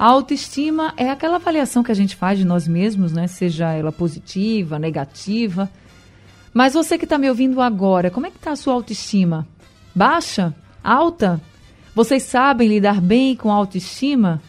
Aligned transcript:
A 0.00 0.06
autoestima 0.06 0.94
é 0.96 1.10
aquela 1.10 1.36
avaliação 1.36 1.82
que 1.82 1.92
a 1.92 1.94
gente 1.94 2.16
faz 2.16 2.38
de 2.38 2.44
nós 2.46 2.66
mesmos, 2.66 3.12
né? 3.12 3.26
Seja 3.26 3.70
ela 3.70 3.92
positiva, 3.92 4.78
negativa. 4.78 5.70
Mas 6.54 6.72
você 6.72 6.96
que 6.96 7.04
está 7.04 7.18
me 7.18 7.28
ouvindo 7.28 7.60
agora, 7.60 8.10
como 8.10 8.24
é 8.24 8.30
que 8.30 8.38
está 8.38 8.52
a 8.52 8.56
sua 8.56 8.72
autoestima? 8.72 9.46
Baixa? 9.94 10.54
Alta? 10.82 11.38
Vocês 11.94 12.22
sabem 12.22 12.66
lidar 12.66 12.98
bem 12.98 13.36
com 13.36 13.52
a 13.52 13.54
autoestima? 13.54 14.40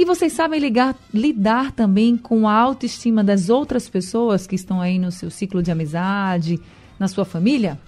E 0.00 0.04
vocês 0.04 0.32
sabem 0.32 0.58
ligar, 0.58 0.96
lidar 1.14 1.70
também 1.70 2.16
com 2.16 2.48
a 2.48 2.52
autoestima 2.52 3.22
das 3.22 3.48
outras 3.48 3.88
pessoas 3.88 4.48
que 4.48 4.56
estão 4.56 4.80
aí 4.80 4.98
no 4.98 5.12
seu 5.12 5.30
ciclo 5.30 5.62
de 5.62 5.70
amizade, 5.70 6.58
na 6.98 7.06
sua 7.06 7.24
família? 7.24 7.78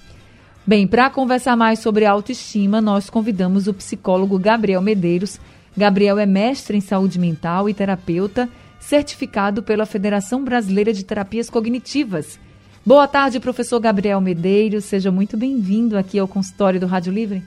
Bem, 0.65 0.87
para 0.87 1.11
conversar 1.11 1.57
mais 1.57 1.81
sobre 1.81 2.07
autoestima, 2.07 2.81
nós 2.81 3.11
convidamos 3.11 3.67
o 3.67 3.75
psicólogo 3.75 4.39
Gabriel 4.39 4.81
Medeiros. 4.81 5.41
Gabriel 5.77 6.19
é 6.19 6.27
mestre 6.27 6.77
em 6.77 6.81
saúde 6.81 7.19
mental 7.19 7.69
e 7.69 7.75
terapeuta, 7.75 8.49
certificado 8.79 9.63
pela 9.63 9.85
Federação 9.85 10.45
Brasileira 10.45 10.93
de 10.93 11.05
Terapias 11.05 11.51
Cognitivas. 11.51 12.39
Boa 12.87 13.09
tarde, 13.09 13.41
professor 13.41 13.81
Gabriel 13.81 14.21
Medeiros. 14.21 14.85
Seja 14.85 15.11
muito 15.11 15.37
bem-vindo 15.37 15.97
aqui 15.99 16.19
ao 16.19 16.29
consultório 16.29 16.79
do 16.79 16.87
Rádio 16.87 17.13
Livre. 17.13 17.43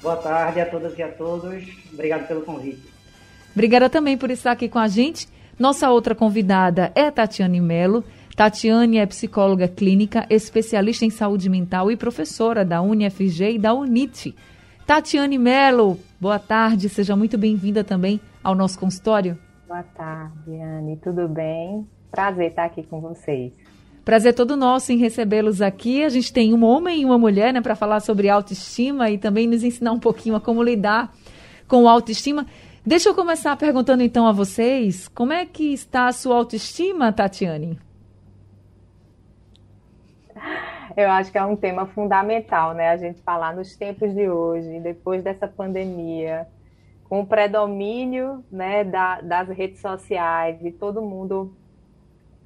Boa 0.00 0.16
tarde 0.16 0.60
a 0.60 0.66
todas 0.66 0.96
e 0.96 1.02
a 1.02 1.08
todos. 1.08 1.64
Obrigado 1.92 2.26
pelo 2.28 2.42
convite. 2.42 2.80
Obrigada 3.52 3.90
também 3.90 4.16
por 4.16 4.30
estar 4.30 4.52
aqui 4.52 4.68
com 4.68 4.78
a 4.78 4.86
gente. 4.86 5.28
Nossa 5.58 5.90
outra 5.90 6.14
convidada 6.14 6.92
é 6.94 7.10
Tatiane 7.10 7.60
Melo. 7.60 8.04
Tatiane 8.36 8.98
é 8.98 9.06
psicóloga 9.06 9.66
clínica, 9.66 10.26
especialista 10.30 11.04
em 11.04 11.10
saúde 11.10 11.48
mental 11.48 11.90
e 11.90 11.96
professora 11.96 12.64
da 12.64 12.80
UniFG 12.80 13.54
e 13.54 13.58
da 13.58 13.74
UNIT. 13.74 14.34
Tatiane 14.86 15.36
Mello, 15.36 15.98
boa 16.20 16.38
tarde, 16.38 16.88
seja 16.88 17.16
muito 17.16 17.36
bem-vinda 17.36 17.82
também 17.82 18.20
ao 18.40 18.54
nosso 18.54 18.78
consultório. 18.78 19.36
Boa 19.66 19.82
tarde, 19.82 20.54
Anne, 20.62 20.96
tudo 20.98 21.26
bem? 21.26 21.84
Prazer 22.08 22.50
estar 22.50 22.66
aqui 22.66 22.84
com 22.84 23.00
vocês. 23.00 23.52
Prazer 24.04 24.32
todo 24.32 24.56
nosso 24.56 24.92
em 24.92 24.96
recebê-los 24.96 25.60
aqui. 25.60 26.04
A 26.04 26.08
gente 26.08 26.32
tem 26.32 26.54
um 26.54 26.62
homem 26.64 27.02
e 27.02 27.04
uma 27.04 27.18
mulher 27.18 27.52
né, 27.52 27.60
para 27.60 27.74
falar 27.74 27.98
sobre 27.98 28.28
autoestima 28.28 29.10
e 29.10 29.18
também 29.18 29.48
nos 29.48 29.64
ensinar 29.64 29.90
um 29.90 29.98
pouquinho 29.98 30.36
a 30.36 30.40
como 30.40 30.62
lidar 30.62 31.12
com 31.66 31.88
autoestima. 31.88 32.46
Deixa 32.86 33.08
eu 33.08 33.14
começar 33.14 33.56
perguntando 33.56 34.04
então 34.04 34.24
a 34.24 34.30
vocês, 34.30 35.08
como 35.08 35.32
é 35.32 35.44
que 35.44 35.72
está 35.72 36.06
a 36.06 36.12
sua 36.12 36.36
autoestima, 36.36 37.12
Tatiane? 37.12 37.76
Eu 40.96 41.10
acho 41.10 41.30
que 41.30 41.36
é 41.36 41.44
um 41.44 41.54
tema 41.54 41.86
fundamental, 41.86 42.72
né? 42.72 42.88
A 42.88 42.96
gente 42.96 43.20
falar 43.20 43.54
nos 43.54 43.76
tempos 43.76 44.14
de 44.14 44.30
hoje, 44.30 44.80
depois 44.80 45.22
dessa 45.22 45.46
pandemia, 45.46 46.48
com 47.04 47.20
o 47.20 47.26
predomínio 47.26 48.42
né, 48.50 48.82
da, 48.82 49.20
das 49.20 49.48
redes 49.50 49.80
sociais 49.80 50.64
e 50.64 50.72
todo 50.72 51.02
mundo 51.02 51.54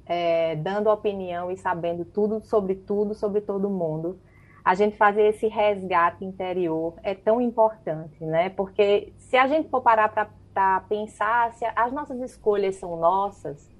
é, 0.05 0.57
dando 0.57 0.89
opinião 0.89 1.49
e 1.49 1.55
sabendo 1.55 2.03
tudo 2.03 2.41
sobre 2.43 2.75
tudo, 2.75 3.13
sobre 3.15 3.39
todo 3.39 3.69
mundo. 3.69 4.19
A 4.65 4.75
gente 4.75 4.97
fazer 4.97 5.23
esse 5.29 5.47
resgate 5.47 6.25
interior 6.25 6.95
é 7.03 7.15
tão 7.15 7.39
importante, 7.39 8.21
né? 8.23 8.49
Porque 8.49 9.13
se 9.17 9.37
a 9.37 9.47
gente 9.47 9.69
for 9.69 9.81
parar 9.81 10.09
para 10.09 10.81
pensar, 10.81 11.53
se 11.53 11.65
as 11.73 11.93
nossas 11.93 12.19
escolhas 12.19 12.75
são 12.75 12.97
nossas, 12.97 13.71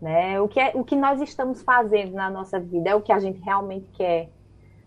né? 0.00 0.40
O, 0.40 0.48
que 0.48 0.60
é, 0.60 0.72
o 0.74 0.84
que 0.84 0.96
nós 0.96 1.20
estamos 1.20 1.62
fazendo 1.62 2.12
na 2.12 2.30
nossa 2.30 2.58
vida 2.60 2.90
é 2.90 2.94
o 2.94 3.00
que 3.00 3.12
a 3.12 3.18
gente 3.18 3.40
realmente 3.40 3.88
quer, 3.92 4.28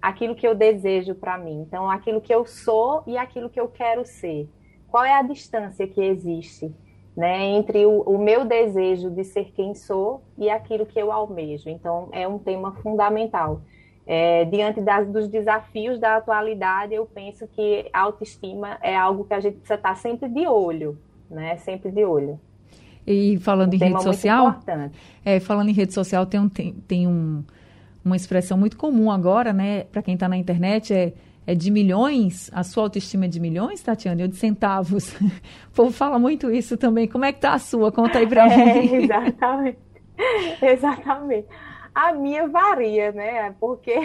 aquilo 0.01 0.35
que 0.35 0.47
eu 0.47 0.53
desejo 0.53 1.15
para 1.15 1.37
mim. 1.37 1.61
Então, 1.61 1.89
aquilo 1.89 2.21
que 2.21 2.33
eu 2.33 2.45
sou 2.45 3.03
e 3.07 3.17
aquilo 3.17 3.49
que 3.49 3.59
eu 3.59 3.67
quero 3.67 4.05
ser. 4.05 4.47
Qual 4.87 5.03
é 5.03 5.13
a 5.13 5.21
distância 5.21 5.87
que 5.87 6.01
existe 6.01 6.73
né, 7.15 7.43
entre 7.43 7.85
o, 7.85 8.01
o 8.01 8.17
meu 8.17 8.45
desejo 8.45 9.09
de 9.09 9.23
ser 9.23 9.51
quem 9.51 9.73
sou 9.73 10.21
e 10.37 10.49
aquilo 10.49 10.85
que 10.85 10.99
eu 10.99 11.11
almejo? 11.11 11.69
Então, 11.69 12.09
é 12.11 12.27
um 12.27 12.37
tema 12.37 12.73
fundamental. 12.75 13.61
É, 14.05 14.45
diante 14.45 14.79
das, 14.79 15.05
dos 15.09 15.27
desafios 15.27 15.99
da 15.99 16.15
atualidade, 16.15 16.93
eu 16.93 17.05
penso 17.05 17.45
que 17.45 17.89
a 17.91 18.01
autoestima 18.01 18.77
é 18.81 18.95
algo 18.95 19.25
que 19.25 19.33
a 19.33 19.39
gente 19.41 19.55
precisa 19.55 19.75
estar 19.75 19.95
sempre 19.95 20.29
de 20.29 20.47
olho, 20.47 20.97
né? 21.29 21.57
Sempre 21.57 21.91
de 21.91 22.05
olho. 22.05 22.39
E 23.07 23.37
falando 23.37 23.71
um 23.71 23.75
em 23.75 23.79
rede 23.79 24.03
social, 24.03 24.59
é, 25.23 25.39
falando 25.39 25.69
em 25.69 25.73
rede 25.73 25.93
social, 25.93 26.25
tem, 26.25 26.39
um, 26.41 26.49
tem, 26.49 26.73
tem 26.73 27.07
um, 27.07 27.41
uma 28.03 28.17
expressão 28.17 28.57
muito 28.57 28.75
comum 28.75 29.09
agora, 29.09 29.53
né, 29.53 29.85
para 29.85 30.01
quem 30.01 30.15
está 30.15 30.27
na 30.27 30.35
internet, 30.35 30.93
é, 30.93 31.13
é 31.45 31.55
de 31.55 31.71
milhões, 31.71 32.51
a 32.53 32.63
sua 32.63 32.83
autoestima 32.83 33.23
é 33.23 33.27
de 33.29 33.39
milhões, 33.39 33.81
Tatiana, 33.81 34.23
ou 34.23 34.27
de 34.27 34.35
centavos? 34.35 35.15
O 35.71 35.71
povo 35.77 35.91
fala 35.91 36.19
muito 36.19 36.51
isso 36.51 36.75
também. 36.75 37.07
Como 37.07 37.23
é 37.23 37.31
que 37.31 37.39
tá 37.39 37.53
a 37.53 37.59
sua? 37.59 37.91
Conta 37.91 38.17
aí 38.17 38.27
para 38.27 38.49
é, 38.51 38.81
mim. 38.81 38.95
Exatamente. 38.95 39.77
exatamente. 40.61 41.47
A 41.93 42.11
minha 42.13 42.47
varia, 42.47 43.11
né? 43.11 43.55
Porque 43.59 43.95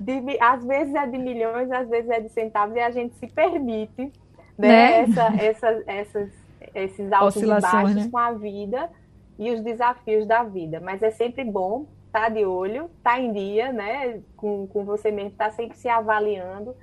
de, 0.00 0.38
às 0.40 0.64
vezes 0.64 0.94
é 0.94 1.06
de 1.06 1.18
milhões, 1.18 1.70
às 1.70 1.88
vezes 1.88 2.10
é 2.10 2.20
de 2.20 2.30
centavos, 2.30 2.74
e 2.74 2.80
a 2.80 2.90
gente 2.90 3.14
se 3.16 3.26
permite 3.28 4.10
né? 4.58 4.68
né? 4.68 5.00
Essa, 5.02 5.34
essa, 5.38 5.82
essas 5.86 6.41
esses 6.74 7.12
altos 7.12 7.42
e 7.42 7.46
baixos 7.46 7.94
né? 7.94 8.08
com 8.10 8.18
a 8.18 8.32
vida 8.32 8.90
e 9.38 9.50
os 9.50 9.60
desafios 9.60 10.26
da 10.26 10.42
vida. 10.42 10.80
Mas 10.80 11.02
é 11.02 11.10
sempre 11.10 11.44
bom 11.44 11.86
estar 12.06 12.22
tá 12.22 12.28
de 12.28 12.44
olho, 12.44 12.90
estar 12.98 13.12
tá 13.12 13.20
em 13.20 13.32
dia, 13.32 13.72
né? 13.72 14.20
Com, 14.36 14.66
com 14.66 14.84
você 14.84 15.10
mesmo, 15.10 15.30
estar 15.30 15.46
tá 15.46 15.50
sempre 15.50 15.76
se 15.76 15.88
avaliando. 15.88 16.76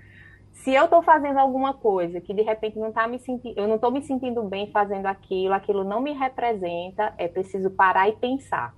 Se 0.52 0.74
eu 0.74 0.86
estou 0.86 1.02
fazendo 1.02 1.40
alguma 1.40 1.74
coisa 1.74 2.20
que 2.20 2.34
de 2.34 2.42
repente 2.42 2.78
não 2.78 2.92
tá 2.92 3.08
me 3.08 3.20
sentindo, 3.20 3.58
eu 3.58 3.68
não 3.68 3.76
estou 3.76 3.92
me 3.92 4.02
sentindo 4.02 4.44
bem 4.44 4.70
fazendo 4.72 5.06
aquilo, 5.06 5.54
aquilo 5.54 5.84
não 5.84 6.02
me 6.02 6.12
representa, 6.12 7.14
é 7.18 7.28
preciso 7.28 7.70
parar 7.70 8.10
e 8.10 8.14
pensar. 8.14 8.76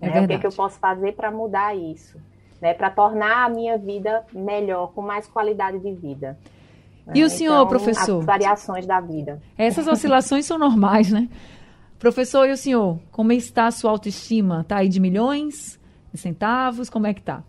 É 0.00 0.10
né? 0.10 0.20
O 0.22 0.28
que, 0.28 0.34
é 0.34 0.38
que 0.38 0.46
eu 0.46 0.52
posso 0.52 0.78
fazer 0.78 1.12
para 1.14 1.30
mudar 1.30 1.76
isso? 1.76 2.20
Né? 2.60 2.72
Para 2.72 2.90
tornar 2.90 3.46
a 3.46 3.48
minha 3.48 3.76
vida 3.76 4.24
melhor, 4.32 4.92
com 4.92 5.02
mais 5.02 5.26
qualidade 5.26 5.80
de 5.80 5.92
vida. 5.92 6.38
E 7.14 7.24
o 7.24 7.30
senhor, 7.30 7.54
então, 7.54 7.68
professor? 7.68 8.20
As 8.20 8.26
variações 8.26 8.86
da 8.86 9.00
vida. 9.00 9.40
Essas 9.56 9.86
oscilações 9.86 10.44
são 10.46 10.58
normais, 10.58 11.10
né? 11.10 11.28
Professor, 11.98 12.48
e 12.48 12.52
o 12.52 12.56
senhor? 12.56 13.00
Como 13.10 13.32
está 13.32 13.66
a 13.66 13.70
sua 13.70 13.90
autoestima? 13.90 14.60
Está 14.60 14.78
aí 14.78 14.88
de 14.88 15.00
milhões, 15.00 15.80
de 16.12 16.18
centavos? 16.18 16.88
Como 16.88 17.06
é 17.06 17.14
que 17.14 17.20
está? 17.20 17.42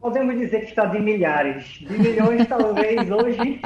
Podemos 0.00 0.38
dizer 0.38 0.60
que 0.60 0.66
está 0.66 0.84
de 0.86 1.00
milhares. 1.00 1.64
De 1.80 1.98
milhões, 1.98 2.46
talvez, 2.46 2.98
hoje, 3.10 3.60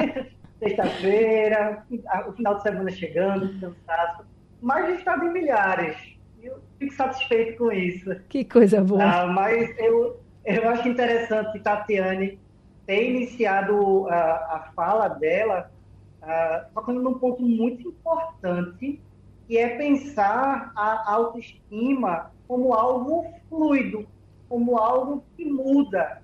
sexta-feira, 0.59 1.83
o 2.27 2.31
final 2.33 2.55
de 2.55 2.63
semana 2.63 2.89
chegando, 2.91 3.59
cansado. 3.59 4.25
Mas 4.61 4.97
está 4.97 5.17
de 5.17 5.29
milhares. 5.29 5.97
Eu 6.41 6.59
fico 6.79 6.93
satisfeito 6.93 7.57
com 7.57 7.71
isso. 7.71 8.15
Que 8.29 8.45
coisa 8.45 8.81
boa. 8.81 9.03
Ah, 9.03 9.27
mas 9.27 9.77
eu, 9.79 10.19
eu 10.45 10.69
acho 10.69 10.87
interessante, 10.87 11.59
Tatiane, 11.59 12.39
ter 12.87 13.11
iniciado 13.11 14.07
a, 14.07 14.15
a 14.15 14.71
fala 14.73 15.09
dela 15.09 15.69
tocando 16.73 17.01
num 17.01 17.13
ponto 17.13 17.41
muito 17.41 17.89
importante, 17.89 18.99
que 19.47 19.57
é 19.57 19.77
pensar 19.77 20.71
a 20.75 21.13
autoestima 21.13 22.31
como 22.47 22.73
algo 22.73 23.25
fluido, 23.49 24.05
como 24.49 24.77
algo 24.77 25.23
que 25.35 25.45
muda. 25.45 26.21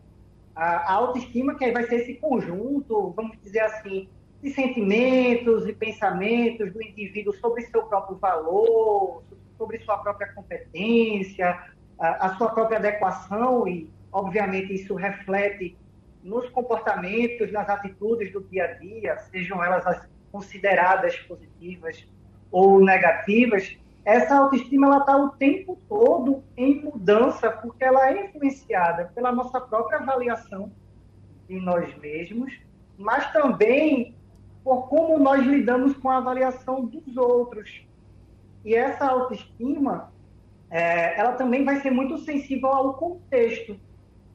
A 0.56 0.94
autoestima 0.94 1.56
que 1.56 1.72
vai 1.72 1.86
ser 1.88 2.02
esse 2.02 2.16
conjunto, 2.16 3.14
vamos 3.16 3.38
dizer 3.42 3.62
assim, 3.62 4.08
de 4.42 4.54
sentimentos 4.54 5.68
e 5.68 5.74
pensamentos 5.74 6.72
do 6.74 6.82
indivíduo 6.82 7.34
sobre 7.36 7.64
seu 7.64 7.84
próprio 7.84 8.18
valor, 8.18 9.24
sobre 9.58 9.80
sua 9.80 9.98
própria 9.98 10.34
competência, 10.34 11.60
a 11.98 12.36
sua 12.36 12.50
própria 12.50 12.78
adequação 12.78 13.68
e, 13.68 13.90
obviamente, 14.12 14.74
isso 14.74 14.96
reflete 14.96 15.78
nos 16.24 16.50
comportamentos, 16.50 17.52
nas 17.52 17.70
atitudes 17.70 18.31
do 18.31 18.42
dia 18.42 18.66
a 18.66 18.74
dia, 18.74 19.18
sejam 19.31 19.64
elas 19.64 20.08
consideradas 20.31 21.16
positivas 21.20 22.08
ou 22.52 22.84
negativas, 22.84 23.78
essa 24.06 24.36
autoestima 24.36 24.98
está 24.98 25.16
o 25.16 25.30
tempo 25.30 25.80
todo 25.88 26.44
em 26.58 26.84
mudança, 26.84 27.50
porque 27.50 27.84
ela 27.86 28.10
é 28.10 28.25
influenciada 28.25 29.12
pela 29.16 29.31
nossa 29.31 29.62
própria 29.62 30.00
avaliação 30.00 30.72
de 31.48 31.60
nós 31.60 31.96
mesmos, 32.00 32.54
mas 32.98 33.31
também 33.31 34.16
por 34.64 34.88
como 34.88 35.18
nós 35.18 35.46
lidamos 35.46 35.96
com 35.98 36.10
a 36.10 36.18
avaliação 36.18 36.86
dos 36.86 37.16
outros. 37.16 37.86
E 38.66 38.75
essa 38.75 39.06
autoestima, 39.06 40.12
é, 40.70 41.18
ela 41.20 41.34
também 41.34 41.64
vai 41.64 41.80
ser 41.81 41.92
muito 41.92 42.18
sensível 42.20 42.70
ao 42.70 42.94
contexto. 42.96 43.80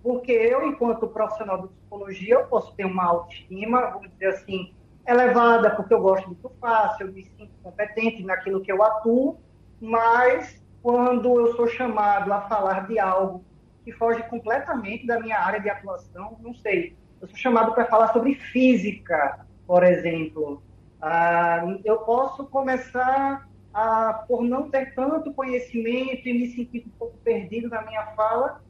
Porque 0.03 0.33
eu, 0.33 0.67
enquanto 0.67 1.09
profissional 1.09 1.63
de 1.63 1.69
psicologia, 1.69 2.35
eu 2.35 2.47
posso 2.47 2.75
ter 2.75 2.85
uma 2.85 3.05
autoestima, 3.05 3.91
vamos 3.91 4.11
dizer 4.13 4.29
assim, 4.29 4.75
elevada, 5.07 5.71
porque 5.71 5.93
eu 5.93 6.01
gosto 6.01 6.37
eu 6.43 6.53
faço, 6.61 7.03
eu 7.03 7.13
me 7.13 7.25
sinto 7.25 7.51
competente 7.63 8.23
naquilo 8.23 8.61
que 8.61 8.71
eu 8.71 8.83
atuo, 8.83 9.39
mas 9.81 10.63
quando 10.83 11.41
eu 11.41 11.55
sou 11.57 11.67
chamado 11.67 12.33
a 12.33 12.43
falar 12.43 12.87
de 12.87 12.99
algo 12.99 13.45
que 13.85 13.93
foge 13.93 14.23
completamente 14.25 15.07
da 15.07 15.19
minha 15.19 15.39
área 15.39 15.61
de 15.61 15.71
atuação, 15.71 16.37
não 16.41 16.55
sei, 16.55 16.97
eu 17.21 17.29
sou 17.29 17.37
chamado 17.37 17.73
para 17.73 17.87
falar 17.87 18.13
sobre 18.13 18.35
física, 18.35 19.47
por 19.67 19.83
exemplo. 19.83 20.63
Ah, 21.01 21.65
eu 21.85 21.99
posso 21.99 22.47
começar 22.47 23.49
a, 23.73 24.25
por 24.29 24.43
não 24.43 24.71
ter 24.71 24.95
tanto 24.95 25.33
conhecimento 25.33 26.29
e 26.29 26.33
me 26.33 26.49
sentir 26.49 26.85
um 26.87 26.99
pouco 26.99 27.17
perdido 27.19 27.69
na 27.69 27.83
minha 27.83 28.07
fala 28.15 28.61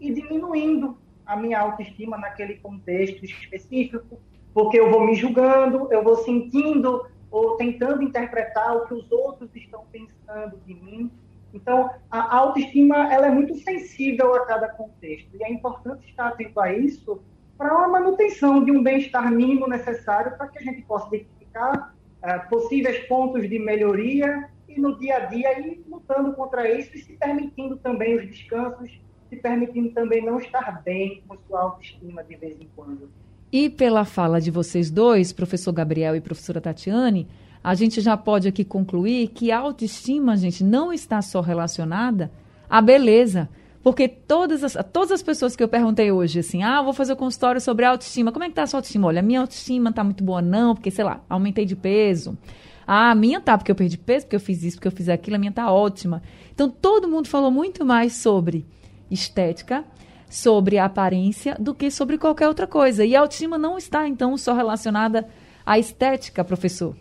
e 0.00 0.12
diminuindo 0.12 0.96
a 1.24 1.36
minha 1.36 1.58
autoestima 1.58 2.16
naquele 2.16 2.54
contexto 2.56 3.24
específico, 3.24 4.20
porque 4.54 4.78
eu 4.78 4.90
vou 4.90 5.04
me 5.04 5.14
julgando, 5.14 5.92
eu 5.92 6.02
vou 6.02 6.16
sentindo 6.16 7.06
ou 7.30 7.56
tentando 7.56 8.02
interpretar 8.02 8.76
o 8.76 8.86
que 8.86 8.94
os 8.94 9.10
outros 9.10 9.50
estão 9.54 9.84
pensando 9.92 10.58
de 10.64 10.74
mim. 10.74 11.10
Então, 11.52 11.90
a 12.10 12.36
autoestima 12.36 13.12
ela 13.12 13.26
é 13.26 13.30
muito 13.30 13.54
sensível 13.56 14.34
a 14.34 14.46
cada 14.46 14.68
contexto 14.68 15.28
e 15.34 15.42
é 15.42 15.50
importante 15.50 16.08
estar 16.08 16.28
atento 16.28 16.60
a 16.60 16.72
isso 16.72 17.20
para 17.58 17.70
a 17.70 17.88
manutenção 17.88 18.62
de 18.64 18.70
um 18.70 18.82
bem-estar 18.82 19.30
mínimo 19.30 19.66
necessário 19.66 20.36
para 20.36 20.48
que 20.48 20.58
a 20.58 20.62
gente 20.62 20.82
possa 20.82 21.08
identificar 21.08 21.94
uh, 22.22 22.48
possíveis 22.48 23.06
pontos 23.06 23.48
de 23.48 23.58
melhoria 23.58 24.48
e 24.68 24.78
no 24.78 24.98
dia 24.98 25.16
a 25.16 25.20
dia 25.20 25.58
ir 25.60 25.82
lutando 25.88 26.34
contra 26.34 26.70
isso 26.70 26.94
e 26.94 27.00
se 27.00 27.14
permitindo 27.14 27.76
também 27.78 28.16
os 28.16 28.26
descansos, 28.26 29.00
se 29.28 29.36
permitindo 29.36 29.90
também 29.90 30.24
não 30.24 30.38
estar 30.38 30.82
bem 30.82 31.22
com 31.26 31.36
sua 31.46 31.62
autoestima 31.62 32.22
de 32.24 32.36
vez 32.36 32.60
em 32.60 32.68
quando. 32.74 33.10
E 33.52 33.70
pela 33.70 34.04
fala 34.04 34.40
de 34.40 34.50
vocês 34.50 34.90
dois, 34.90 35.32
professor 35.32 35.72
Gabriel 35.72 36.16
e 36.16 36.20
professora 36.20 36.60
Tatiane, 36.60 37.28
a 37.62 37.74
gente 37.74 38.00
já 38.00 38.16
pode 38.16 38.48
aqui 38.48 38.64
concluir 38.64 39.28
que 39.28 39.50
a 39.50 39.58
autoestima, 39.58 40.36
gente, 40.36 40.62
não 40.62 40.92
está 40.92 41.22
só 41.22 41.40
relacionada 41.40 42.30
à 42.68 42.80
beleza. 42.80 43.48
Porque 43.82 44.08
todas 44.08 44.64
as, 44.64 44.76
todas 44.92 45.12
as 45.12 45.22
pessoas 45.22 45.54
que 45.54 45.62
eu 45.62 45.68
perguntei 45.68 46.10
hoje, 46.10 46.40
assim, 46.40 46.64
ah, 46.64 46.82
vou 46.82 46.92
fazer 46.92 47.12
um 47.12 47.16
consultório 47.16 47.60
sobre 47.60 47.84
autoestima, 47.84 48.32
como 48.32 48.44
é 48.44 48.48
que 48.48 48.54
tá 48.54 48.64
a 48.64 48.66
sua 48.66 48.78
autoestima? 48.78 49.06
Olha, 49.06 49.22
minha 49.22 49.40
autoestima 49.40 49.92
tá 49.92 50.02
muito 50.02 50.24
boa, 50.24 50.42
não, 50.42 50.74
porque, 50.74 50.90
sei 50.90 51.04
lá, 51.04 51.20
aumentei 51.28 51.64
de 51.64 51.76
peso. 51.76 52.36
Ah, 52.84 53.12
a 53.12 53.14
minha 53.14 53.40
tá, 53.40 53.56
porque 53.56 53.70
eu 53.70 53.76
perdi 53.76 53.96
peso, 53.96 54.26
porque 54.26 54.34
eu 54.34 54.40
fiz 54.40 54.62
isso, 54.64 54.76
porque 54.76 54.88
eu 54.88 54.92
fiz 54.92 55.08
aquilo, 55.08 55.36
a 55.36 55.38
minha 55.38 55.52
tá 55.52 55.72
ótima. 55.72 56.20
Então, 56.52 56.68
todo 56.68 57.08
mundo 57.08 57.28
falou 57.28 57.50
muito 57.50 57.84
mais 57.84 58.14
sobre 58.14 58.66
estética, 59.10 59.84
sobre 60.28 60.78
aparência, 60.78 61.56
do 61.58 61.74
que 61.74 61.90
sobre 61.90 62.18
qualquer 62.18 62.48
outra 62.48 62.66
coisa. 62.66 63.04
E 63.04 63.14
a 63.14 63.20
autoestima 63.20 63.56
não 63.56 63.78
está, 63.78 64.06
então, 64.06 64.36
só 64.36 64.54
relacionada 64.54 65.28
à 65.64 65.78
estética, 65.78 66.44
professor. 66.44 66.96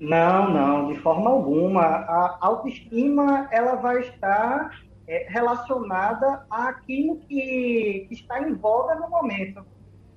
Não, 0.00 0.52
não, 0.52 0.92
de 0.92 0.98
forma 0.98 1.30
alguma. 1.30 1.80
A 1.82 2.38
autoestima 2.40 3.48
ela 3.52 3.76
vai 3.76 4.00
estar 4.00 4.82
é, 5.06 5.26
relacionada 5.28 6.44
àquilo 6.50 7.18
que, 7.18 8.06
que, 8.08 8.14
está 8.14 8.40
em 8.40 8.52
voga 8.54 8.96
no 8.96 9.08
momento, 9.08 9.64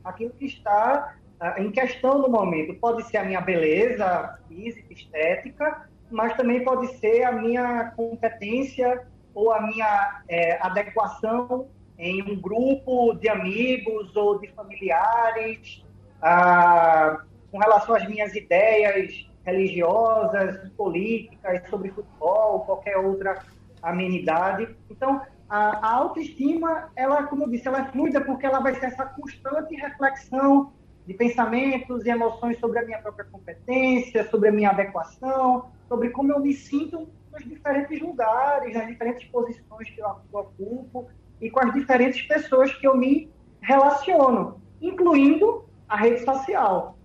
aquilo 0.04 0.32
que 0.32 0.46
está 0.46 1.16
uh, 1.40 1.62
em 1.62 1.70
questão 1.72 2.18
no 2.18 2.30
momento. 2.30 2.74
Pode 2.80 3.04
ser 3.04 3.18
a 3.18 3.24
minha 3.24 3.42
beleza 3.42 4.40
física, 4.48 4.92
estética, 4.92 5.88
mas 6.10 6.36
também 6.36 6.64
pode 6.64 6.88
ser 6.98 7.24
a 7.24 7.32
minha 7.32 7.92
competência 7.96 9.06
ou 9.34 9.52
a 9.52 9.62
minha 9.62 10.22
é, 10.30 10.58
adequação 10.62 11.68
em 11.98 12.22
um 12.22 12.40
grupo 12.40 13.14
de 13.14 13.30
amigos 13.30 14.16
ou 14.16 14.40
de 14.40 14.48
familiares, 14.50 15.84
uh, 16.18 17.22
com 17.52 17.58
relação 17.58 17.96
às 17.96 18.08
minhas 18.08 18.36
ideias 18.36 19.26
religiosas, 19.46 20.70
políticas, 20.72 21.70
sobre 21.70 21.92
futebol, 21.92 22.62
qualquer 22.62 22.98
outra 22.98 23.44
amenidade. 23.82 24.76
Então, 24.90 25.22
a, 25.48 25.88
a, 25.88 25.94
autoestima, 25.94 26.90
ela, 26.96 27.24
como 27.24 27.44
eu 27.44 27.50
disse, 27.50 27.68
ela 27.68 27.82
é 27.82 27.92
fluida 27.92 28.20
porque 28.22 28.46
ela 28.46 28.60
vai 28.60 28.74
ser 28.76 28.88
essa 28.88 29.06
constante 29.06 29.76
reflexão 29.76 30.74
de 31.06 31.14
pensamentos 31.14 32.06
e 32.06 32.10
emoções 32.10 32.60
sobre 32.60 32.80
a 32.80 32.86
minha 32.86 33.00
própria 33.00 33.26
competência, 33.26 34.28
sobre 34.30 34.50
a 34.50 34.52
minha 34.52 34.72
adequação, 34.72 35.70
sobre 35.88 36.10
como 36.10 36.32
eu 36.32 36.40
me 36.40 36.54
sinto 36.54 37.08
nos 37.32 37.44
diferentes 37.44 38.02
lugares, 38.02 38.74
nas 38.74 38.88
diferentes 38.88 39.28
posições 39.30 39.90
que 39.90 40.02
eu 40.02 40.08
ocupo 40.34 41.08
e 41.40 41.50
com 41.50 41.60
as 41.60 41.74
diferentes 41.74 42.22
pessoas 42.24 42.74
que 42.74 42.88
eu 42.88 42.98
me 42.98 43.30
relaciono, 43.62 44.62
incluindo 44.82 45.66
a 45.88 45.98
rede 45.98 46.24
social. 46.24 46.98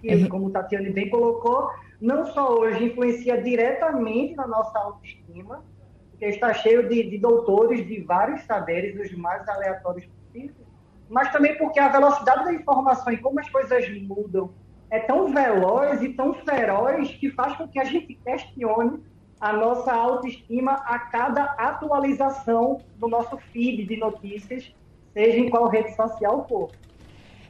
Que, 0.00 0.28
como 0.28 0.46
o 0.46 0.50
Tatiane 0.50 0.90
bem 0.90 1.10
colocou, 1.10 1.70
não 2.00 2.26
só 2.26 2.58
hoje 2.58 2.84
influencia 2.84 3.40
diretamente 3.42 4.34
na 4.34 4.46
nossa 4.46 4.78
autoestima, 4.78 5.62
porque 6.10 6.26
está 6.26 6.54
cheio 6.54 6.88
de, 6.88 7.02
de 7.10 7.18
doutores 7.18 7.86
de 7.86 8.00
vários 8.00 8.42
saberes, 8.42 8.98
os 8.98 9.16
mais 9.16 9.46
aleatórios 9.48 10.06
possíveis, 10.06 10.69
mas 11.10 11.32
também 11.32 11.58
porque 11.58 11.80
a 11.80 11.88
velocidade 11.88 12.44
da 12.44 12.54
informação 12.54 13.12
e 13.12 13.18
como 13.18 13.40
as 13.40 13.50
coisas 13.50 13.90
mudam 14.02 14.50
é 14.88 15.00
tão 15.00 15.32
veloz 15.32 16.00
e 16.02 16.10
tão 16.10 16.32
feroz 16.32 17.10
que 17.14 17.30
faz 17.30 17.56
com 17.56 17.66
que 17.66 17.78
a 17.78 17.84
gente 17.84 18.14
questione 18.14 19.02
a 19.40 19.52
nossa 19.52 19.92
autoestima 19.92 20.72
a 20.72 20.98
cada 20.98 21.44
atualização 21.44 22.78
do 22.98 23.08
nosso 23.08 23.36
feed 23.52 23.86
de 23.86 23.96
notícias, 23.96 24.72
seja 25.12 25.38
em 25.38 25.48
qual 25.48 25.68
rede 25.68 25.94
social 25.96 26.46
for. 26.48 26.70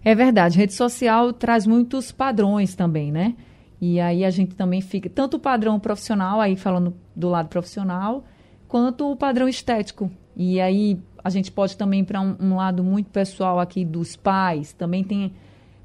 É 0.04 0.14
verdade, 0.14 0.56
rede 0.56 0.72
social 0.72 1.32
traz 1.32 1.66
muitos 1.66 2.12
padrões 2.12 2.74
também, 2.74 3.12
né? 3.12 3.34
E 3.80 4.00
aí 4.00 4.24
a 4.24 4.30
gente 4.30 4.54
também 4.54 4.80
fica, 4.80 5.10
tanto 5.10 5.36
o 5.36 5.40
padrão 5.40 5.80
profissional, 5.80 6.40
aí 6.40 6.56
falando 6.56 6.94
do 7.14 7.28
lado 7.28 7.48
profissional, 7.48 8.24
quanto 8.68 9.10
o 9.10 9.16
padrão 9.16 9.48
estético. 9.48 10.10
E 10.36 10.60
aí 10.60 10.98
a 11.22 11.30
gente 11.30 11.50
pode 11.50 11.76
também 11.76 12.04
para 12.04 12.20
um, 12.20 12.36
um, 12.40 12.56
lado 12.56 12.82
muito 12.82 13.10
pessoal 13.10 13.60
aqui 13.60 13.84
dos 13.84 14.16
pais, 14.16 14.72
também 14.72 15.04
tem 15.04 15.32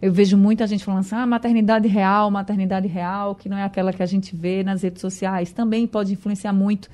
eu 0.01 0.11
vejo 0.11 0.37
muita 0.37 0.67
gente 0.67 0.83
falando 0.83 0.99
assim, 0.99 1.15
ah, 1.15 1.25
maternidade 1.25 1.87
real, 1.87 2.29
maternidade 2.29 2.87
real, 2.87 3.33
que 3.33 3.49
não 3.49 3.57
é 3.57 3.63
aquela 3.63 3.91
que 3.91 4.03
a 4.03 4.05
gente 4.05 4.35
vê 4.35 4.61
nas 4.61 4.83
redes 4.83 5.01
sociais, 5.01 5.51
também 5.51 5.87
pode 5.87 6.13
influenciar 6.13 6.53
muito 6.53 6.89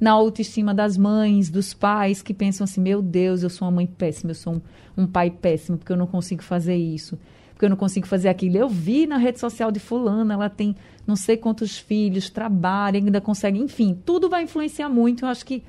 na 0.00 0.12
autoestima 0.12 0.74
das 0.74 0.96
mães, 0.96 1.50
dos 1.50 1.74
pais 1.74 2.22
que 2.22 2.34
pensam 2.34 2.64
assim: 2.64 2.80
meu 2.80 3.02
Deus, 3.02 3.42
eu 3.42 3.50
sou 3.50 3.66
uma 3.66 3.72
mãe 3.72 3.86
péssima, 3.86 4.30
eu 4.30 4.34
sou 4.34 4.54
um, 4.54 5.02
um 5.02 5.06
pai 5.06 5.30
péssimo, 5.30 5.78
porque 5.78 5.92
eu 5.92 5.96
não 5.96 6.06
consigo 6.06 6.42
fazer 6.42 6.76
isso, 6.76 7.18
porque 7.52 7.64
eu 7.64 7.70
não 7.70 7.76
consigo 7.76 8.06
fazer 8.06 8.28
aquilo. 8.28 8.56
Eu 8.56 8.68
vi 8.68 9.06
na 9.06 9.16
rede 9.16 9.40
social 9.40 9.70
de 9.70 9.80
Fulana, 9.80 10.34
ela 10.34 10.48
tem 10.48 10.76
não 11.06 11.16
sei 11.16 11.36
quantos 11.36 11.78
filhos, 11.78 12.30
trabalha, 12.30 12.98
ainda 12.98 13.20
consegue, 13.20 13.58
enfim, 13.58 13.98
tudo 14.04 14.28
vai 14.28 14.42
influenciar 14.42 14.88
muito. 14.88 15.24
Eu 15.24 15.28
acho 15.28 15.44
que 15.44 15.62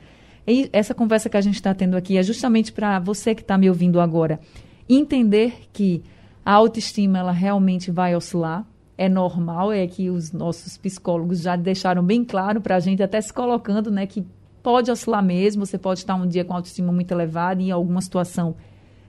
essa 0.72 0.94
conversa 0.94 1.30
que 1.30 1.38
a 1.38 1.42
gente 1.42 1.56
está 1.56 1.74
tendo 1.74 1.98
aqui 1.98 2.18
é 2.18 2.24
justamente 2.24 2.72
para 2.72 3.00
você 3.00 3.34
que 3.34 3.42
está 3.42 3.58
me 3.58 3.68
ouvindo 3.68 4.00
agora 4.00 4.40
entender 4.88 5.54
que 5.74 6.04
a 6.46 6.54
autoestima 6.54 7.18
ela 7.18 7.32
realmente 7.32 7.90
vai 7.90 8.16
oscilar. 8.16 8.66
É 8.98 9.10
normal, 9.10 9.74
é 9.74 9.86
que 9.88 10.10
os 10.10 10.32
nossos 10.32 10.78
psicólogos 10.78 11.42
já 11.42 11.56
deixaram 11.58 12.02
bem 12.02 12.24
claro 12.24 12.62
para 12.62 12.78
a 12.78 12.80
gente, 12.80 13.04
até 13.04 13.20
se 13.20 13.34
colocando, 13.34 13.92
né, 13.92 14.06
que 14.06 14.26
pode 14.64 14.90
oscilar 14.90 15.22
mesmo, 15.22 15.66
você 15.66 15.78
pode 15.78 16.00
estar 16.00 16.16
um 16.16 16.26
dia 16.26 16.46
com 16.46 16.54
autoestima 16.54 16.94
muito 16.94 17.12
elevada 17.12 17.62
e 17.62 17.66
em 17.68 17.72
alguma 17.72 18.00
situação 18.00 18.56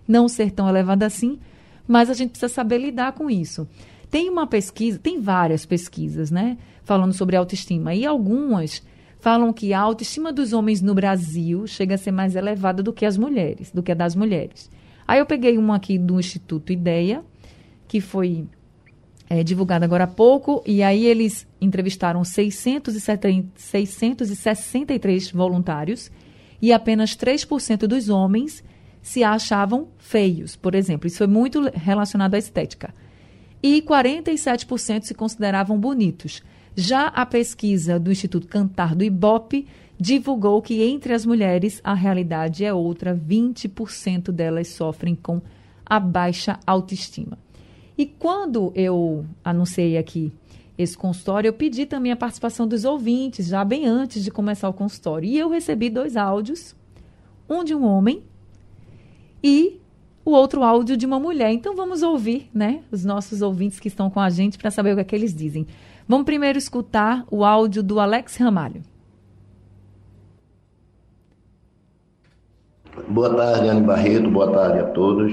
não 0.09 0.29
ser 0.29 0.51
tão 0.51 0.69
elevada 0.69 1.07
assim, 1.07 1.39
mas 1.87 2.11
a 2.11 2.15
gente 2.15 2.31
precisa 2.31 2.53
saber 2.53 2.79
lidar 2.79 3.13
com 3.13 3.31
isso. 3.31 3.69
Tem 4.11 4.29
uma 4.29 4.47
pesquisa, 4.47 4.99
tem 4.99 5.21
várias 5.21 5.65
pesquisas, 5.65 6.33
né, 6.33 6.59
falando 6.83 7.13
sobre 7.13 7.37
autoestima, 7.37 7.95
e 7.95 8.05
algumas 8.05 8.83
falam 9.27 9.53
que 9.53 9.73
a 9.73 9.81
autoestima 9.81 10.33
dos 10.33 10.53
homens 10.53 10.81
no 10.81 10.95
Brasil 10.95 11.67
chega 11.67 11.97
a 11.97 11.99
ser 11.99 12.13
mais 12.13 12.37
elevada 12.37 12.81
do 12.81 12.93
que 12.93 13.05
as 13.05 13.19
mulheres, 13.19 13.73
do 13.73 13.83
que 13.83 13.91
a 13.91 13.95
das 13.97 14.15
mulheres. 14.15 14.71
Aí 15.05 15.19
eu 15.19 15.27
peguei 15.27 15.59
uma 15.59 15.75
aqui 15.75 15.99
do 15.99 16.21
Instituto 16.21 16.73
Ideia, 16.73 17.25
que 17.89 18.01
foi 18.01 18.47
é, 19.29 19.43
divulgado 19.43 19.85
agora 19.85 20.05
há 20.05 20.07
pouco, 20.07 20.63
e 20.65 20.81
aí 20.81 21.05
eles 21.05 21.45
entrevistaram 21.61 22.23
670, 22.23 23.51
663 23.57 25.33
voluntários 25.33 26.09
e 26.63 26.73
apenas 26.73 27.17
3% 27.17 27.79
dos 27.79 28.09
homens 28.09 28.63
se 29.03 29.25
achavam 29.25 29.89
feios, 29.99 30.55
por 30.55 30.73
exemplo. 30.73 31.09
Isso 31.09 31.19
foi 31.19 31.27
muito 31.27 31.69
relacionado 31.75 32.37
à 32.37 32.39
estética. 32.39 32.95
E 33.61 33.83
47% 33.83 35.03
se 35.03 35.15
consideravam 35.15 35.77
bonitos. 35.77 36.45
Já 36.77 37.07
a 37.07 37.25
pesquisa 37.25 37.99
do 37.99 38.13
Instituto 38.13 38.47
Cantar 38.47 38.95
do 38.95 39.03
Ibope 39.03 39.67
divulgou 39.99 40.61
que 40.61 40.83
entre 40.83 41.15
as 41.15 41.25
mulheres 41.25 41.81
a 41.83 41.95
realidade 41.95 42.67
é 42.67 42.73
outra, 42.73 43.17
20% 43.17 44.31
delas 44.31 44.69
sofrem 44.69 45.15
com 45.15 45.41
a 45.87 45.99
baixa 45.99 46.61
autoestima. 46.67 47.39
E 47.97 48.05
quando 48.05 48.73
eu 48.75 49.25
anunciei 49.43 49.97
aqui 49.97 50.31
esse 50.77 50.99
consultório, 50.99 51.49
eu 51.49 51.55
pedi 51.55 51.87
também 51.87 52.13
a 52.13 52.17
participação 52.17 52.69
dos 52.69 52.85
ouvintes, 52.85 53.47
já 53.47 53.65
bem 53.65 53.87
antes 53.87 54.23
de 54.23 54.31
começar 54.31 54.69
o 54.69 54.75
consultório. 54.75 55.27
E 55.27 55.39
eu 55.39 55.49
recebi 55.49 55.89
dois 55.89 56.15
áudios, 56.15 56.77
um 57.49 57.65
de 57.65 57.75
um 57.75 57.87
homem 57.87 58.23
e 59.43 59.81
o 60.27 60.33
outro 60.33 60.63
áudio 60.63 60.95
de 60.95 61.07
uma 61.07 61.19
mulher. 61.19 61.53
Então 61.53 61.75
vamos 61.75 62.03
ouvir, 62.03 62.51
né, 62.53 62.83
os 62.91 63.03
nossos 63.03 63.41
ouvintes 63.41 63.81
que 63.81 63.89
estão 63.89 64.11
com 64.11 64.21
a 64.21 64.29
gente 64.29 64.59
para 64.59 64.71
saber 64.71 64.93
o 64.93 64.97
que, 64.97 65.01
é 65.01 65.05
que 65.05 65.17
eles 65.17 65.35
dizem. 65.35 65.67
Vamos 66.09 66.25
primeiro 66.25 66.57
escutar 66.57 67.25
o 67.33 67.45
áudio 67.45 67.83
do 67.83 67.99
Alex 67.99 68.37
Ramalho. 68.37 68.81
Boa 73.09 73.35
tarde, 73.35 73.69
Anne 73.69 73.81
Barreto. 73.81 74.31
Boa 74.31 74.53
tarde 74.53 74.79
a 74.79 74.85
todos 74.85 75.33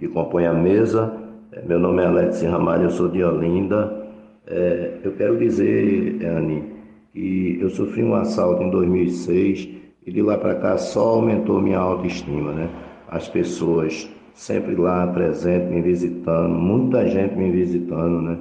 que 0.00 0.08
compõem 0.08 0.46
a 0.46 0.52
mesa. 0.52 1.16
É, 1.52 1.62
meu 1.62 1.78
nome 1.78 2.02
é 2.02 2.06
Alex 2.06 2.42
Ramalho, 2.42 2.84
eu 2.84 2.90
sou 2.90 3.08
de 3.08 3.22
Olinda. 3.22 4.08
É, 4.44 4.98
eu 5.04 5.12
quero 5.12 5.38
dizer, 5.38 6.20
Anne, 6.26 6.64
que 7.12 7.56
eu 7.60 7.70
sofri 7.70 8.02
um 8.02 8.16
assalto 8.16 8.60
em 8.64 8.70
2006 8.70 9.68
e 10.04 10.10
de 10.10 10.20
lá 10.20 10.36
para 10.36 10.56
cá 10.56 10.76
só 10.78 11.10
aumentou 11.10 11.62
minha 11.62 11.78
autoestima, 11.78 12.52
né? 12.52 12.68
As 13.06 13.28
pessoas 13.28 14.10
sempre 14.34 14.74
lá 14.74 15.06
presentes, 15.06 15.70
me 15.70 15.80
visitando, 15.80 16.48
muita 16.48 17.08
gente 17.08 17.36
me 17.36 17.52
visitando, 17.52 18.20
né? 18.20 18.38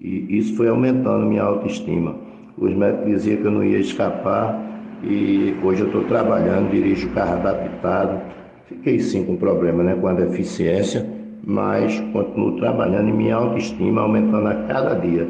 E 0.00 0.38
isso 0.38 0.56
foi 0.56 0.68
aumentando 0.68 1.26
minha 1.26 1.42
autoestima. 1.42 2.14
Os 2.56 2.74
médicos 2.74 3.06
diziam 3.06 3.36
que 3.36 3.44
eu 3.44 3.50
não 3.50 3.64
ia 3.64 3.78
escapar 3.78 4.58
e 5.04 5.54
hoje 5.62 5.82
eu 5.82 5.86
estou 5.86 6.04
trabalhando, 6.04 6.70
dirijo 6.70 7.10
carro 7.10 7.34
adaptado. 7.34 8.20
Fiquei 8.66 8.98
sim 8.98 9.24
com 9.24 9.36
problema, 9.36 9.82
né? 9.82 9.94
Com 9.94 10.08
a 10.08 10.14
deficiência, 10.14 11.06
mas 11.44 12.00
continuo 12.12 12.56
trabalhando 12.56 13.10
e 13.10 13.12
minha 13.12 13.34
autoestima 13.34 14.00
aumentando 14.00 14.48
a 14.48 14.54
cada 14.66 14.94
dia. 14.94 15.28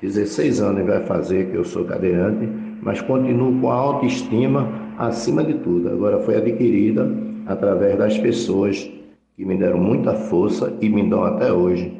16 0.00 0.60
anos 0.60 0.86
vai 0.86 1.00
fazer 1.04 1.50
que 1.50 1.56
eu 1.56 1.64
sou 1.64 1.84
cadeirante, 1.84 2.48
mas 2.80 3.00
continuo 3.02 3.60
com 3.60 3.70
a 3.70 3.74
autoestima 3.74 4.68
acima 4.96 5.42
de 5.42 5.54
tudo. 5.54 5.88
Agora 5.88 6.18
foi 6.20 6.36
adquirida 6.36 7.10
através 7.46 7.98
das 7.98 8.16
pessoas 8.16 8.90
que 9.36 9.44
me 9.44 9.56
deram 9.56 9.78
muita 9.78 10.14
força 10.14 10.72
e 10.80 10.88
me 10.88 11.08
dão 11.08 11.24
até 11.24 11.52
hoje. 11.52 11.97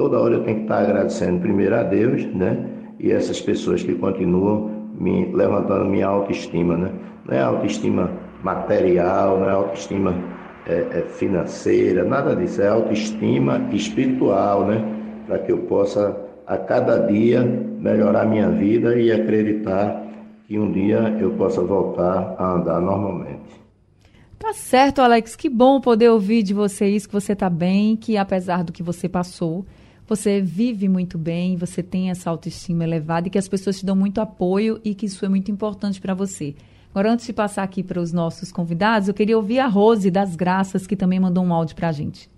Toda 0.00 0.18
hora 0.18 0.36
eu 0.36 0.44
tenho 0.44 0.56
que 0.56 0.62
estar 0.62 0.78
agradecendo 0.78 1.40
primeiro 1.40 1.76
a 1.76 1.82
Deus, 1.82 2.24
né? 2.34 2.56
E 2.98 3.12
essas 3.12 3.38
pessoas 3.38 3.82
que 3.82 3.94
continuam 3.96 4.88
me 4.98 5.26
levantando 5.26 5.84
minha 5.84 6.06
autoestima, 6.06 6.74
né? 6.74 6.90
Não 7.26 7.36
é 7.36 7.42
autoestima 7.42 8.10
material, 8.42 9.38
não 9.38 9.50
é 9.50 9.52
autoestima 9.52 10.14
é, 10.66 10.86
é 10.90 11.02
financeira, 11.02 12.02
nada 12.02 12.34
disso. 12.34 12.62
É 12.62 12.68
autoestima 12.68 13.68
espiritual, 13.72 14.64
né? 14.64 14.82
Para 15.26 15.38
que 15.40 15.52
eu 15.52 15.58
possa 15.58 16.18
a 16.46 16.56
cada 16.56 17.00
dia 17.06 17.42
melhorar 17.42 18.24
minha 18.24 18.48
vida 18.48 18.98
e 18.98 19.12
acreditar 19.12 20.02
que 20.48 20.58
um 20.58 20.72
dia 20.72 21.14
eu 21.20 21.32
possa 21.32 21.60
voltar 21.60 22.36
a 22.38 22.54
andar 22.54 22.80
normalmente. 22.80 23.60
Tá 24.38 24.54
certo, 24.54 25.02
Alex. 25.02 25.36
Que 25.36 25.50
bom 25.50 25.78
poder 25.78 26.08
ouvir 26.08 26.42
de 26.42 26.54
você 26.54 26.86
isso, 26.86 27.06
que 27.06 27.12
você 27.12 27.34
está 27.34 27.50
bem, 27.50 27.96
que 27.96 28.16
apesar 28.16 28.64
do 28.64 28.72
que 28.72 28.82
você 28.82 29.06
passou, 29.06 29.66
você 30.10 30.40
vive 30.40 30.88
muito 30.88 31.16
bem, 31.16 31.56
você 31.56 31.84
tem 31.84 32.10
essa 32.10 32.28
autoestima 32.28 32.82
elevada 32.82 33.28
e 33.28 33.30
que 33.30 33.38
as 33.38 33.46
pessoas 33.46 33.78
te 33.78 33.86
dão 33.86 33.94
muito 33.94 34.20
apoio 34.20 34.80
e 34.84 34.92
que 34.92 35.06
isso 35.06 35.24
é 35.24 35.28
muito 35.28 35.52
importante 35.52 36.00
para 36.00 36.14
você. 36.14 36.56
Agora, 36.90 37.12
antes 37.12 37.26
de 37.26 37.32
passar 37.32 37.62
aqui 37.62 37.80
para 37.80 38.00
os 38.00 38.12
nossos 38.12 38.50
convidados, 38.50 39.06
eu 39.06 39.14
queria 39.14 39.36
ouvir 39.36 39.60
a 39.60 39.68
Rose 39.68 40.10
das 40.10 40.34
Graças, 40.34 40.84
que 40.84 40.96
também 40.96 41.20
mandou 41.20 41.44
um 41.44 41.54
áudio 41.54 41.76
para 41.76 41.90
a 41.90 41.92
gente. 41.92 42.28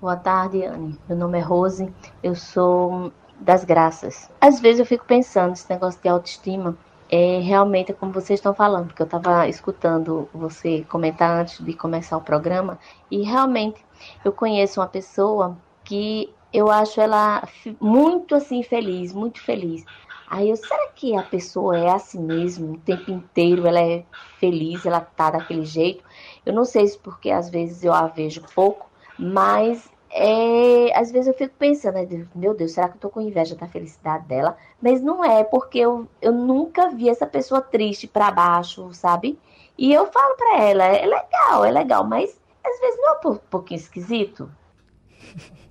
Boa 0.00 0.14
tarde, 0.14 0.64
Anne. 0.64 0.96
Meu 1.08 1.18
nome 1.18 1.38
é 1.38 1.40
Rose, 1.40 1.92
eu 2.22 2.36
sou 2.36 3.12
das 3.40 3.64
graças. 3.64 4.30
Às 4.40 4.60
vezes 4.60 4.78
eu 4.78 4.86
fico 4.86 5.04
pensando 5.04 5.54
esse 5.54 5.68
negócio 5.68 6.00
de 6.00 6.08
autoestima 6.08 6.78
é 7.10 7.40
realmente 7.40 7.92
como 7.92 8.12
vocês 8.12 8.38
estão 8.38 8.54
falando, 8.54 8.86
porque 8.86 9.02
eu 9.02 9.06
estava 9.06 9.48
escutando 9.48 10.28
você 10.32 10.84
comentar 10.88 11.40
antes 11.40 11.64
de 11.64 11.72
começar 11.72 12.16
o 12.16 12.20
programa 12.20 12.78
e 13.10 13.22
realmente 13.22 13.84
eu 14.24 14.32
conheço 14.32 14.80
uma 14.80 14.86
pessoa 14.86 15.56
que 15.84 16.32
eu 16.56 16.70
acho 16.70 16.98
ela 17.00 17.46
muito 17.78 18.34
assim 18.34 18.62
feliz, 18.62 19.12
muito 19.12 19.40
feliz. 19.42 19.84
Aí 20.26 20.48
eu, 20.48 20.56
será 20.56 20.88
que 20.94 21.14
a 21.14 21.22
pessoa 21.22 21.78
é 21.78 21.90
assim 21.90 22.18
mesmo, 22.18 22.72
o 22.72 22.78
tempo 22.78 23.10
inteiro 23.10 23.66
ela 23.66 23.80
é 23.80 24.04
feliz, 24.40 24.86
ela 24.86 25.00
tá 25.00 25.30
daquele 25.30 25.66
jeito? 25.66 26.02
Eu 26.46 26.54
não 26.54 26.64
sei 26.64 26.86
se 26.86 26.98
porque 26.98 27.30
às 27.30 27.50
vezes 27.50 27.84
eu 27.84 27.92
a 27.92 28.06
vejo 28.06 28.42
pouco, 28.54 28.90
mas 29.18 29.88
é, 30.10 30.98
às 30.98 31.12
vezes 31.12 31.28
eu 31.28 31.34
fico 31.34 31.54
pensando, 31.58 31.94
né, 31.94 32.26
meu 32.34 32.54
Deus, 32.54 32.72
será 32.72 32.88
que 32.88 32.96
eu 32.96 33.00
tô 33.00 33.10
com 33.10 33.20
inveja 33.20 33.54
da 33.54 33.68
felicidade 33.68 34.26
dela? 34.26 34.56
Mas 34.80 35.02
não 35.02 35.22
é, 35.22 35.44
porque 35.44 35.78
eu, 35.78 36.08
eu 36.22 36.32
nunca 36.32 36.88
vi 36.88 37.10
essa 37.10 37.26
pessoa 37.26 37.60
triste 37.60 38.06
para 38.06 38.30
baixo, 38.30 38.92
sabe? 38.94 39.38
E 39.76 39.92
eu 39.92 40.06
falo 40.06 40.34
para 40.36 40.62
ela, 40.62 40.84
é 40.84 41.04
legal, 41.04 41.64
é 41.66 41.70
legal, 41.70 42.02
mas 42.02 42.40
às 42.64 42.80
vezes 42.80 42.98
não 42.98 43.14
é 43.14 43.28
um 43.28 43.36
pouquinho 43.36 43.78
esquisito. 43.78 44.50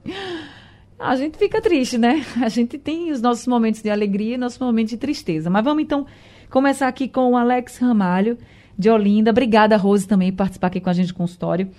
A 0.98 1.16
gente 1.16 1.38
fica 1.38 1.62
triste, 1.62 1.98
né? 1.98 2.26
A 2.42 2.48
gente 2.48 2.78
tem 2.78 3.12
os 3.12 3.22
nossos 3.22 3.46
momentos 3.48 3.82
de 3.82 3.90
alegria 3.90 4.36
e 4.36 4.38
nossos 4.38 4.60
momentos 4.60 4.92
de 4.92 4.98
tristeza. 4.98 5.50
Mas 5.50 5.64
vamos 5.64 5.84
então 5.84 6.06
começar 6.50 6.88
aqui 6.88 7.08
com 7.08 7.32
o 7.32 7.38
Alex 7.38 7.78
Ramalho, 7.78 8.38
de 8.78 8.90
Olinda. 8.90 9.32
Obrigada, 9.32 9.76
Rose, 9.76 10.08
também, 10.08 10.32
por 10.32 10.38
participar 10.38 10.68
aqui 10.68 10.80
com 10.80 10.90
a 10.90 10.94
gente 10.94 11.10
do 11.10 11.14
consultório. 11.14 11.70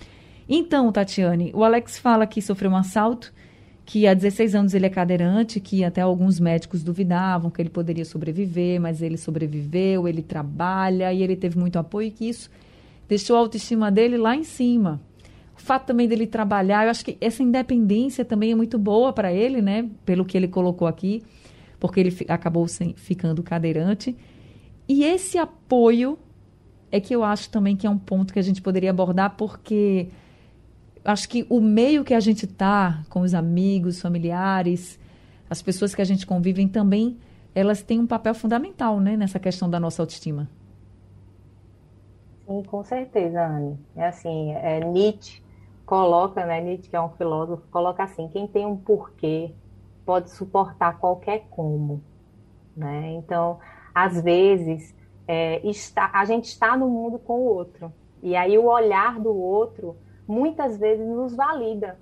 Então, 0.49 0.93
Tatiane, 0.93 1.51
o 1.55 1.65
Alex 1.65 1.99
fala 1.99 2.27
que 2.27 2.43
sofreu 2.43 2.71
um 2.71 2.77
assalto, 2.77 3.33
que 3.87 4.07
há 4.07 4.15
16 4.15 4.55
anos 4.55 4.75
ele 4.75 4.87
é 4.87 4.91
cadeirante, 4.91 5.61
que 5.61 5.83
até 5.83 6.03
alguns 6.03 6.39
médicos 6.39 6.83
duvidavam 6.83 7.51
que 7.51 7.63
ele 7.63 7.71
poderia 7.71 8.05
sobreviver, 8.05 8.81
mas 8.81 9.01
ele 9.01 9.17
sobreviveu, 9.17 10.07
ele 10.07 10.23
trabalha 10.23 11.13
e 11.13 11.23
ele 11.23 11.37
teve 11.37 11.59
muito 11.59 11.79
apoio 11.79 12.11
que 12.13 12.29
isso 12.29 12.51
deixou 13.09 13.37
a 13.37 13.41
autoestima 13.41 13.91
dele 13.91 14.17
lá 14.17 14.37
em 14.37 14.45
cima. 14.45 15.01
O 15.57 15.61
fato 15.61 15.87
também 15.87 16.07
dele 16.07 16.27
trabalhar, 16.27 16.85
eu 16.85 16.91
acho 16.91 17.05
que 17.05 17.17
essa 17.21 17.43
independência 17.43 18.25
também 18.25 18.53
é 18.53 18.55
muito 18.55 18.79
boa 18.79 19.13
para 19.13 19.33
ele, 19.33 19.63
né? 19.63 19.89
Pelo 20.05 20.25
que 20.25 20.37
ele 20.37 20.47
colocou 20.47 20.87
aqui, 20.87 21.23
porque 21.81 21.99
ele 21.99 22.15
acabou 22.29 22.69
sem, 22.69 22.95
ficando 22.95 23.43
cadeirante. 23.43 24.17
E 24.87 25.03
esse 25.03 25.39
apoio 25.39 26.19
é 26.93 27.01
que 27.01 27.15
eu 27.15 27.25
acho 27.25 27.51
também 27.51 27.75
que 27.75 27.87
é 27.87 27.91
um 27.91 27.99
ponto 27.99 28.33
que 28.33 28.39
a 28.39 28.43
gente 28.43 28.61
poderia 28.61 28.91
abordar, 28.91 29.35
porque 29.37 30.09
acho 31.03 31.29
que 31.29 31.47
o 31.49 31.61
meio 31.61 32.05
que 32.05 32.13
a 32.13 32.21
gente 32.21 32.45
está, 32.45 33.03
com 33.09 33.23
os 33.23 33.33
amigos, 33.33 34.01
familiares, 34.01 34.99
as 35.49 35.63
pessoas 35.63 35.95
que 35.95 36.03
a 36.03 36.05
gente 36.05 36.27
convive 36.27 36.67
também, 36.69 37.17
elas 37.55 37.83
têm 37.83 37.99
um 37.99 38.07
papel 38.07 38.35
fundamental 38.35 39.01
né, 39.01 39.17
nessa 39.17 39.39
questão 39.39 39.71
da 39.71 39.81
nossa 39.81 40.03
autoestima. 40.03 40.49
Sim, 42.47 42.63
com 42.65 42.85
certeza, 42.85 43.45
Anne. 43.45 43.79
É 43.97 44.07
assim, 44.07 44.53
é, 44.53 44.85
Nietzsche 44.85 45.46
coloca, 45.87 46.45
né, 46.45 46.61
Nietzsche 46.61 46.91
que 46.91 46.97
é 46.97 47.01
um 47.01 47.11
filósofo, 47.11 47.63
coloca 47.71 48.03
assim, 48.03 48.29
quem 48.29 48.47
tem 48.47 48.67
um 48.67 48.77
porquê 48.77 49.55
pode 50.05 50.31
suportar 50.31 50.99
qualquer 50.99 51.47
como, 51.49 52.03
né? 52.77 53.13
Então, 53.13 53.59
às 53.95 54.21
vezes, 54.21 54.95
é, 55.27 55.67
está, 55.67 56.11
a 56.13 56.25
gente 56.25 56.47
está 56.47 56.77
no 56.77 56.89
mundo 56.89 57.19
com 57.19 57.35
o 57.35 57.45
outro, 57.45 57.93
e 58.23 58.35
aí 58.35 58.59
o 58.59 58.67
olhar 58.67 59.19
do 59.21 59.35
outro 59.35 59.97
muitas 60.27 60.77
vezes 60.77 61.07
nos 61.07 61.35
valida. 61.35 61.99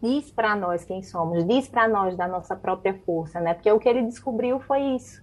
Diz 0.00 0.30
para 0.30 0.56
nós 0.56 0.84
quem 0.84 1.02
somos, 1.02 1.44
diz 1.44 1.68
para 1.68 1.88
nós 1.88 2.16
da 2.16 2.26
nossa 2.26 2.56
própria 2.56 2.94
força, 3.04 3.40
né? 3.40 3.54
Porque 3.54 3.70
o 3.70 3.78
que 3.78 3.88
ele 3.88 4.02
descobriu 4.02 4.58
foi 4.60 4.80
isso. 4.80 5.22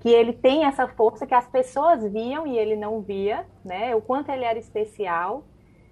Que 0.00 0.08
ele 0.08 0.32
tem 0.32 0.64
essa 0.64 0.88
força 0.88 1.26
que 1.26 1.34
as 1.34 1.46
pessoas 1.46 2.02
viam 2.10 2.46
e 2.46 2.56
ele 2.56 2.76
não 2.76 3.00
via, 3.00 3.46
né? 3.64 3.94
O 3.94 4.00
quanto 4.00 4.30
ele 4.30 4.44
era 4.44 4.58
especial. 4.58 5.44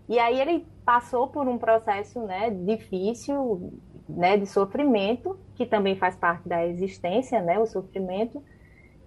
E 0.09 0.19
aí 0.19 0.41
ele 0.41 0.67
passou 0.85 1.29
por 1.29 1.49
um 1.49 1.57
processo, 1.57 2.21
né, 2.21 2.51
difícil, 2.51 3.73
né, 4.09 4.37
de 4.37 4.47
sofrimento, 4.47 5.39
que 5.55 5.65
também 5.65 5.97
faz 5.97 6.15
parte 6.15 6.49
da 6.49 6.67
existência, 6.67 7.41
né, 7.41 7.59
o 7.59 7.67
sofrimento. 7.67 8.43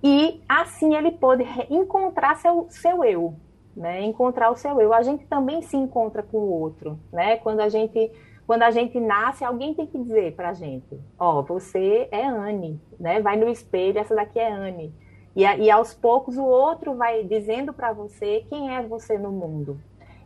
E 0.04 0.42
assim 0.48 0.96
ele 0.96 1.12
pôde 1.12 1.44
encontrar 1.70 2.36
seu, 2.36 2.68
seu 2.70 3.04
eu, 3.04 3.36
né? 3.76 4.02
Encontrar 4.02 4.52
o 4.52 4.56
seu 4.56 4.80
eu. 4.82 4.94
A 4.94 5.04
gente 5.04 5.26
também 5.28 5.62
se 5.62 5.78
encontra 5.78 6.24
com 6.24 6.38
o 6.38 6.52
outro, 6.52 7.00
né? 7.12 7.38
Quando 7.38 7.60
a 7.62 7.70
gente 7.70 8.12
quando 8.46 8.64
a 8.64 8.72
gente 8.72 8.98
nasce, 8.98 9.44
alguém 9.44 9.74
tem 9.74 9.86
que 9.86 9.98
dizer 9.98 10.34
para 10.34 10.52
a 10.52 10.54
gente, 10.54 10.98
ó, 11.20 11.40
oh, 11.40 11.44
você 11.44 12.08
é 12.10 12.26
Anne, 12.26 12.82
né? 12.98 13.20
Vai 13.20 13.36
no 13.36 13.50
espelho, 13.50 14.00
essa 14.00 14.16
daqui 14.16 14.40
é 14.40 14.50
Anne. 14.50 14.94
E, 15.36 15.44
e 15.44 15.70
aos 15.70 15.94
poucos 15.94 16.38
o 16.38 16.46
outro 16.46 16.96
vai 16.96 17.26
dizendo 17.26 17.74
para 17.74 17.92
você 17.92 18.46
quem 18.50 18.74
é 18.74 18.82
você 18.82 19.18
no 19.18 19.34
mundo. 19.34 19.78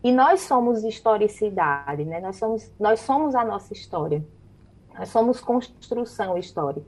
E 0.03 0.11
nós 0.11 0.41
somos 0.41 0.83
historicidade, 0.83 2.03
né? 2.05 2.19
Nós 2.19 2.37
somos, 2.37 2.71
nós 2.79 2.99
somos 3.01 3.35
a 3.35 3.45
nossa 3.45 3.73
história. 3.73 4.25
Nós 4.97 5.09
somos 5.09 5.39
construção 5.39 6.37
histórica. 6.37 6.87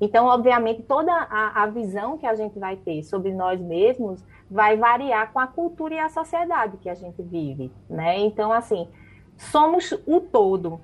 Então, 0.00 0.26
obviamente, 0.26 0.82
toda 0.82 1.12
a, 1.12 1.62
a 1.62 1.66
visão 1.66 2.16
que 2.16 2.26
a 2.26 2.34
gente 2.34 2.58
vai 2.58 2.76
ter 2.76 3.02
sobre 3.02 3.32
nós 3.32 3.60
mesmos 3.60 4.24
vai 4.50 4.76
variar 4.76 5.32
com 5.32 5.38
a 5.38 5.46
cultura 5.46 5.94
e 5.94 5.98
a 5.98 6.08
sociedade 6.08 6.78
que 6.78 6.88
a 6.88 6.94
gente 6.94 7.22
vive, 7.22 7.72
né? 7.88 8.18
Então, 8.18 8.52
assim, 8.52 8.88
somos 9.36 9.92
o 10.06 10.20
todo. 10.20 10.80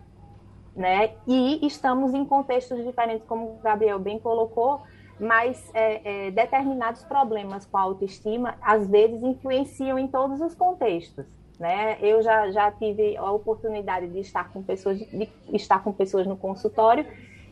né? 0.74 1.14
E 1.26 1.66
estamos 1.66 2.12
em 2.14 2.24
contextos 2.24 2.84
diferentes, 2.84 3.26
como 3.26 3.56
o 3.56 3.58
Gabriel 3.62 3.98
bem 3.98 4.18
colocou, 4.18 4.82
mas 5.18 5.70
é, 5.74 6.26
é, 6.26 6.30
determinados 6.30 7.02
problemas 7.04 7.64
com 7.64 7.78
a 7.78 7.82
autoestima 7.82 8.56
às 8.60 8.86
vezes 8.86 9.22
influenciam 9.22 9.98
em 9.98 10.06
todos 10.06 10.40
os 10.40 10.54
contextos. 10.54 11.24
Né? 11.58 11.96
Eu 12.02 12.22
já, 12.22 12.50
já 12.50 12.70
tive 12.70 13.16
a 13.16 13.30
oportunidade 13.32 14.08
de 14.08 14.20
estar 14.20 14.52
com 14.52 14.62
pessoas 14.62 14.98
de 14.98 15.30
estar 15.54 15.82
com 15.82 15.90
pessoas 15.90 16.26
no 16.26 16.36
consultório 16.36 17.06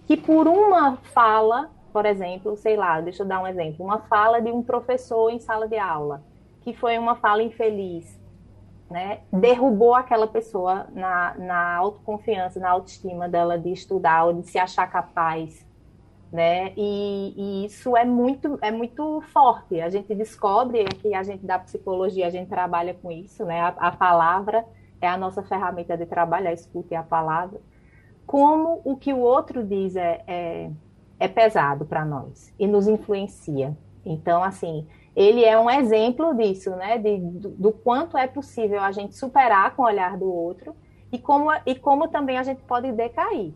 que 0.06 0.16
por 0.16 0.46
uma 0.46 0.96
fala, 0.96 1.70
por 1.92 2.04
exemplo, 2.04 2.54
sei 2.56 2.76
lá, 2.76 3.00
deixa 3.00 3.22
eu 3.22 3.26
dar 3.26 3.40
um 3.40 3.46
exemplo, 3.46 3.84
uma 3.84 4.00
fala 4.00 4.42
de 4.42 4.50
um 4.50 4.62
professor 4.62 5.30
em 5.30 5.38
sala 5.38 5.66
de 5.66 5.78
aula, 5.78 6.22
que 6.60 6.74
foi 6.74 6.98
uma 6.98 7.16
fala 7.16 7.42
infeliz, 7.42 8.20
né? 8.90 9.20
Derrubou 9.32 9.94
aquela 9.94 10.26
pessoa 10.26 10.86
na, 10.92 11.34
na 11.38 11.74
autoconfiança, 11.76 12.60
na 12.60 12.70
autoestima 12.70 13.28
dela 13.28 13.58
de 13.58 13.72
estudar 13.72 14.26
ou 14.26 14.34
de 14.34 14.42
se 14.50 14.58
achar 14.58 14.86
capaz 14.90 15.66
né? 16.34 16.72
E, 16.76 17.32
e, 17.36 17.66
isso 17.66 17.96
é 17.96 18.04
muito, 18.04 18.58
é 18.60 18.72
muito 18.72 19.20
forte. 19.32 19.80
A 19.80 19.88
gente 19.88 20.12
descobre 20.16 20.84
que 21.00 21.14
a 21.14 21.22
gente 21.22 21.46
da 21.46 21.60
psicologia 21.60 22.26
a 22.26 22.30
gente 22.30 22.48
trabalha 22.48 22.92
com 22.92 23.12
isso, 23.12 23.44
né? 23.44 23.60
A, 23.60 23.68
a 23.68 23.92
palavra 23.92 24.64
é 25.00 25.06
a 25.06 25.16
nossa 25.16 25.44
ferramenta 25.44 25.96
de 25.96 26.06
trabalho, 26.06 26.48
a 26.48 26.52
escuta 26.52 26.92
e 26.92 26.96
a 26.96 27.04
palavra. 27.04 27.60
Como 28.26 28.80
o 28.84 28.96
que 28.96 29.12
o 29.12 29.20
outro 29.20 29.62
diz 29.62 29.94
é, 29.94 30.24
é, 30.26 30.70
é 31.20 31.28
pesado 31.28 31.84
para 31.84 32.04
nós 32.04 32.52
e 32.58 32.66
nos 32.66 32.88
influencia. 32.88 33.78
Então, 34.04 34.42
assim, 34.42 34.88
ele 35.14 35.44
é 35.44 35.56
um 35.56 35.70
exemplo 35.70 36.34
disso, 36.34 36.70
né? 36.70 36.98
De, 36.98 37.16
do, 37.16 37.50
do, 37.50 37.70
quanto 37.70 38.18
é 38.18 38.26
possível 38.26 38.82
a 38.82 38.90
gente 38.90 39.14
superar 39.14 39.76
com 39.76 39.82
o 39.82 39.86
olhar 39.86 40.18
do 40.18 40.28
outro 40.28 40.74
e 41.12 41.18
como, 41.18 41.48
e 41.64 41.76
como 41.76 42.08
também 42.08 42.38
a 42.38 42.42
gente 42.42 42.60
pode 42.64 42.90
decair. 42.90 43.54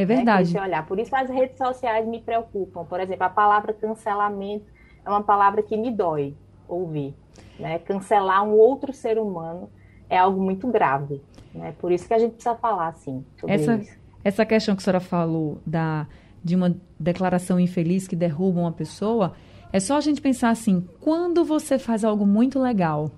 É 0.00 0.04
verdade. 0.04 0.54
Né, 0.54 0.60
olhar. 0.60 0.86
Por 0.86 0.98
isso 0.98 1.14
as 1.14 1.28
redes 1.28 1.58
sociais 1.58 2.06
me 2.06 2.20
preocupam. 2.20 2.84
Por 2.84 3.00
exemplo, 3.00 3.24
a 3.24 3.28
palavra 3.28 3.72
cancelamento 3.72 4.66
é 5.04 5.08
uma 5.08 5.22
palavra 5.22 5.62
que 5.62 5.76
me 5.76 5.90
dói 5.90 6.36
ouvir. 6.68 7.14
Né? 7.58 7.78
Cancelar 7.80 8.44
um 8.44 8.52
outro 8.52 8.92
ser 8.92 9.18
humano 9.18 9.68
é 10.08 10.16
algo 10.16 10.40
muito 10.40 10.68
grave. 10.68 11.20
Né? 11.52 11.74
Por 11.80 11.90
isso 11.90 12.06
que 12.06 12.14
a 12.14 12.18
gente 12.18 12.32
precisa 12.32 12.54
falar 12.54 12.88
assim 12.88 13.24
sobre 13.38 13.54
essa, 13.54 13.74
isso. 13.76 13.98
Essa 14.22 14.46
questão 14.46 14.76
que 14.76 14.82
a 14.82 14.84
senhora 14.84 15.00
falou 15.00 15.58
da, 15.66 16.06
de 16.44 16.54
uma 16.54 16.76
declaração 16.98 17.58
infeliz 17.58 18.06
que 18.06 18.14
derruba 18.14 18.60
uma 18.60 18.72
pessoa, 18.72 19.34
é 19.72 19.80
só 19.80 19.96
a 19.96 20.00
gente 20.00 20.20
pensar 20.20 20.50
assim, 20.50 20.86
quando 21.00 21.44
você 21.44 21.78
faz 21.78 22.04
algo 22.04 22.26
muito 22.26 22.58
legal, 22.60 23.10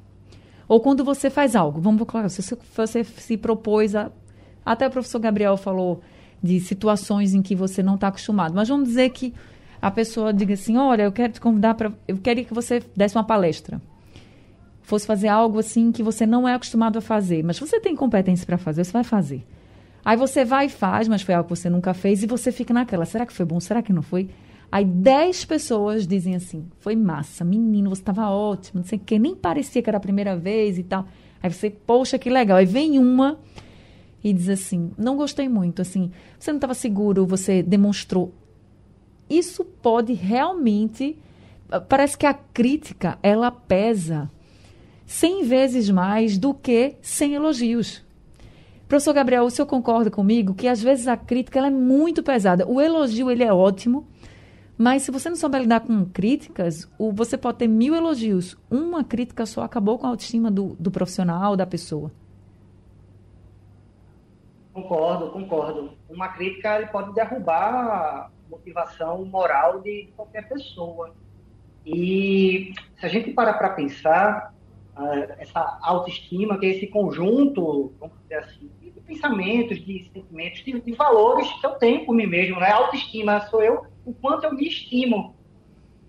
ou 0.67 0.81
quando 0.81 1.05
você 1.05 1.29
faz 1.29 1.55
algo, 1.55 1.81
vamos 1.81 2.07
colocar, 2.07 2.29
se 2.29 2.57
você 2.77 3.05
se 3.05 3.37
propôs 3.37 3.95
a. 3.95 4.11
Até 4.65 4.87
o 4.87 4.91
professor 4.91 5.19
Gabriel 5.19 5.57
falou 5.57 6.01
de 6.43 6.61
situações 6.61 7.35
em 7.35 7.43
que 7.43 7.55
você 7.55 7.83
não 7.83 7.95
está 7.95 8.09
acostumado. 8.09 8.55
Mas 8.55 8.69
vamos 8.69 8.89
dizer 8.89 9.11
que 9.11 9.35
a 9.81 9.91
pessoa 9.91 10.33
diga 10.33 10.55
assim: 10.55 10.77
olha, 10.77 11.03
eu 11.03 11.13
quero 11.13 11.33
te 11.33 11.41
convidar 11.41 11.75
para. 11.75 11.93
Eu 12.07 12.19
queria 12.19 12.45
que 12.45 12.55
você 12.55 12.83
desse 12.97 13.17
uma 13.17 13.25
palestra. 13.25 13.81
Fosse 14.83 15.07
fazer 15.07 15.29
algo 15.29 15.59
assim 15.59 15.93
que 15.93 16.03
você 16.03 16.27
não 16.27 16.49
é 16.49 16.55
acostumado 16.55 16.99
a 16.99 17.01
fazer, 17.01 17.45
mas 17.45 17.59
você 17.59 17.79
tem 17.79 17.95
competência 17.95 18.45
para 18.45 18.59
fazer, 18.59 18.85
você 18.85 18.93
vai 18.93 19.05
fazer. 19.05 19.47
Aí 20.05 20.17
você 20.17 20.45
vai 20.45 20.67
e 20.67 20.69
faz, 20.69 21.07
mas 21.07 21.23
foi 21.23 21.35
algo 21.35 21.49
que 21.49 21.57
você 21.57 21.71
nunca 21.71 21.95
fez 21.95 22.23
e 22.23 22.27
você 22.27 22.51
fica 22.51 22.75
naquela: 22.75 23.05
será 23.05 23.25
que 23.25 23.33
foi 23.33 23.47
bom? 23.47 23.61
Será 23.61 23.83
que 23.83 23.93
não 23.93 24.03
foi? 24.03 24.29
Aí 24.73 24.85
dez 24.85 25.45
pessoas 25.45 26.07
dizem 26.07 26.35
assim: 26.35 26.67
foi 26.79 26.97
massa, 26.97 27.45
menino, 27.45 27.91
você 27.91 28.03
estava 28.03 28.29
ótimo, 28.31 28.81
não 28.81 28.87
sei 28.87 28.99
o 28.99 29.03
quê, 29.03 29.19
nem 29.19 29.35
parecia 29.35 29.83
que 29.83 29.91
era 29.91 29.99
a 29.99 30.01
primeira 30.01 30.37
vez 30.37 30.79
e 30.79 30.83
tal. 30.83 31.07
Aí 31.43 31.53
você, 31.53 31.71
poxa, 31.71 32.19
que 32.19 32.29
legal. 32.29 32.59
Aí 32.59 32.67
vem 32.67 32.99
uma 32.99 33.39
e 34.23 34.33
diz 34.33 34.49
assim: 34.49 34.93
não 34.97 35.17
gostei 35.17 35.49
muito, 35.49 35.83
assim, 35.83 36.11
você 36.39 36.51
não 36.51 36.59
estava 36.59 36.75
seguro, 36.75 37.27
você 37.27 37.63
demonstrou. 37.63 38.33
Isso 39.29 39.65
pode 39.65 40.13
realmente. 40.13 41.17
Parece 41.89 42.19
que 42.19 42.27
a 42.27 42.35
crítica 42.35 43.17
ela 43.23 43.51
pesa 43.51 44.29
cem 45.07 45.45
vezes 45.45 45.89
mais 45.89 46.37
do 46.37 46.53
que 46.53 46.97
sem 47.01 47.35
elogios. 47.35 48.05
Professor 48.89 49.13
Gabriel, 49.13 49.45
o 49.45 49.51
senhor 49.51 49.67
concorda 49.67 50.11
comigo 50.11 50.53
que 50.53 50.67
às 50.67 50.83
vezes 50.83 51.07
a 51.07 51.17
crítica 51.17 51.65
é 51.65 51.71
muito 51.71 52.25
pesada. 52.25 52.67
O 52.67 52.81
elogio 52.81 53.31
ele 53.31 53.45
é 53.45 53.53
ótimo, 53.53 54.09
mas 54.77 55.03
se 55.03 55.13
você 55.13 55.29
não 55.29 55.37
souber 55.37 55.61
lidar 55.61 55.81
com 55.81 56.05
críticas, 56.07 56.89
o, 56.99 57.13
você 57.13 57.39
pode 57.39 57.59
ter 57.59 57.69
mil 57.69 57.95
elogios. 57.95 58.57
Uma 58.69 59.05
crítica 59.05 59.47
só 59.47 59.63
acabou 59.63 59.97
com 59.97 60.07
a 60.07 60.11
autoestima 60.11 60.51
do, 60.51 60.75
do 60.79 60.91
profissional, 60.91 61.57
da 61.57 61.65
pessoa. 61.65 62.11
Concordo, 64.81 65.31
concordo. 65.31 65.93
Uma 66.09 66.29
crítica 66.29 66.77
ele 66.77 66.87
pode 66.87 67.13
derrubar 67.13 67.75
a 67.75 68.31
motivação 68.49 69.25
moral 69.27 69.81
de 69.81 70.09
qualquer 70.17 70.49
pessoa. 70.49 71.15
E 71.85 72.73
se 72.99 73.07
a 73.07 73.09
gente 73.09 73.31
para 73.33 73.53
para 73.53 73.71
pensar, 73.71 74.55
uh, 74.97 75.35
essa 75.39 75.79
autoestima, 75.83 76.59
que 76.59 76.65
é 76.65 76.71
esse 76.71 76.87
conjunto, 76.87 77.93
vamos 78.01 78.17
dizer 78.23 78.37
assim, 78.37 78.71
de 78.81 78.91
pensamentos, 79.03 79.85
de 79.85 80.11
sentimentos, 80.15 80.65
de, 80.65 80.81
de 80.81 80.93
valores 80.93 81.51
que 81.61 81.67
eu 81.67 81.73
tenho 81.73 82.07
por 82.07 82.15
mim 82.15 82.27
mesmo, 82.27 82.59
né? 82.59 82.71
Autoestima 82.71 83.41
sou 83.49 83.63
eu, 83.63 83.85
o 84.07 84.15
quanto 84.15 84.45
eu 84.45 84.55
me 84.55 84.67
estimo. 84.67 85.37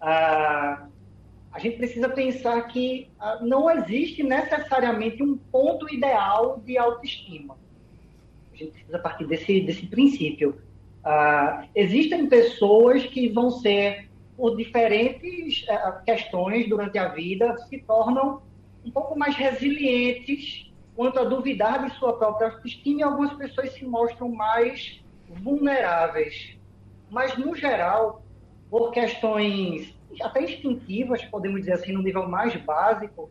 Uh, 0.02 0.90
a 1.52 1.60
gente 1.60 1.76
precisa 1.76 2.08
pensar 2.08 2.62
que 2.68 3.10
uh, 3.20 3.46
não 3.46 3.70
existe 3.70 4.24
necessariamente 4.24 5.22
um 5.22 5.36
ponto 5.36 5.94
ideal 5.94 6.62
de 6.66 6.78
autoestima 6.78 7.60
precisa 8.68 9.00
partir 9.00 9.26
desse, 9.26 9.62
desse 9.62 9.86
princípio. 9.88 10.62
Uh, 11.04 11.68
existem 11.74 12.28
pessoas 12.28 13.04
que 13.08 13.28
vão 13.30 13.50
ser, 13.50 14.08
por 14.38 14.56
diferentes 14.56 15.64
uh, 15.64 16.04
questões 16.06 16.70
durante 16.70 16.98
a 16.98 17.08
vida, 17.08 17.58
se 17.70 17.80
tornam 17.80 18.42
um 18.86 18.92
pouco 18.92 19.18
mais 19.18 19.36
resilientes 19.36 20.72
quanto 20.96 21.20
a 21.20 21.24
duvidar 21.24 21.88
de 21.88 21.96
sua 21.98 22.14
própria 22.14 22.50
autoestima 22.50 23.00
e 23.00 23.04
algumas 23.04 23.34
pessoas 23.34 23.74
se 23.74 23.86
mostram 23.86 24.30
mais 24.30 25.02
vulneráveis. 25.28 26.56
Mas, 27.10 27.36
no 27.38 27.56
geral, 27.56 28.24
por 28.70 28.92
questões 28.92 29.96
até 30.22 30.44
instintivas, 30.44 31.24
podemos 31.26 31.62
dizer 31.62 31.74
assim, 31.74 31.94
no 31.94 32.04
nível 32.04 32.28
mais 32.30 32.56
básico, 32.58 33.24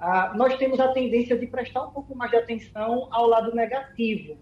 uh, 0.00 0.36
nós 0.36 0.56
temos 0.56 0.80
a 0.80 0.88
tendência 0.88 1.38
de 1.38 1.46
prestar 1.46 1.86
um 1.86 1.90
pouco 1.92 2.16
mais 2.16 2.32
de 2.32 2.38
atenção 2.38 3.06
ao 3.12 3.28
lado 3.28 3.54
negativo 3.54 4.36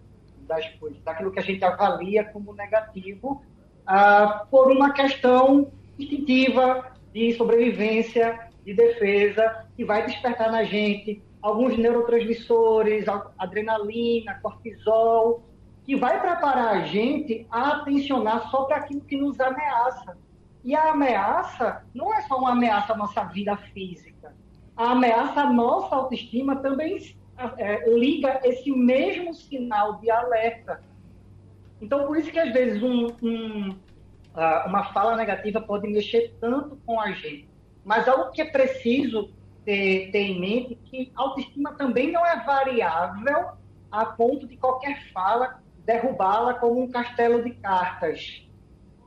das 0.51 0.69
coisas, 0.71 1.01
daquilo 1.03 1.31
que 1.31 1.39
a 1.39 1.43
gente 1.43 1.65
avalia 1.65 2.25
como 2.25 2.53
negativo, 2.53 3.43
ah, 3.87 4.47
por 4.51 4.71
uma 4.73 4.93
questão 4.93 5.71
instintiva 5.97 6.93
de 7.15 7.33
sobrevivência, 7.35 8.51
de 8.65 8.75
defesa, 8.75 9.67
que 9.77 9.85
vai 9.85 10.05
despertar 10.05 10.51
na 10.51 10.65
gente 10.65 11.23
alguns 11.41 11.79
neurotransmissores, 11.79 13.07
adrenalina, 13.39 14.39
cortisol, 14.43 15.43
que 15.87 15.97
vai 15.97 16.21
preparar 16.21 16.77
a 16.77 16.87
gente 16.87 17.47
a 17.51 17.77
atencionar 17.77 18.51
só 18.51 18.65
para 18.65 18.77
aquilo 18.77 19.01
que 19.03 19.17
nos 19.17 19.41
ameaça. 19.41 20.19
E 20.63 20.75
a 20.75 20.91
ameaça 20.91 21.85
não 21.95 22.13
é 22.13 22.21
só 22.23 22.37
uma 22.37 22.51
ameaça 22.53 22.93
à 22.93 22.97
nossa 22.97 23.25
vida 23.25 23.57
física. 23.73 24.35
A 24.77 24.91
ameaça 24.91 25.43
à 25.43 25.53
nossa 25.53 25.95
autoestima 25.95 26.57
também 26.57 26.97
é, 27.59 27.89
liga 27.91 28.41
esse 28.45 28.71
mesmo 28.71 29.35
sinal 29.35 29.99
de 30.01 30.11
alerta. 30.11 30.83
Então, 31.81 32.07
por 32.07 32.17
isso 32.17 32.31
que 32.31 32.39
às 32.39 32.53
vezes 32.53 32.83
um, 32.83 33.07
um, 33.23 33.77
uma 34.67 34.93
fala 34.93 35.17
negativa 35.17 35.61
pode 35.61 35.89
mexer 35.89 36.35
tanto 36.41 36.77
com 36.85 37.01
a 37.01 37.11
gente. 37.13 37.49
Mas 37.85 38.07
algo 38.07 38.31
que 38.31 38.43
é 38.43 38.45
preciso 38.45 39.33
ter, 39.65 40.11
ter 40.11 40.19
em 40.19 40.41
mente 40.41 40.75
é 40.75 40.89
que 40.89 41.13
autoestima 41.15 41.73
também 41.75 42.13
não 42.13 42.25
é 42.25 42.45
variável 42.45 43.53
a 43.91 44.05
ponto 44.05 44.47
de 44.47 44.57
qualquer 44.57 45.11
fala 45.13 45.61
derrubá-la 45.85 46.55
como 46.55 46.83
um 46.83 46.91
castelo 46.91 47.43
de 47.43 47.51
cartas. 47.55 48.47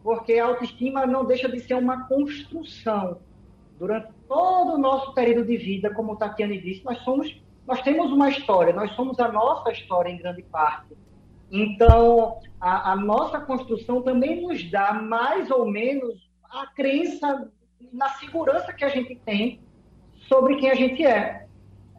Porque 0.02 0.34
a 0.34 0.46
autoestima 0.46 1.06
não 1.06 1.26
deixa 1.26 1.48
de 1.48 1.60
ser 1.60 1.76
uma 1.76 2.08
construção. 2.08 3.22
Durante 3.80 4.12
todo 4.28 4.74
o 4.74 4.78
nosso 4.78 5.14
período 5.14 5.46
de 5.46 5.58
vida, 5.58 5.94
como 5.94 6.14
o 6.14 6.16
Tatiane 6.16 6.60
disse, 6.60 6.84
nós 6.84 6.98
somos 7.00 7.43
nós 7.68 7.82
temos 7.82 8.12
uma 8.12 8.30
história, 8.30 8.74
nós 8.74 8.92
somos 8.96 9.20
a 9.20 9.32
nossa 9.32 9.72
história 9.72 10.10
em 10.10 10.18
grande 10.18 10.44
parte. 10.44 10.96
Então, 11.52 12.40
a, 12.60 12.92
a, 12.92 12.96
nossa 12.96 13.40
construção 13.40 14.02
também 14.02 14.42
nos 14.42 14.70
dá 14.70 14.94
mais 14.94 15.50
ou 15.52 15.66
menos 15.66 16.30
a 16.44 16.68
crença 16.68 17.50
na 17.92 18.10
segurança 18.10 18.74
que 18.74 18.84
a 18.84 18.90
gente 18.90 19.16
tem 19.24 19.62
sobre 20.28 20.58
quem 20.58 20.72
a 20.72 20.76
gente 20.76 21.06
é. 21.06 21.46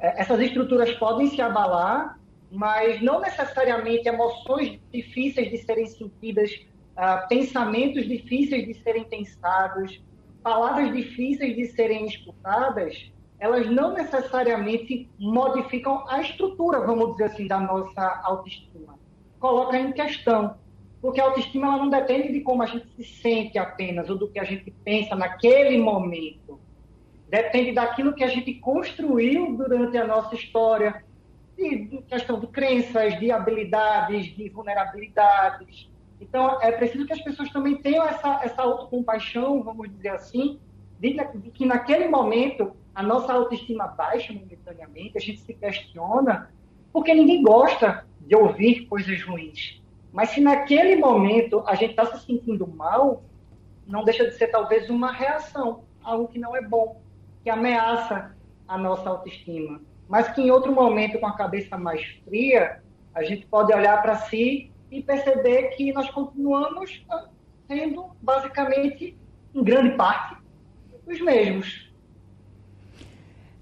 é 0.01 0.21
essas 0.21 0.41
estruturas 0.41 0.93
podem 0.95 1.29
se 1.29 1.41
abalar, 1.41 2.19
mas 2.51 3.01
não 3.01 3.21
necessariamente 3.21 4.09
emoções 4.09 4.79
difíceis 4.93 5.51
de 5.51 5.59
serem 5.59 5.87
sentidas, 5.87 6.51
uh, 6.97 7.27
pensamentos 7.29 8.07
difíceis 8.07 8.67
de 8.67 8.75
serem 8.83 9.05
pensados, 9.05 10.03
palavras 10.43 10.93
difíceis 10.93 11.57
de 11.57 11.67
serem 11.67 12.07
escutadas, 12.07 13.11
elas 13.45 13.71
não 13.71 13.93
necessariamente 13.93 15.07
modificam 15.19 16.03
a 16.09 16.23
estrutura, 16.23 16.81
vamos 16.81 17.13
dizer 17.13 17.25
assim, 17.25 17.47
da 17.47 17.61
nossa 17.61 18.23
autoestima. 18.25 18.99
coloca 19.39 19.79
em 19.79 19.93
questão. 19.93 20.57
Porque 20.99 21.21
a 21.21 21.25
autoestima 21.25 21.67
ela 21.67 21.77
não 21.77 21.91
depende 21.91 22.33
de 22.33 22.41
como 22.41 22.63
a 22.63 22.67
gente 22.67 22.87
se 22.97 23.05
sente 23.05 23.59
apenas, 23.59 24.09
ou 24.09 24.17
do 24.17 24.29
que 24.29 24.41
a 24.41 24.45
gente 24.45 24.71
pensa 24.83 25.15
naquele 25.15 25.77
momento. 25.77 26.59
Depende 27.29 27.73
daquilo 27.73 28.15
que 28.15 28.25
a 28.25 28.29
gente 28.29 28.55
construiu 28.55 29.55
durante 29.55 29.99
a 29.99 30.07
nossa 30.07 30.35
história, 30.35 31.05
de, 31.55 32.03
questão 32.09 32.41
de 32.41 32.47
crenças, 32.47 33.21
de 33.21 33.31
habilidades, 33.31 34.35
de 34.35 34.49
vulnerabilidades. 34.49 35.91
Então, 36.19 36.59
é 36.63 36.73
preciso 36.73 37.07
que 37.07 37.13
as 37.13 37.21
pessoas 37.21 37.51
também 37.51 37.77
tenham 37.77 38.07
essa, 38.07 38.41
essa 38.43 38.63
autocompaixão, 38.63 39.63
vamos 39.63 39.91
dizer 39.91 40.13
assim, 40.13 40.59
de, 40.99 41.13
de 41.13 41.51
que 41.51 41.67
naquele 41.67 42.09
momento 42.09 42.75
a 42.95 43.03
nossa 43.03 43.33
autoestima 43.33 43.87
baixa 43.89 44.33
momentaneamente, 44.33 45.19
a 45.19 45.21
gente 45.21 45.41
se 45.41 45.53
questiona, 45.55 46.51
porque 46.93 47.13
ninguém 47.13 47.43
gosta 47.43 48.07
de 48.21 48.37
ouvir 48.37 48.87
coisas 48.87 49.23
ruins. 49.23 49.83
Mas 50.13 50.31
se 50.31 50.41
naquele 50.41 50.97
momento 50.97 51.65
a 51.67 51.75
gente 51.75 51.91
está 51.91 52.07
se 52.07 52.25
sentindo 52.25 52.67
mal, 52.67 53.25
não 53.87 54.05
deixa 54.05 54.25
de 54.25 54.37
ser 54.37 54.49
talvez 54.49 54.89
uma 54.89 55.11
reação, 55.11 55.83
algo 56.03 56.29
que 56.29 56.39
não 56.39 56.55
é 56.55 56.63
bom, 56.63 57.01
que 57.43 57.51
ameaça 57.51 58.35
a 58.69 58.79
nossa 58.79 59.11
autoestima. 59.11 59.81
Mas 60.09 60.29
que 60.29 60.41
em 60.41 60.51
outro 60.51 60.73
momento, 60.73 61.19
com 61.19 61.27
a 61.27 61.37
cabeça 61.37 61.77
mais 61.77 62.05
fria, 62.25 62.81
a 63.13 63.25
gente 63.25 63.47
pode 63.47 63.73
olhar 63.73 64.01
para 64.03 64.17
si 64.17 64.71
e 64.91 65.03
perceber 65.03 65.71
que 65.71 65.93
nós 65.93 66.09
continuamos 66.11 67.05
sendo, 67.67 68.11
basicamente, 68.23 69.17
em 69.55 69.65
grande 69.65 69.97
parte, 69.97 70.37
os 71.07 71.21
mesmos. 71.21 71.84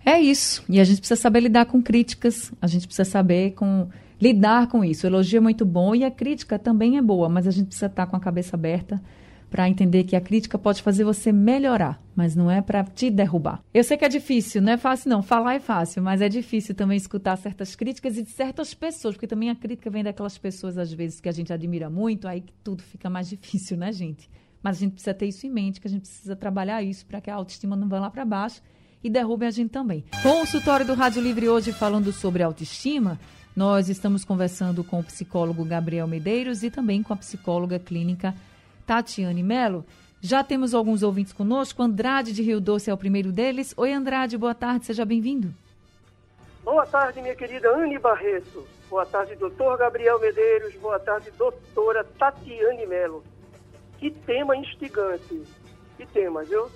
É 0.05 0.21
isso. 0.21 0.65
E 0.69 0.81
a 0.81 0.85
gente 0.85 0.99
precisa 0.99 1.21
saber 1.21 1.41
lidar 1.41 1.67
com 1.67 1.81
críticas, 1.81 2.53
a 2.61 2.67
gente 2.67 2.87
precisa 2.87 3.09
saber 3.09 3.53
com 3.53 3.89
lidar 4.21 4.69
com 4.69 4.85
isso. 4.85 5.07
O 5.07 5.09
elogio 5.11 5.39
é 5.39 5.41
muito 5.41 5.65
bom 5.65 5.95
e 5.95 6.05
a 6.05 6.11
crítica 6.11 6.59
também 6.59 6.97
é 6.97 7.03
boa, 7.03 7.29
mas 7.29 7.47
a 7.47 7.51
gente 7.51 7.67
precisa 7.67 7.87
estar 7.87 8.07
com 8.07 8.17
a 8.17 8.21
cabeça 8.21 8.57
aberta 8.57 9.03
para 9.51 9.69
entender 9.69 10.05
que 10.05 10.17
a 10.17 10.21
crítica 10.21 10.57
pode 10.57 10.81
fazer 10.81 11.05
você 11.05 11.31
melhorar, 11.31 12.01
mas 12.17 12.35
não 12.35 12.51
é 12.51 12.63
para 12.63 12.83
te 12.85 13.11
derrubar. 13.11 13.61
Eu 13.75 13.85
sei 13.85 13.99
que 13.99 14.05
é 14.05 14.09
difícil, 14.09 14.63
não 14.63 14.73
é 14.73 14.79
fácil 14.79 15.11
não, 15.11 15.23
falar 15.23 15.57
é 15.57 15.61
fácil, 15.61 16.03
mas 16.03 16.23
é 16.23 16.29
difícil 16.29 16.75
também 16.75 16.97
escutar 16.97 17.37
certas 17.37 17.77
críticas 17.77 18.17
e 18.17 18.23
de 18.23 18.31
certas 18.31 18.73
pessoas, 18.73 19.15
porque 19.15 19.27
também 19.27 19.51
a 19.51 19.55
crítica 19.55 19.91
vem 19.91 20.03
daquelas 20.03 20.39
pessoas 20.39 20.79
às 20.79 20.91
vezes 20.91 21.21
que 21.21 21.29
a 21.29 21.33
gente 21.33 21.53
admira 21.53 21.91
muito, 21.91 22.27
aí 22.27 22.41
que 22.41 22.53
tudo 22.65 22.83
fica 22.83 23.11
mais 23.11 23.29
difícil, 23.31 23.77
né, 23.77 23.93
gente? 23.93 24.31
Mas 24.63 24.79
a 24.79 24.81
gente 24.81 24.93
precisa 24.93 25.13
ter 25.13 25.27
isso 25.27 25.47
em 25.47 25.51
mente, 25.51 25.81
que 25.81 25.87
a 25.87 25.91
gente 25.91 26.03
precisa 26.03 26.35
trabalhar 26.35 26.83
isso 26.83 27.05
para 27.05 27.21
que 27.21 27.29
a 27.29 27.35
autoestima 27.35 27.77
não 27.77 27.89
vá 27.89 28.01
lá 28.01 28.09
para 28.09 28.25
baixo 28.25 28.63
e 29.03 29.11
derrube 29.11 29.47
a 29.47 29.51
gente 29.51 29.71
também. 29.71 30.05
Consultório 30.23 30.87
do 30.87 30.95
Rádio 30.95 31.23
Livre 31.23 31.49
hoje 31.49 31.73
falando 31.73 32.13
sobre 32.13 32.43
autoestima. 32.43 33.19
Nós 33.55 33.89
estamos 33.89 34.25
conversando 34.25 34.83
com 34.83 35.01
o 35.01 35.05
psicólogo 35.05 35.65
Gabriel 35.65 36.07
Medeiros 36.07 36.63
e 36.63 36.71
também 36.71 37.03
com 37.03 37.13
a 37.13 37.17
psicóloga 37.17 37.79
clínica 37.79 38.35
Tatiane 38.87 39.43
Melo. 39.43 39.85
Já 40.21 40.45
temos 40.45 40.73
alguns 40.73 41.03
ouvintes 41.03 41.33
conosco. 41.33 41.83
Andrade 41.83 42.33
de 42.33 42.43
Rio 42.43 42.61
Doce 42.61 42.89
é 42.89 42.95
o 42.95 42.97
primeiro 42.97 43.33
deles. 43.33 43.75
Oi, 43.77 43.93
Andrade, 43.93 44.39
boa 44.39 44.55
tarde, 44.55 44.87
seja 44.87 45.05
bem-vindo. 45.05 45.53
Boa 46.63 46.87
tarde, 46.87 47.21
minha 47.21 47.35
querida 47.35 47.69
Anne 47.77 47.99
Barreto. 47.99 48.65
Boa 48.89 49.05
tarde, 49.05 49.35
doutor 49.35 49.77
Gabriel 49.77 50.21
Medeiros. 50.21 50.75
Boa 50.77 50.99
tarde, 51.01 51.31
doutora 51.37 52.05
Tatiane 52.05 52.87
Melo. 52.87 53.25
Que 53.99 54.11
tema 54.11 54.57
instigante. 54.57 55.43
Que 55.97 56.07
tema, 56.07 56.45
viu? 56.45 56.71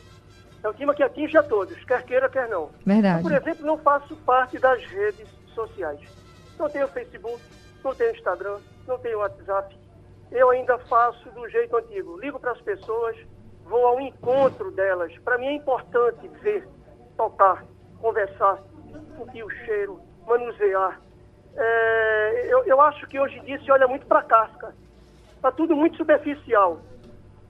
É 0.66 0.68
um 0.68 0.72
tema 0.72 0.92
que 0.96 1.02
atinge 1.05 1.38
a 1.38 1.44
todos, 1.44 1.76
quer 1.85 2.02
queira, 2.02 2.29
quer 2.29 2.48
não. 2.48 2.70
Verdade. 2.85 3.18
Eu, 3.18 3.22
por 3.22 3.33
exemplo, 3.33 3.64
não 3.64 3.79
faço 3.79 4.16
parte 4.16 4.59
das 4.59 4.85
redes 4.85 5.29
sociais. 5.55 6.00
Não 6.59 6.68
tenho 6.68 6.88
Facebook, 6.88 7.40
não 7.85 7.94
tenho 7.94 8.11
Instagram, 8.11 8.59
não 8.85 8.98
tenho 8.98 9.20
WhatsApp. 9.20 9.79
Eu 10.33 10.50
ainda 10.50 10.76
faço 10.79 11.31
do 11.31 11.48
jeito 11.48 11.76
antigo. 11.76 12.18
Ligo 12.18 12.40
para 12.40 12.50
as 12.50 12.61
pessoas, 12.62 13.16
vou 13.64 13.87
ao 13.87 14.00
encontro 14.00 14.72
delas. 14.72 15.16
Para 15.18 15.38
mim 15.38 15.46
é 15.46 15.52
importante 15.52 16.26
ver, 16.42 16.66
tocar, 17.16 17.64
conversar, 18.00 18.59
sentir 19.16 19.44
o 19.44 19.50
cheiro, 19.50 20.00
manusear. 20.26 21.00
É, 21.55 22.46
eu, 22.48 22.64
eu 22.64 22.81
acho 22.81 23.07
que 23.07 23.20
hoje 23.20 23.38
em 23.38 23.44
dia 23.44 23.61
se 23.61 23.70
olha 23.70 23.87
muito 23.87 24.05
para 24.07 24.18
a 24.18 24.24
casca. 24.24 24.74
Está 25.37 25.52
tudo 25.52 25.76
muito 25.76 25.96
superficial. 25.96 26.81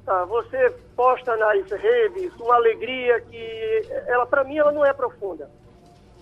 Tá, 0.07 0.25
você 0.25 0.71
posta 0.95 1.37
nas 1.37 1.69
redes 1.71 2.33
uma 2.37 2.55
alegria 2.55 3.21
que, 3.21 3.83
ela 4.07 4.25
para 4.25 4.45
mim, 4.45 4.57
ela 4.57 4.73
não 4.73 4.87
é 4.87 4.93
profunda 4.95 5.51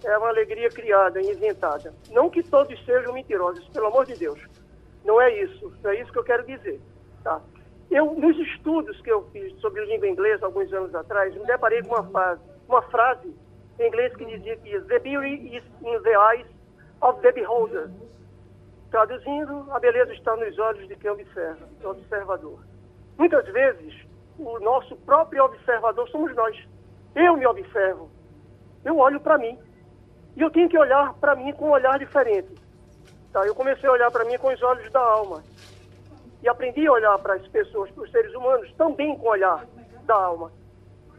é 0.05 0.19
uma 0.19 0.29
alegria 0.29 0.69
criada, 0.69 1.21
inventada. 1.21 1.95
Não 2.11 2.29
que 2.29 2.43
todos 2.43 2.83
sejam 2.85 3.13
mentirosos, 3.13 3.67
pelo 3.69 3.87
amor 3.87 4.07
de 4.07 4.15
Deus. 4.15 4.41
Não 5.05 5.21
é 5.21 5.43
isso. 5.43 5.73
É 5.85 6.01
isso 6.01 6.13
que 6.13 6.19
eu 6.19 6.25
quero 6.25 6.45
dizer. 6.45 6.81
Tá? 7.23 7.41
Eu, 7.91 8.13
nos 8.13 8.37
estudos 8.39 9.01
que 9.01 9.11
eu 9.11 9.25
fiz 9.33 9.59
sobre 9.61 9.85
língua 9.87 10.09
inglesa 10.09 10.47
alguns 10.47 10.73
anos 10.73 10.95
atrás, 10.95 11.35
me 11.35 11.47
deparei 11.47 11.83
com 11.83 11.95
uma 11.95 12.05
frase, 12.05 12.41
uma 12.69 12.83
frase 12.83 13.35
em 13.79 13.87
inglês 13.87 14.15
que 14.15 14.25
dizia 14.25 14.57
que 14.57 14.81
the 14.83 14.99
beauty 14.99 15.57
is 15.57 15.65
in 15.83 16.01
the 16.03 16.17
eyes 16.17 16.47
of 17.01 17.21
the 17.23 17.33
beholder. 17.33 17.91
Traduzindo, 18.91 19.67
a 19.71 19.81
beleza 19.81 20.13
está 20.13 20.37
nos 20.37 20.57
olhos 20.59 20.87
de 20.87 20.97
quem 20.97 21.11
observa, 21.11 21.67
do 21.81 21.91
observador. 21.91 22.59
Muitas 23.17 23.47
vezes, 23.47 23.95
o 24.39 24.59
nosso 24.61 24.97
próprio 24.97 25.45
observador 25.45 26.09
somos 26.09 26.35
nós. 26.35 26.57
Eu 27.15 27.37
me 27.37 27.47
observo. 27.47 28.11
Eu 28.85 28.99
olho 28.99 29.21
para 29.21 29.39
mim. 29.39 29.59
E 30.37 30.41
eu 30.41 30.51
tenho 30.51 30.69
que 30.69 30.79
olhar 30.79 31.15
para 31.15 31.37
mim 31.37 31.53
com 31.53 31.67
um 31.67 31.71
olhar 31.71 31.99
diferente. 31.99 32.49
Tá? 33.33 33.47
Eu 33.47 33.55
comecei 33.55 33.89
a 33.89 33.93
olhar 33.93 34.11
para 34.11 34.25
mim 34.25 34.37
com 34.39 34.53
os 34.53 34.63
olhos 34.63 34.91
da 34.91 35.01
alma. 35.01 35.43
E 36.43 36.49
aprendi 36.49 36.87
a 36.87 36.93
olhar 36.93 37.19
para 37.19 37.35
as 37.35 37.47
pessoas, 37.49 37.91
para 37.93 38.05
os 38.05 38.11
seres 38.11 38.35
humanos, 38.35 38.73
também 38.75 39.17
com 39.17 39.27
o 39.27 39.31
olhar 39.31 39.65
da 40.05 40.15
alma. 40.15 40.53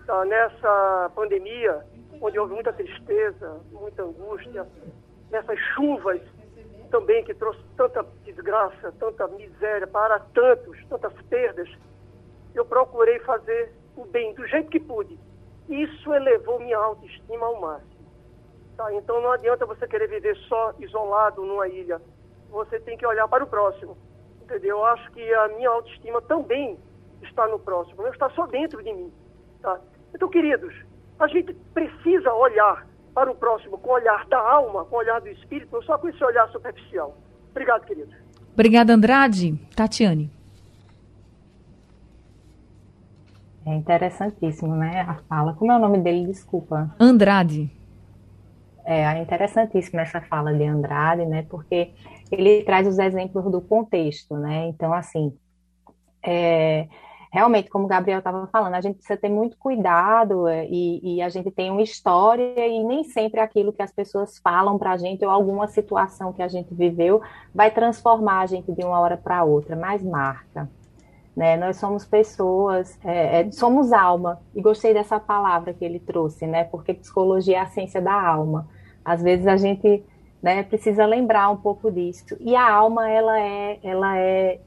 Tá? 0.06 0.26
Nessa 0.26 1.12
pandemia, 1.16 1.84
onde 2.22 2.38
houve 2.38 2.54
muita 2.54 2.74
tristeza, 2.74 3.60
muita 3.72 4.04
angústia, 4.04 4.68
nessas 5.32 5.58
chuvas 5.74 6.22
também 6.86 7.24
que 7.24 7.34
trouxe 7.34 7.62
tanta 7.76 8.06
desgraça, 8.24 8.92
tanta 9.00 9.28
miséria 9.28 9.88
para 9.88 10.20
tantos, 10.20 10.78
tantas 10.88 11.14
perdas, 11.24 11.70
eu 12.54 12.66
procurei 12.66 13.20
fazer 13.20 13.74
o 13.96 14.06
bem 14.06 14.34
do 14.34 14.48
jeito 14.48 14.70
que 14.70 14.80
pude. 14.80 15.20
Isso 15.70 16.14
elevou 16.14 16.60
minha 16.60 16.78
autoestima 16.78 17.46
ao 17.46 17.60
máximo. 17.60 17.96
Tá? 18.78 18.94
Então 18.94 19.22
não 19.22 19.32
adianta 19.32 19.66
você 19.66 19.88
querer 19.88 20.08
viver 20.08 20.36
só 20.48 20.74
isolado 20.80 21.44
numa 21.44 21.68
ilha. 21.68 22.02
Você 22.50 22.80
tem 22.80 22.98
que 22.98 23.06
olhar 23.06 23.28
para 23.28 23.44
o 23.44 23.48
próximo. 23.48 23.98
Entendeu? 24.42 24.78
Eu 24.78 24.86
acho 24.86 25.12
que 25.12 25.34
a 25.34 25.48
minha 25.50 25.70
autoestima 25.70 26.22
também 26.22 26.78
está 27.24 27.48
no 27.48 27.60
próximo, 27.60 28.04
não 28.04 28.12
está 28.12 28.30
só 28.32 28.46
dentro 28.46 28.84
de 28.84 28.94
mim. 28.94 29.12
Tá? 29.62 29.80
Então, 30.14 30.30
queridos, 30.30 30.74
a 31.20 31.28
gente 31.28 31.54
precisa 31.74 32.32
olhar 32.34 32.86
para 33.16 33.32
o 33.32 33.36
próximo 33.36 33.78
com 33.78 33.90
o 33.90 33.94
olhar 33.94 34.28
da 34.28 34.38
alma, 34.38 34.84
com 34.86 34.98
o 34.98 35.00
olhar 35.00 35.22
do 35.22 35.30
espírito, 35.30 35.70
não 35.72 35.82
só 35.82 35.98
com 35.98 36.10
esse 36.10 36.22
olhar 36.22 36.48
superficial. 36.50 37.18
Obrigado, 37.50 37.86
querido. 37.86 38.14
Obrigada, 38.54 38.94
Andrade. 38.94 39.56
Tatiane. 39.74 40.30
É 43.66 43.74
interessantíssimo, 43.74 44.76
né? 44.76 45.02
A 45.08 45.16
fala. 45.28 45.54
Como 45.54 45.72
é 45.72 45.78
o 45.78 45.80
nome 45.80 46.00
dele? 46.00 46.28
Desculpa. 46.28 46.94
Andrade. 47.00 47.72
É 48.84 49.20
interessantíssima 49.20 50.02
essa 50.02 50.22
fala 50.22 50.54
de 50.54 50.64
Andrade, 50.64 51.26
né? 51.26 51.44
Porque 51.50 51.94
ele 52.30 52.64
traz 52.64 52.86
os 52.88 53.00
exemplos 53.00 53.50
do 53.52 53.62
contexto, 53.62 54.36
né? 54.38 54.68
Então, 54.68 54.94
assim, 54.94 55.36
é, 56.22 56.88
realmente, 57.36 57.70
como 57.70 57.84
o 57.84 57.88
Gabriel 57.88 58.20
estava 58.20 58.48
falando, 58.48 58.76
a 58.76 58.80
gente 58.82 58.96
precisa 58.96 59.20
ter 59.20 59.28
muito 59.28 59.58
cuidado 59.58 60.48
é, 60.48 60.66
e, 60.70 61.18
e, 61.18 61.22
a 61.22 61.28
gente 61.28 61.52
tem 61.52 61.70
uma 61.70 61.82
história 61.82 62.66
e 62.66 62.82
nem 62.82 63.04
sempre 63.04 63.42
aquilo 63.42 63.74
que 63.74 63.82
as 63.82 63.92
pessoas 63.92 64.38
falam 64.38 64.78
para 64.78 64.94
a 64.94 64.98
gente 64.98 65.26
ou 65.26 65.30
alguma 65.30 65.68
situação 65.68 66.32
que 66.32 66.42
a 66.42 66.48
gente 66.48 66.74
viveu 66.74 67.22
vai 67.54 67.70
transformar 67.70 68.40
a 68.40 68.46
gente 68.46 68.72
de 68.72 68.86
uma 68.86 68.98
hora 69.02 69.18
para 69.18 69.44
outra, 69.44 69.76
mas 69.76 70.02
marca. 70.02 70.70
Né? 71.36 71.58
Nós 71.58 71.76
somos 71.76 72.06
pessoas, 72.06 72.98
é, 73.04 73.42
é, 73.42 73.52
somos 73.52 73.92
alma, 73.92 74.40
e 74.56 74.62
gostei 74.62 74.94
dessa 74.94 75.20
palavra 75.20 75.74
que 75.74 75.84
ele 75.84 76.00
trouxe, 76.00 76.48
né? 76.48 76.64
porque 76.64 76.94
psicologia 76.94 77.58
é 77.58 77.60
a 77.60 77.66
ciência 77.66 78.02
da 78.02 78.14
alma. 78.14 78.66
Às 79.04 79.22
vezes 79.22 79.46
a 79.46 79.58
gente 79.58 80.06
né, 80.42 80.64
precisa 80.64 81.06
lembrar 81.06 81.50
um 81.50 81.58
pouco 81.58 81.92
disso. 81.92 82.38
E 82.40 82.56
a 82.56 82.72
alma, 82.72 83.10
ela 83.10 83.38
é, 83.38 83.78
ela 83.84 84.18
é 84.18 84.62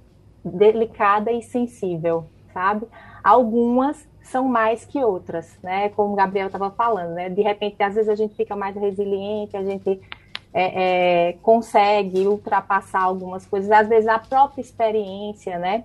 delicada 0.45 1.33
e 1.33 1.41
sensível, 1.41 2.27
sabe? 2.59 2.89
Algumas 3.23 4.09
são 4.21 4.49
mais 4.49 4.85
que 4.85 5.03
outras, 5.03 5.57
né? 5.63 5.91
Como 5.91 6.13
o 6.13 6.17
Gabriel 6.17 6.49
estava 6.49 6.73
falando, 6.73 7.15
né? 7.15 7.31
De 7.31 7.41
repente, 7.41 7.81
às 7.81 7.95
vezes 7.95 8.09
a 8.09 8.17
gente 8.17 8.35
fica 8.35 8.57
mais 8.57 8.75
resiliente, 8.75 9.57
a 9.57 9.63
gente 9.63 10.01
é, 10.53 11.29
é, 11.29 11.33
consegue 11.35 12.27
ultrapassar 12.27 13.03
algumas 13.03 13.47
coisas. 13.47 13.71
Às 13.71 13.89
vezes 13.89 14.09
a 14.09 14.19
própria 14.19 14.61
experiência, 14.61 15.57
né? 15.57 15.85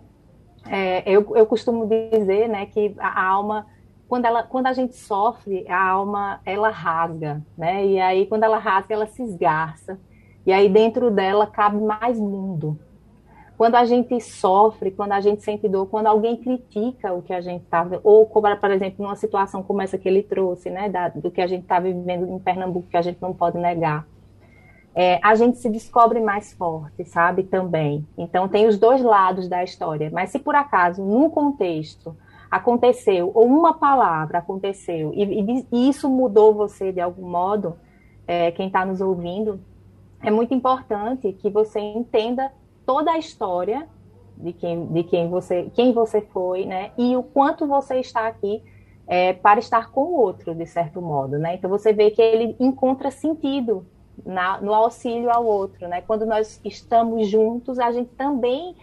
É, 0.67 1.03
eu, 1.07 1.35
eu 1.35 1.45
costumo 1.45 1.85
dizer, 1.85 2.49
né, 2.49 2.65
que 2.65 2.95
a 2.97 3.21
alma 3.21 3.67
quando, 4.07 4.25
ela, 4.25 4.43
quando 4.43 4.67
a 4.67 4.73
gente 4.73 4.95
sofre, 4.95 5.67
a 5.67 5.89
alma 5.89 6.39
ela 6.45 6.69
rasga, 6.69 7.41
né? 7.55 7.85
E 7.85 7.99
aí 7.99 8.25
quando 8.25 8.43
ela 8.43 8.57
rasga, 8.57 8.95
ela 8.95 9.05
se 9.05 9.21
esgarça. 9.21 9.99
E 10.45 10.51
aí 10.51 10.67
dentro 10.69 11.11
dela 11.11 11.45
cabe 11.45 11.79
mais 11.79 12.19
mundo. 12.19 12.79
Quando 13.57 13.75
a 13.75 13.85
gente 13.85 14.19
sofre, 14.19 14.91
quando 14.91 15.11
a 15.11 15.21
gente 15.21 15.43
sente 15.43 15.69
dor, 15.69 15.87
quando 15.87 16.07
alguém 16.07 16.37
critica 16.37 17.13
o 17.13 17.21
que 17.21 17.33
a 17.33 17.41
gente 17.41 17.63
está 17.63 17.87
ou 18.03 18.25
como, 18.25 18.55
por 18.57 18.71
exemplo, 18.71 19.03
numa 19.03 19.15
situação 19.15 19.61
como 19.61 19.81
essa 19.81 19.97
que 19.97 20.07
ele 20.07 20.23
trouxe, 20.23 20.69
né, 20.69 20.89
da, 20.89 21.09
do 21.09 21.29
que 21.29 21.41
a 21.41 21.47
gente 21.47 21.63
está 21.63 21.79
vivendo 21.79 22.27
em 22.27 22.39
Pernambuco, 22.39 22.89
que 22.89 22.97
a 22.97 23.01
gente 23.01 23.21
não 23.21 23.33
pode 23.33 23.57
negar, 23.57 24.07
é, 24.95 25.19
a 25.23 25.33
gente 25.35 25.57
se 25.57 25.69
descobre 25.69 26.19
mais 26.19 26.53
forte, 26.53 27.03
sabe, 27.05 27.43
também. 27.43 28.07
Então, 28.17 28.47
tem 28.47 28.67
os 28.67 28.77
dois 28.77 29.01
lados 29.01 29.47
da 29.47 29.63
história. 29.63 30.09
Mas 30.11 30.29
se 30.29 30.39
por 30.39 30.55
acaso, 30.55 31.03
num 31.03 31.29
contexto, 31.29 32.15
aconteceu, 32.49 33.31
ou 33.33 33.47
uma 33.47 33.73
palavra 33.73 34.37
aconteceu, 34.37 35.11
e, 35.15 35.65
e, 35.71 35.89
isso 35.89 36.07
mudou 36.07 36.53
você 36.53 36.91
de 36.91 37.01
algum 37.01 37.27
modo, 37.27 37.75
é, 38.27 38.51
quem 38.51 38.67
está 38.67 38.85
nos 38.85 39.01
ouvindo, 39.01 39.59
é 40.21 40.29
muito 40.29 40.53
importante 40.53 41.33
que 41.33 41.49
você 41.49 41.79
entenda 41.79 42.51
toda 42.85 43.11
a 43.11 43.17
história 43.17 43.87
de 44.37 44.53
quem, 44.53 44.85
de 44.87 45.03
quem, 45.03 45.29
você, 45.29 45.69
quem 45.73 45.93
você 45.93 46.21
foi, 46.21 46.65
né? 46.65 46.91
E 46.97 47.15
o 47.15 47.23
quanto 47.23 47.67
você 47.67 47.99
está 47.99 48.27
aqui 48.27 48.63
é, 49.07 49.33
para 49.33 49.59
estar 49.59 49.91
com 49.91 50.01
o 50.01 50.19
outro, 50.19 50.55
de 50.55 50.65
certo 50.65 51.01
modo, 51.01 51.37
né? 51.37 51.55
Então 51.55 51.69
você 51.69 51.93
vê 51.93 52.11
que 52.11 52.21
ele 52.21 52.55
encontra 52.59 53.11
sentido 53.11 53.85
na, 54.25 54.59
no 54.61 54.73
auxílio 54.73 55.29
ao 55.29 55.45
outro, 55.45 55.87
né? 55.87 56.01
Quando 56.01 56.25
nós 56.25 56.59
estamos 56.63 57.27
juntos, 57.27 57.79
a 57.79 57.91
gente 57.91 58.11
também 58.11 58.75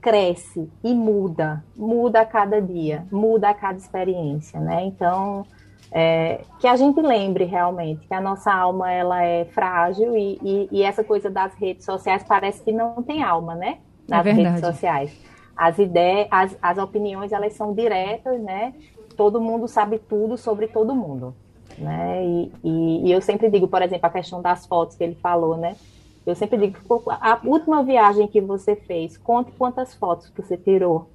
cresce 0.00 0.68
e 0.82 0.92
muda, 0.92 1.64
muda 1.76 2.22
a 2.22 2.26
cada 2.26 2.60
dia, 2.60 3.06
muda 3.10 3.50
a 3.50 3.54
cada 3.54 3.78
experiência, 3.78 4.58
né? 4.58 4.84
Então, 4.84 5.46
é, 5.94 6.40
que 6.58 6.66
a 6.66 6.74
gente 6.74 7.00
lembre 7.02 7.44
realmente 7.44 8.06
que 8.06 8.14
a 8.14 8.20
nossa 8.20 8.52
alma 8.52 8.90
ela 8.90 9.22
é 9.22 9.44
frágil 9.44 10.16
e, 10.16 10.38
e, 10.42 10.68
e 10.72 10.82
essa 10.82 11.04
coisa 11.04 11.28
das 11.28 11.54
redes 11.54 11.84
sociais 11.84 12.24
parece 12.26 12.62
que 12.62 12.72
não 12.72 13.02
tem 13.02 13.22
alma, 13.22 13.54
né? 13.54 13.78
Nas 14.08 14.26
é 14.26 14.32
redes 14.32 14.60
sociais. 14.60 15.14
As 15.54 15.78
ideias, 15.78 16.28
as, 16.30 16.58
as 16.62 16.78
opiniões, 16.78 17.30
elas 17.30 17.52
são 17.52 17.74
diretas, 17.74 18.40
né? 18.40 18.72
Todo 19.16 19.40
mundo 19.40 19.68
sabe 19.68 19.98
tudo 19.98 20.38
sobre 20.38 20.66
todo 20.66 20.94
mundo. 20.94 21.34
Né? 21.76 22.24
E, 22.24 22.52
e, 22.64 23.08
e, 23.08 23.12
eu 23.12 23.20
sempre 23.20 23.50
digo, 23.50 23.68
por 23.68 23.82
exemplo, 23.82 24.06
a 24.06 24.10
questão 24.10 24.40
das 24.40 24.66
fotos 24.66 24.96
que 24.96 25.04
ele 25.04 25.14
falou, 25.16 25.56
né? 25.56 25.76
Eu 26.24 26.34
sempre 26.34 26.56
digo, 26.56 26.78
a 27.08 27.40
última 27.44 27.82
viagem 27.82 28.28
que 28.28 28.40
você 28.40 28.76
fez, 28.76 29.18
conte 29.18 29.52
quantas 29.52 29.94
fotos 29.94 30.32
você 30.34 30.56
tirou. 30.56 31.10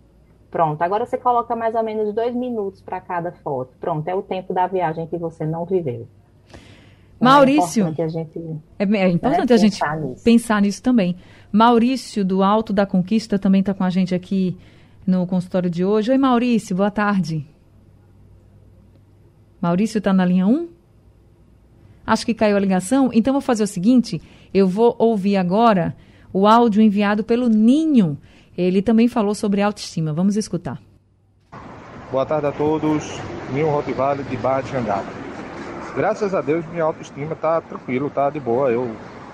Pronto, 0.50 0.82
agora 0.82 1.06
você 1.06 1.18
coloca 1.18 1.56
mais 1.56 1.76
ou 1.76 1.84
menos 1.84 2.14
dois 2.14 2.34
minutos 2.34 2.82
para 2.82 3.02
cada 3.02 3.32
foto. 3.32 3.72
Pronto, 3.80 4.08
é 4.08 4.16
o 4.16 4.22
tempo 4.22 4.54
da 4.54 4.66
viagem 4.66 5.06
que 5.08 5.18
você 5.18 5.46
não 5.46 5.66
viveu. 5.66 6.08
Então, 7.18 7.32
Maurício, 7.32 7.86
é 7.86 7.90
importante 7.90 8.02
a 8.02 8.08
gente, 8.08 8.40
é, 8.80 8.84
é 8.84 9.10
importante 9.10 9.50
né, 9.50 9.56
a 9.56 9.58
gente 9.58 9.80
pensar, 9.80 9.98
nisso. 10.00 10.24
pensar 10.24 10.62
nisso 10.62 10.84
também. 10.84 11.18
Maurício, 11.52 12.24
do 12.24 12.44
Alto 12.44 12.72
da 12.72 12.86
Conquista, 12.86 13.40
também 13.40 13.62
está 13.62 13.74
com 13.74 13.84
a 13.84 13.90
gente 13.90 14.14
aqui 14.14 14.56
no 15.06 15.26
consultório 15.26 15.70
de 15.70 15.84
hoje. 15.84 16.12
Oi, 16.12 16.18
Maurício, 16.18 16.76
boa 16.76 16.92
tarde. 16.92 17.46
Maurício 19.60 19.98
está 19.98 20.14
na 20.14 20.24
linha 20.24 20.46
1? 20.46 20.70
Acho 22.06 22.26
que 22.26 22.34
caiu 22.34 22.56
a 22.56 22.60
ligação. 22.60 23.10
Então, 23.12 23.34
vou 23.34 23.42
fazer 23.42 23.64
o 23.64 23.68
seguinte: 23.68 24.22
eu 24.54 24.68
vou 24.68 24.96
ouvir 25.00 25.38
agora 25.38 25.96
o 26.32 26.46
áudio 26.46 26.82
enviado 26.82 27.24
pelo 27.24 27.50
Ninho. 27.50 28.18
Ele 28.58 28.82
também 28.82 29.08
falou 29.08 29.36
sobre 29.36 29.62
autoestima. 29.62 30.12
Vamos 30.14 30.36
escutar. 30.36 30.82
Boa 32.12 32.26
tarde 32.26 32.48
a 32.48 32.52
todos. 32.52 33.04
Ninho 33.54 33.70
Rottweiler 33.70 34.26
de 34.26 34.38
Barra 34.38 34.62
de 34.62 34.72
Jangada. 34.72 35.08
Graças 35.96 36.34
a 36.34 36.42
Deus, 36.42 36.66
minha 36.68 36.84
autoestima 36.84 37.34
está 37.34 37.62
tranquilo, 37.62 38.08
está 38.08 38.30
de 38.30 38.40
boa. 38.40 38.72
Eu, 38.72 38.90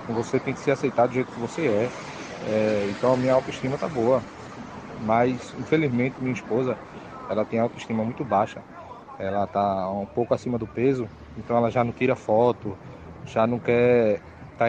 você 0.08 0.38
tem 0.38 0.52
que 0.52 0.60
se 0.60 0.70
aceitar 0.70 1.06
do 1.06 1.14
jeito 1.14 1.32
que 1.32 1.40
você 1.40 1.62
é. 1.62 1.90
é 2.48 2.90
então, 2.90 3.14
a 3.14 3.16
minha 3.16 3.32
autoestima 3.32 3.74
está 3.74 3.88
boa. 3.88 4.22
Mas, 5.04 5.54
infelizmente, 5.58 6.16
minha 6.20 6.32
esposa, 6.32 6.76
ela 7.28 7.44
tem 7.44 7.58
autoestima 7.58 8.04
muito 8.04 8.24
baixa 8.24 8.60
ela 9.18 9.44
está 9.44 9.88
um 9.90 10.06
pouco 10.06 10.34
acima 10.34 10.58
do 10.58 10.66
peso, 10.66 11.08
então 11.36 11.56
ela 11.56 11.70
já 11.70 11.84
não 11.84 11.92
tira 11.92 12.16
foto, 12.16 12.76
já 13.26 13.46
não 13.46 13.58
quer 13.58 14.20
tá 14.58 14.66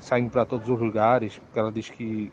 saindo 0.00 0.30
para 0.30 0.44
todos 0.44 0.68
os 0.68 0.80
lugares, 0.80 1.38
porque 1.38 1.58
ela 1.58 1.70
diz 1.70 1.88
que 1.88 2.32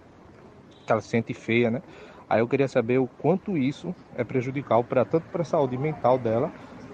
ela 0.93 1.01
se 1.01 1.09
sente 1.09 1.33
feia, 1.33 1.69
né? 1.69 1.81
Aí 2.29 2.39
eu 2.39 2.47
queria 2.47 2.67
saber 2.67 2.97
o 2.97 3.07
quanto 3.07 3.57
isso 3.57 3.95
é 4.15 4.23
prejudicial 4.23 4.83
para 4.83 5.05
tanto 5.05 5.25
para 5.29 5.41
a 5.41 5.45
saúde 5.45 5.77
mental 5.77 6.17
dela, 6.17 6.51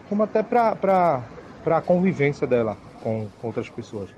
como 0.07 0.21
até 0.23 0.43
para 0.43 1.23
a 1.65 1.81
convivência 1.81 2.45
dela 2.45 2.77
com, 3.01 3.27
com 3.41 3.47
outras 3.47 3.69
pessoas. 3.69 4.09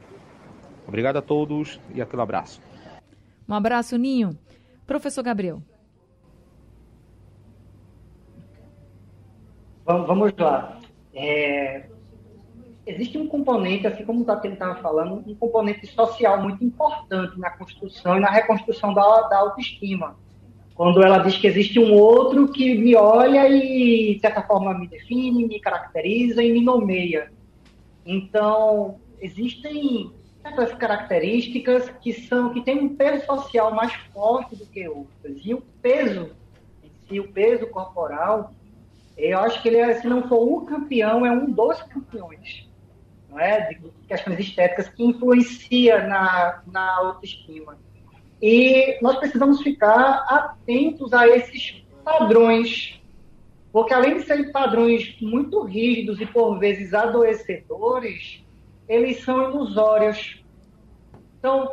Obrigado 0.87 1.17
a 1.17 1.21
todos 1.21 1.79
e 1.93 2.01
aquele 2.01 2.21
abraço. 2.21 2.61
Um 3.47 3.53
abraço, 3.53 3.97
Ninho. 3.97 4.37
Professor 4.85 5.23
Gabriel. 5.23 5.61
Vamos, 9.85 10.07
vamos 10.07 10.33
lá. 10.37 10.79
É, 11.13 11.87
existe 12.85 13.17
um 13.17 13.27
componente, 13.27 13.87
assim 13.87 14.05
como 14.05 14.21
o 14.21 14.25
Tatiana 14.25 14.55
estava 14.55 14.75
falando, 14.81 15.23
um 15.25 15.35
componente 15.35 15.87
social 15.87 16.41
muito 16.41 16.63
importante 16.63 17.39
na 17.39 17.49
construção 17.49 18.17
e 18.17 18.19
na 18.19 18.29
reconstrução 18.29 18.93
da, 18.93 19.21
da 19.21 19.39
autoestima. 19.39 20.15
Quando 20.75 21.01
ela 21.01 21.19
diz 21.19 21.37
que 21.37 21.47
existe 21.47 21.79
um 21.79 21.93
outro 21.93 22.51
que 22.51 22.75
me 22.75 22.95
olha 22.95 23.47
e, 23.47 24.15
de 24.15 24.19
certa 24.19 24.41
forma, 24.41 24.77
me 24.77 24.87
define, 24.87 25.47
me 25.47 25.59
caracteriza 25.59 26.43
e 26.43 26.51
me 26.51 26.61
nomeia. 26.61 27.31
Então, 28.05 28.99
existem 29.21 30.11
certas 30.41 30.73
características 30.75 31.89
que 32.01 32.13
são 32.13 32.53
que 32.53 32.61
têm 32.61 32.77
um 32.77 32.95
peso 32.95 33.25
social 33.25 33.73
mais 33.73 33.93
forte 34.13 34.55
do 34.55 34.65
que 34.65 34.87
outras. 34.87 35.37
E 35.43 35.53
o 35.53 35.61
peso, 35.81 36.29
si, 37.07 37.19
o 37.19 37.31
peso 37.31 37.67
corporal, 37.67 38.53
eu 39.17 39.39
acho 39.39 39.61
que 39.61 39.69
ele, 39.69 39.77
é, 39.77 39.95
se 39.95 40.05
não 40.05 40.27
for 40.27 40.41
o 40.41 40.65
campeão, 40.65 41.25
é 41.25 41.31
um 41.31 41.49
dos 41.49 41.81
campeões, 41.83 42.64
não 43.35 43.41
é? 43.41 43.67
De 43.67 43.91
questões 44.07 44.39
estéticas 44.39 44.87
que 44.87 45.03
influencia 45.03 46.07
na, 46.07 46.61
na 46.71 46.95
autoestima. 46.97 47.77
E 48.41 48.97
nós 49.01 49.17
precisamos 49.17 49.61
ficar 49.61 50.25
atentos 50.29 51.11
a 51.13 51.27
esses 51.27 51.85
padrões, 52.03 53.01
porque 53.71 53.93
além 53.93 54.17
de 54.17 54.23
serem 54.23 54.51
padrões 54.51 55.15
muito 55.21 55.63
rígidos 55.63 56.21
e 56.21 56.25
por 56.25 56.57
vezes 56.57 56.93
adoecedores, 56.93 58.43
eles 58.87 59.21
são 59.23 59.49
ilusórios. 59.49 60.41
Então, 61.39 61.71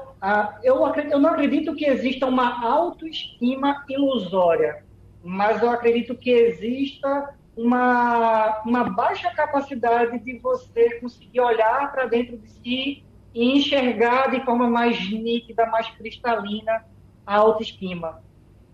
eu, 0.62 0.85
acredito, 0.85 1.12
eu 1.12 1.20
não 1.20 1.31
acredito 1.31 1.75
que 1.75 1.85
exista 1.85 2.27
uma 2.27 2.64
autoestima 2.66 3.85
ilusória 3.88 4.83
mas 5.22 5.62
eu 5.62 5.70
acredito 5.70 6.14
que 6.16 6.31
exista 6.31 7.35
uma, 7.56 8.62
uma 8.64 8.84
baixa 8.84 9.30
capacidade 9.30 10.18
de 10.18 10.38
você 10.38 10.98
conseguir 11.00 11.40
olhar 11.40 11.92
para 11.92 12.06
dentro 12.06 12.36
de 12.38 12.48
si 12.48 13.04
e 13.34 13.56
enxergar 13.56 14.30
de 14.30 14.44
forma 14.44 14.68
mais 14.68 14.98
nítida, 15.10 15.66
mais 15.66 15.88
cristalina 15.90 16.84
a 17.26 17.36
autoestima. 17.36 18.22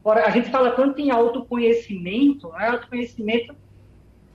A 0.04 0.30
gente 0.30 0.50
fala 0.50 0.70
tanto 0.70 1.00
em 1.00 1.10
autoconhecimento, 1.10 2.48
né? 2.52 2.68
autoconhecimento 2.68 3.54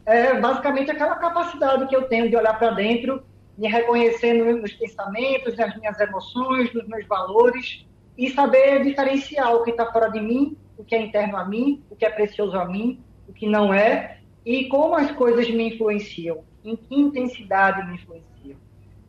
é 0.06 0.40
basicamente 0.40 0.92
aquela 0.92 1.16
capacidade 1.16 1.88
que 1.88 1.96
eu 1.96 2.04
tenho 2.04 2.30
de 2.30 2.36
olhar 2.36 2.58
para 2.60 2.72
dentro, 2.72 3.24
me 3.58 3.68
reconhecer 3.68 4.34
nos 4.34 4.74
pensamentos, 4.74 5.58
nas 5.58 5.76
minhas 5.78 6.00
emoções, 6.00 6.74
nos 6.74 6.88
meus 6.88 7.08
valores 7.08 7.86
e 8.18 8.30
saber 8.30 8.84
diferenciar 8.84 9.56
o 9.56 9.64
que 9.64 9.72
está 9.72 9.92
fora 9.92 10.10
de 10.10 10.20
mim 10.20 10.58
o 10.78 10.84
que 10.84 10.96
é 10.96 11.02
interno 11.02 11.38
a 11.38 11.46
mim, 11.46 11.84
o 11.90 11.96
que 11.96 12.06
é 12.06 12.10
precioso 12.10 12.58
a 12.58 12.66
mim, 12.66 13.00
o 13.28 13.34
que 13.34 13.48
não 13.48 13.74
é, 13.74 14.18
e 14.46 14.66
como 14.66 14.96
as 14.96 15.12
coisas 15.12 15.50
me 15.50 15.74
influenciam, 15.74 16.44
em 16.64 16.76
que 16.76 16.96
intensidade 16.96 17.86
me 17.88 17.96
influenciam. 17.96 18.58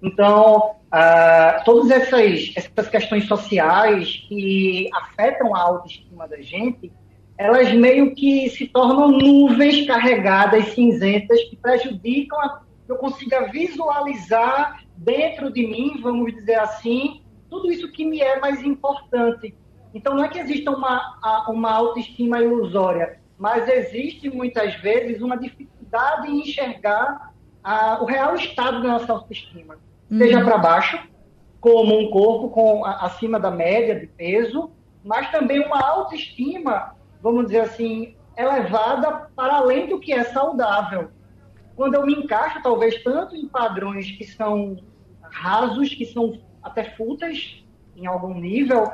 Então, 0.03 0.77
ah, 0.91 1.63
todas 1.65 1.91
essas, 1.91 2.53
essas 2.57 2.89
questões 2.89 3.27
sociais 3.27 4.25
que 4.29 4.89
afetam 4.93 5.55
a 5.55 5.61
autoestima 5.61 6.29
da 6.29 6.41
gente, 6.41 6.93
elas 7.39 7.73
meio 7.73 8.15
que 8.15 8.49
se 8.51 8.67
tornam 8.69 9.09
nuvens 9.09 9.87
carregadas, 9.87 10.75
cinzentas, 10.75 11.43
que 11.45 11.57
prejudicam 11.57 12.39
a, 12.41 12.61
que 12.85 12.93
eu 12.93 12.97
consiga 12.97 13.51
visualizar 13.51 14.85
dentro 14.97 15.51
de 15.51 15.67
mim, 15.67 16.01
vamos 16.03 16.33
dizer 16.35 16.57
assim, 16.61 17.23
tudo 17.49 17.73
isso 17.73 17.91
que 17.91 18.05
me 18.05 18.21
é 18.21 18.39
mais 18.39 18.63
importante 18.63 19.55
então, 19.95 20.17
não 20.17 20.25
é 20.25 20.29
que 20.29 20.41
exista 20.41 20.73
uma, 20.73 21.47
uma 21.49 21.71
autoestima 21.71 22.43
ilusória, 22.43 23.21
mas 23.39 23.69
existe 23.69 24.31
muitas 24.31 24.75
vezes 24.77 25.21
uma 25.21 25.37
dificuldade 25.37 26.31
em 26.31 26.41
enxergar 26.41 27.33
a, 27.63 28.03
o 28.03 28.05
real 28.05 28.35
estado 28.35 28.83
da 28.83 28.89
nossa 28.89 29.13
autoestima, 29.13 29.79
uhum. 30.11 30.19
seja 30.19 30.45
para 30.45 30.59
baixo, 30.59 30.99
como 31.61 31.99
um 31.99 32.11
corpo 32.11 32.51
com 32.51 32.85
acima 32.85 33.41
da 33.41 33.51
média 33.51 33.99
de 33.99 34.07
peso, 34.07 34.71
mas 35.03 35.31
também 35.31 35.65
uma 35.65 35.81
autoestima, 35.81 36.95
vamos 37.23 37.47
dizer 37.47 37.61
assim, 37.61 38.17
elevada 38.37 39.31
para 39.35 39.57
além 39.57 39.87
do 39.89 39.99
que 39.99 40.13
é 40.13 40.25
saudável. 40.25 41.11
Quando 41.75 41.95
eu 41.95 42.07
me 42.07 42.15
encaixo, 42.15 42.63
talvez, 42.63 43.03
tanto 43.03 43.35
em 43.35 43.49
padrões 43.49 44.11
que 44.11 44.25
são 44.25 44.77
rasos, 45.23 45.93
que 45.95 46.05
são 46.05 46.41
até 46.63 46.85
fúteis 46.97 47.65
em 47.97 48.07
algum 48.07 48.35
nível, 48.35 48.91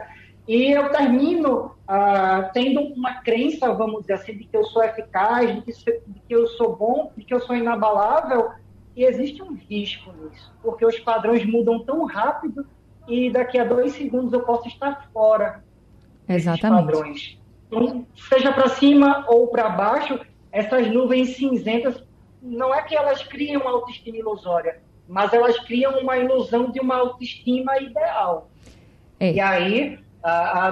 E 0.49 0.73
eu 0.73 0.89
termino 0.91 1.73
ah, 1.87 2.51
tendo 2.53 2.81
uma 2.81 3.15
crença, 3.21 3.73
vamos 3.73 4.03
dizer 4.03 4.15
assim, 4.15 4.37
de 4.37 4.45
que 4.45 4.57
eu 4.57 4.65
sou 4.65 4.83
eficaz, 4.83 5.55
de 5.55 5.61
que, 5.63 5.73
de 5.73 6.21
que 6.21 6.35
eu 6.35 6.47
sou 6.49 6.77
bom, 6.77 7.13
de 7.17 7.25
que 7.25 7.33
eu 7.33 7.41
sou 7.41 7.55
inabalável, 7.55 8.51
e 8.97 9.05
existe 9.05 9.43
um 9.43 9.55
risco 9.55 10.13
nisso, 10.13 10.53
porque 10.63 10.85
os 10.85 10.99
padrões 10.99 11.45
mudam 11.45 11.79
tão 11.81 12.05
rápido 12.05 12.67
e 13.09 13.31
daqui 13.31 13.59
a 13.59 13.65
dois 13.65 13.93
segundos 13.93 14.33
eu 14.33 14.41
posso 14.41 14.69
estar 14.69 15.09
fora 15.13 15.63
Exatamente. 16.29 16.87
desses 16.87 17.01
padrões. 17.01 17.39
Então, 17.67 18.07
seja 18.29 18.53
para 18.53 18.69
cima 18.69 19.25
ou 19.29 19.47
para 19.49 19.69
baixo, 19.69 20.19
essas 20.51 20.89
nuvens 20.89 21.37
cinzentas, 21.37 22.03
não 22.43 22.75
é 22.75 22.83
que 22.83 22.97
elas 22.97 23.23
criam 23.23 23.63
uma 23.63 23.71
autoestima 23.71 24.17
ilusória, 24.17 24.81
mas 25.09 25.33
elas 25.33 25.59
criam 25.61 26.01
uma 26.01 26.17
ilusão 26.17 26.71
de 26.71 26.81
uma 26.81 26.97
autoestima 26.97 27.79
ideal. 27.81 28.51
É. 29.19 29.33
E 29.33 29.41
aí, 29.41 29.99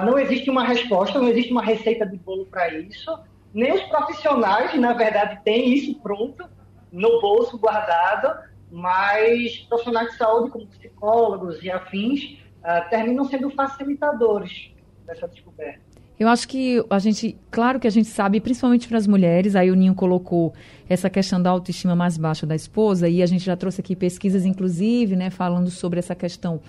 não 0.05 0.17
existe 0.19 0.49
uma 0.49 0.63
resposta, 0.63 1.19
não 1.19 1.27
existe 1.27 1.51
uma 1.51 1.63
receita 1.63 2.05
de 2.05 2.17
bolo 2.17 2.45
para 2.45 2.73
isso. 2.73 3.17
Nem 3.53 3.73
os 3.73 3.81
profissionais, 3.83 4.73
na 4.79 4.93
verdade, 4.93 5.39
têm 5.43 5.73
isso 5.73 5.99
pronto 6.01 6.45
no 6.91 7.19
bolso 7.19 7.57
guardado, 7.57 8.37
mas 8.71 9.57
profissionais 9.67 10.11
de 10.11 10.17
saúde, 10.17 10.51
como 10.51 10.67
psicólogos 10.67 11.63
e 11.63 11.71
afins, 11.71 12.37
uh, 12.59 12.89
terminam 12.89 13.25
sendo 13.25 13.49
facilitadores 13.49 14.71
dessa 15.05 15.27
descoberta. 15.27 15.89
Eu 16.19 16.27
acho 16.27 16.47
que 16.49 16.83
a 16.89 16.99
gente, 16.99 17.37
claro 17.49 17.79
que 17.79 17.87
a 17.87 17.89
gente 17.89 18.09
sabe, 18.09 18.41
principalmente 18.41 18.89
para 18.89 18.97
as 18.97 19.07
mulheres, 19.07 19.55
aí 19.55 19.71
o 19.71 19.75
Ninho 19.75 19.95
colocou 19.95 20.53
essa 20.89 21.09
questão 21.09 21.41
da 21.41 21.49
autoestima 21.49 21.95
mais 21.95 22.17
baixa 22.17 22.45
da 22.45 22.53
esposa, 22.53 23.07
e 23.07 23.23
a 23.23 23.25
gente 23.25 23.45
já 23.45 23.55
trouxe 23.55 23.79
aqui 23.79 23.95
pesquisas, 23.95 24.45
inclusive, 24.45 25.15
né, 25.15 25.29
falando 25.29 25.71
sobre 25.71 25.97
essa 25.97 26.13
questão 26.13 26.59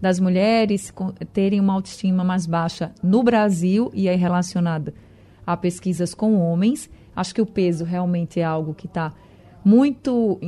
das 0.00 0.18
mulheres 0.18 0.92
terem 1.32 1.60
uma 1.60 1.74
autoestima 1.74 2.24
mais 2.24 2.46
baixa 2.46 2.92
no 3.02 3.22
Brasil, 3.22 3.90
e 3.92 4.08
aí 4.08 4.16
relacionada 4.16 4.94
a 5.46 5.56
pesquisas 5.56 6.14
com 6.14 6.38
homens. 6.38 6.88
Acho 7.14 7.34
que 7.34 7.42
o 7.42 7.46
peso 7.46 7.84
realmente 7.84 8.40
é 8.40 8.44
algo 8.44 8.72
que 8.72 8.86
está 8.86 9.12
muito 9.64 10.38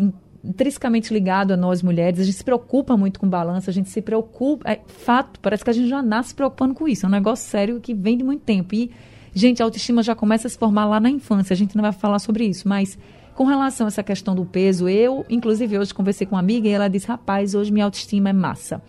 intrinsecamente 0.43 1.13
ligado 1.13 1.53
a 1.53 1.57
nós 1.57 1.83
mulheres. 1.83 2.21
A 2.21 2.25
gente 2.25 2.37
se 2.37 2.45
preocupa 2.45 2.97
muito 2.97 3.21
com 3.21 3.29
balança, 3.29 3.71
a 3.71 3.75
gente 3.75 3.91
se 3.91 4.01
preocupa. 4.01 4.71
É 4.71 4.81
fato, 4.87 5.39
parece 5.41 5.63
que 5.63 5.71
a 5.71 5.73
gente 5.73 5.89
já 5.89 6.03
nasce 6.03 6.35
preocupando 6.35 6.75
com 6.75 6.89
isso. 6.89 7.05
É 7.05 7.09
um 7.09 7.13
negócio 7.13 7.49
sério 7.49 7.81
que 7.81 7.95
vem 7.95 8.17
de 8.17 8.25
muito 8.25 8.43
tempo. 8.43 8.75
E, 8.75 8.91
gente, 9.35 9.63
a 9.63 9.67
autoestima 9.67 10.03
já 10.03 10.15
começa 10.15 10.47
a 10.47 10.51
se 10.51 10.59
formar 10.59 10.87
lá 10.87 10.99
na 10.99 11.11
infância. 11.11 11.53
A 11.53 11.57
gente 11.57 11.77
não 11.77 11.83
vai 11.83 11.93
falar 11.93 12.19
sobre 12.19 12.45
isso, 12.45 12.69
mas. 12.69 12.99
Com 13.35 13.45
relação 13.45 13.87
a 13.87 13.89
essa 13.89 14.03
questão 14.03 14.35
do 14.35 14.45
peso, 14.45 14.87
eu, 14.87 15.25
inclusive, 15.31 15.79
hoje 15.79 15.95
conversei 15.95 16.27
com 16.27 16.35
uma 16.35 16.41
amiga 16.41 16.69
e 16.69 16.71
ela 16.71 16.87
disse: 16.87 17.07
rapaz, 17.07 17.55
hoje 17.55 17.73
minha 17.73 17.87
autoestima 17.87 18.29
é 18.29 18.33
massa. 18.33 18.83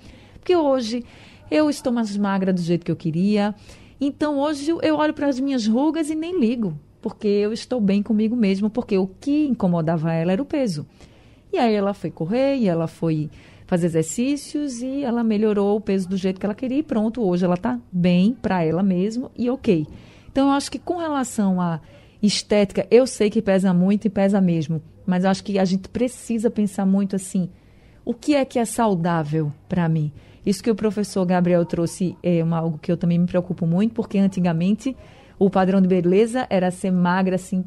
Porque 0.44 0.58
hoje 0.58 1.06
eu 1.50 1.70
estou 1.70 1.94
mais 1.94 2.18
magra 2.18 2.52
do 2.52 2.60
jeito 2.60 2.84
que 2.84 2.92
eu 2.92 2.98
queria. 2.98 3.56
Então 4.00 4.38
hoje 4.40 4.70
eu 4.82 4.98
olho 4.98 5.14
para 5.14 5.28
as 5.28 5.40
minhas 5.40 5.66
rugas 5.66 6.10
e 6.10 6.16
nem 6.16 6.38
ligo 6.38 6.78
porque 7.02 7.28
eu 7.28 7.52
estou 7.52 7.82
bem 7.82 8.02
comigo 8.02 8.34
mesmo, 8.34 8.70
porque 8.70 8.98
o 8.98 9.06
que 9.06 9.46
incomodava 9.46 10.14
ela 10.14 10.32
era 10.32 10.42
o 10.42 10.46
peso. 10.46 10.88
E 11.52 11.58
aí 11.58 11.76
ela 11.76 11.94
foi 11.94 12.10
correr, 12.10 12.56
e 12.56 12.68
ela 12.70 12.88
foi 12.88 13.30
fazer 13.68 13.88
exercícios 13.88 14.82
e 14.82 15.04
ela 15.04 15.22
melhorou 15.22 15.76
o 15.76 15.82
peso 15.82 16.08
do 16.08 16.16
jeito 16.16 16.40
que 16.40 16.46
ela 16.46 16.56
queria 16.56 16.80
e 16.80 16.84
pronto, 16.84 17.22
hoje 17.22 17.44
ela 17.44 17.56
está 17.56 17.78
bem 17.92 18.38
para 18.42 18.64
ela 18.64 18.82
mesma 18.82 19.30
e 19.38 19.50
ok. 19.50 19.86
Então 20.32 20.48
eu 20.48 20.54
acho 20.54 20.72
que 20.72 20.80
com 20.80 20.98
relação 20.98 21.60
à 21.60 21.82
estética, 22.22 22.88
eu 22.90 23.06
sei 23.06 23.30
que 23.30 23.42
pesa 23.42 23.74
muito 23.74 24.06
e 24.06 24.10
pesa 24.10 24.40
mesmo, 24.40 24.82
mas 25.06 25.26
eu 25.26 25.30
acho 25.30 25.44
que 25.44 25.60
a 25.60 25.66
gente 25.66 25.90
precisa 25.90 26.50
pensar 26.50 26.86
muito 26.86 27.18
assim, 27.18 27.50
o 28.06 28.14
que 28.14 28.34
é 28.34 28.46
que 28.46 28.60
é 28.60 28.66
saudável 28.66 29.52
para 29.68 29.90
mim? 29.90 30.12
Isso 30.46 30.64
que 30.64 30.72
o 30.72 30.76
professor 30.76 31.26
Gabriel 31.26 31.66
trouxe 31.66 32.18
é 32.22 32.44
uma, 32.44 32.58
algo 32.58 32.78
que 32.78 32.92
eu 32.92 32.98
também 32.98 33.18
me 33.18 33.28
preocupo 33.28 33.66
muito, 33.66 33.94
porque 33.94 34.18
antigamente 34.18 34.96
o 35.40 35.50
padrão 35.50 35.82
de 35.82 35.88
beleza 35.88 36.46
era 36.50 36.70
ser 36.72 36.92
magra, 36.92 37.36
assim, 37.36 37.64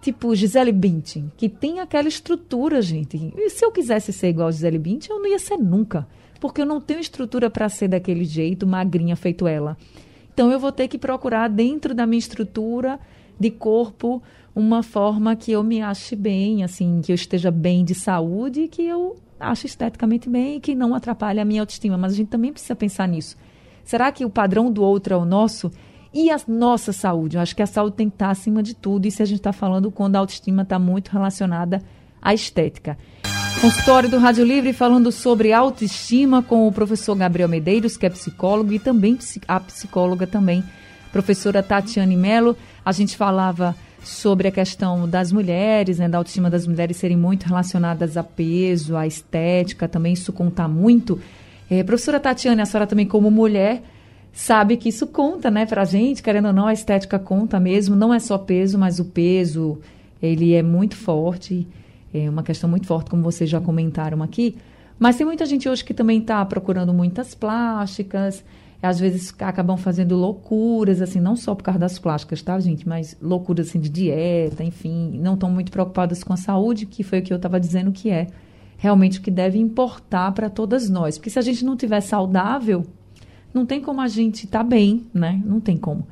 tipo 0.00 0.34
Gisele 0.34 0.72
Bündchen, 0.72 1.30
que 1.36 1.48
tem 1.48 1.80
aquela 1.80 2.08
estrutura, 2.08 2.80
gente. 2.80 3.32
E 3.36 3.50
se 3.50 3.64
eu 3.64 3.70
quisesse 3.70 4.12
ser 4.12 4.28
igual 4.28 4.48
a 4.48 4.50
Gisele 4.50 4.78
Bündchen, 4.78 5.14
eu 5.14 5.22
não 5.22 5.30
ia 5.30 5.38
ser 5.38 5.56
nunca, 5.56 6.06
porque 6.40 6.62
eu 6.62 6.66
não 6.66 6.80
tenho 6.80 7.00
estrutura 7.00 7.50
para 7.50 7.68
ser 7.68 7.88
daquele 7.88 8.24
jeito, 8.24 8.66
magrinha 8.66 9.16
feito 9.16 9.46
ela. 9.46 9.76
Então 10.32 10.50
eu 10.50 10.58
vou 10.58 10.72
ter 10.72 10.88
que 10.88 10.98
procurar 10.98 11.48
dentro 11.48 11.94
da 11.94 12.06
minha 12.06 12.18
estrutura 12.18 12.98
de 13.38 13.50
corpo 13.50 14.22
uma 14.54 14.82
forma 14.82 15.36
que 15.36 15.52
eu 15.52 15.62
me 15.62 15.80
ache 15.80 16.16
bem, 16.16 16.64
assim, 16.64 17.00
que 17.02 17.12
eu 17.12 17.14
esteja 17.14 17.50
bem 17.50 17.84
de 17.84 17.94
saúde, 17.94 18.66
que 18.68 18.82
eu 18.82 19.16
ache 19.38 19.66
esteticamente 19.66 20.28
bem 20.28 20.56
e 20.56 20.60
que 20.60 20.74
não 20.74 20.94
atrapalhe 20.94 21.40
a 21.40 21.44
minha 21.44 21.62
autoestima. 21.62 21.96
Mas 21.96 22.12
a 22.12 22.16
gente 22.16 22.28
também 22.28 22.52
precisa 22.52 22.74
pensar 22.74 23.06
nisso. 23.06 23.36
Será 23.84 24.12
que 24.12 24.24
o 24.24 24.30
padrão 24.30 24.70
do 24.70 24.82
outro 24.82 25.14
é 25.14 25.16
o 25.16 25.24
nosso? 25.24 25.70
E 26.12 26.30
a 26.30 26.38
nossa 26.46 26.92
saúde? 26.92 27.36
Eu 27.36 27.42
acho 27.42 27.54
que 27.54 27.62
a 27.62 27.66
saúde 27.66 27.96
tem 27.96 28.08
que 28.08 28.14
estar 28.14 28.30
acima 28.30 28.62
de 28.62 28.74
tudo. 28.74 29.06
Isso 29.06 29.22
a 29.22 29.26
gente 29.26 29.38
está 29.38 29.52
falando 29.52 29.90
quando 29.90 30.16
a 30.16 30.18
autoestima 30.18 30.62
está 30.62 30.78
muito 30.78 31.10
relacionada 31.10 31.82
à 32.20 32.32
estética. 32.34 32.98
Consultório 33.60 34.08
do 34.08 34.18
Rádio 34.18 34.44
Livre 34.44 34.72
falando 34.72 35.10
sobre 35.10 35.52
autoestima 35.52 36.42
com 36.42 36.68
o 36.68 36.72
professor 36.72 37.16
Gabriel 37.16 37.48
Medeiros, 37.48 37.96
que 37.96 38.06
é 38.06 38.10
psicólogo, 38.10 38.72
e 38.72 38.78
também 38.78 39.18
a 39.48 39.58
psicóloga 39.58 40.28
também, 40.28 40.62
professora 41.10 41.62
Tatiane 41.62 42.16
Mello. 42.16 42.56
A 42.84 42.92
gente 42.92 43.16
falava 43.16 43.74
sobre 44.02 44.48
a 44.48 44.50
questão 44.50 45.08
das 45.08 45.32
mulheres, 45.32 45.98
né, 45.98 46.08
da 46.08 46.18
autoestima 46.18 46.48
das 46.48 46.66
mulheres 46.66 46.96
serem 46.96 47.16
muito 47.16 47.44
relacionadas 47.44 48.16
a 48.16 48.22
peso, 48.22 48.96
à 48.96 49.06
estética, 49.06 49.88
também 49.88 50.12
isso 50.12 50.32
conta 50.32 50.66
muito. 50.68 51.20
É, 51.70 51.82
professora 51.82 52.18
Tatiane, 52.18 52.62
a 52.62 52.66
senhora 52.66 52.86
também 52.86 53.06
como 53.06 53.30
mulher 53.30 53.82
sabe 54.32 54.76
que 54.76 54.88
isso 54.88 55.06
conta, 55.06 55.50
né, 55.50 55.66
pra 55.66 55.84
gente, 55.84 56.22
querendo 56.22 56.46
ou 56.46 56.52
não, 56.52 56.66
a 56.66 56.72
estética 56.72 57.18
conta 57.18 57.58
mesmo, 57.58 57.96
não 57.96 58.14
é 58.14 58.18
só 58.18 58.38
peso, 58.38 58.78
mas 58.78 59.00
o 59.00 59.04
peso, 59.04 59.78
ele 60.22 60.54
é 60.54 60.62
muito 60.62 60.96
forte, 60.96 61.66
é 62.14 62.30
uma 62.30 62.42
questão 62.42 62.70
muito 62.70 62.86
forte, 62.86 63.10
como 63.10 63.22
vocês 63.22 63.50
já 63.50 63.60
comentaram 63.60 64.22
aqui, 64.22 64.56
mas 64.98 65.16
tem 65.16 65.26
muita 65.26 65.44
gente 65.44 65.68
hoje 65.68 65.84
que 65.84 65.94
também 65.94 66.20
está 66.20 66.44
procurando 66.44 66.92
muitas 66.94 67.34
plásticas, 67.34 68.44
às 68.80 69.00
vezes 69.00 69.34
acabam 69.40 69.76
fazendo 69.76 70.14
loucuras, 70.16 71.02
assim, 71.02 71.20
não 71.20 71.34
só 71.34 71.54
por 71.54 71.64
causa 71.64 71.80
das 71.80 71.98
plásticas, 71.98 72.42
tá, 72.42 72.58
gente, 72.60 72.88
mas 72.88 73.16
loucuras, 73.20 73.68
assim, 73.68 73.80
de 73.80 73.88
dieta, 73.88 74.62
enfim, 74.62 75.18
não 75.20 75.34
estão 75.34 75.50
muito 75.50 75.72
preocupadas 75.72 76.22
com 76.22 76.32
a 76.32 76.36
saúde, 76.36 76.86
que 76.86 77.02
foi 77.02 77.18
o 77.18 77.22
que 77.22 77.32
eu 77.32 77.36
estava 77.36 77.58
dizendo 77.58 77.90
que 77.90 78.10
é 78.10 78.28
realmente 78.76 79.18
o 79.18 79.22
que 79.22 79.30
deve 79.30 79.58
importar 79.58 80.30
para 80.32 80.48
todas 80.48 80.88
nós, 80.88 81.18
porque 81.18 81.30
se 81.30 81.38
a 81.38 81.42
gente 81.42 81.64
não 81.64 81.76
tiver 81.76 82.00
saudável, 82.00 82.86
não 83.52 83.66
tem 83.66 83.80
como 83.80 84.00
a 84.00 84.06
gente 84.08 84.44
estar 84.44 84.58
tá 84.58 84.64
bem, 84.64 85.06
né? 85.12 85.42
Não 85.44 85.58
tem 85.58 85.76
como. 85.76 86.06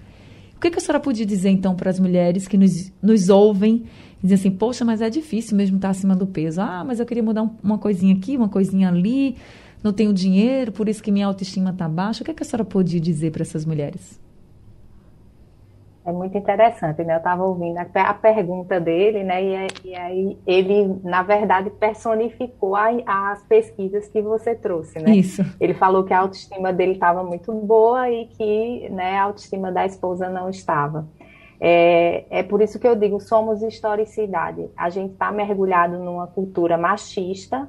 O 0.57 0.61
que, 0.61 0.71
que 0.71 0.79
a 0.79 0.81
senhora 0.81 0.99
podia 0.99 1.27
dizer, 1.27 1.51
então, 1.51 1.77
para 1.77 1.91
as 1.91 2.01
mulheres 2.01 2.49
que 2.49 2.57
nos, 2.57 2.91
nos 3.01 3.29
ouvem 3.29 3.85
dizem 4.23 4.35
assim, 4.35 4.51
poxa, 4.51 4.85
mas 4.85 5.01
é 5.01 5.11
difícil 5.11 5.57
mesmo 5.57 5.77
estar 5.77 5.89
tá 5.89 5.93
acima 5.93 6.17
do 6.17 6.27
peso. 6.27 6.61
Ah, 6.61 6.83
mas 6.85 6.99
eu 6.99 7.07
queria 7.07 7.23
mudar 7.23 7.43
um, 7.43 7.51
uma 7.63 7.79
coisinha 7.79 8.15
aqui, 8.15 8.37
uma 8.37 8.49
coisinha 8.49 8.89
ali, 8.89 9.37
não 9.87 9.93
tenho 9.93 10.13
dinheiro, 10.13 10.73
por 10.73 10.89
isso 10.89 11.03
que 11.03 11.13
minha 11.13 11.27
autoestima 11.27 11.71
está 11.71 11.89
baixa. 11.89 12.23
O 12.23 12.27
que, 12.27 12.35
que 12.35 12.43
a 12.43 12.47
senhora 12.47 12.65
podia 12.65 13.01
dizer 13.01 13.31
para 13.31 13.43
essas 13.43 13.65
mulheres? 13.65 14.21
É 16.05 16.13
muito 16.13 16.37
interessante, 16.39 17.03
né? 17.03 17.15
Eu 17.15 17.19
estava 17.19 17.45
ouvindo 17.45 17.79
até 17.79 18.01
a 18.01 18.15
pergunta 18.15 18.79
dele, 18.81 19.25
né? 19.25 19.43
E, 19.43 19.69
e, 19.85 19.95
aí 19.97 20.39
ele, 20.47 21.01
na 21.03 21.23
verdade, 21.23 21.71
personificou 21.71 22.77
a, 22.77 22.91
as 23.33 23.43
pesquisas 23.43 24.07
que 24.09 24.23
você 24.23 24.55
trouxe, 24.55 25.01
né? 25.01 25.11
Isso. 25.17 25.43
Ele 25.61 25.75
falou 25.75 26.05
que 26.05 26.15
a 26.15 26.21
autoestima 26.21 26.73
dele 26.73 26.93
estava 26.93 27.25
muito 27.25 27.53
boa 27.53 28.09
e 28.09 28.27
que 28.27 28.89
né, 28.91 29.17
a 29.17 29.25
autoestima 29.25 29.73
da 29.73 29.85
esposa 29.85 30.29
não 30.29 30.49
estava. 30.49 31.09
É, 31.61 32.25
é 32.31 32.43
por 32.43 32.61
isso 32.63 32.79
que 32.79 32.87
eu 32.87 32.95
digo, 32.95 33.21
somos 33.21 33.63
historicidade. 33.63 34.69
A 34.77 34.91
gente 34.91 35.13
está 35.13 35.33
mergulhado 35.33 35.99
numa 35.99 36.29
cultura 36.29 36.79
machista, 36.79 37.69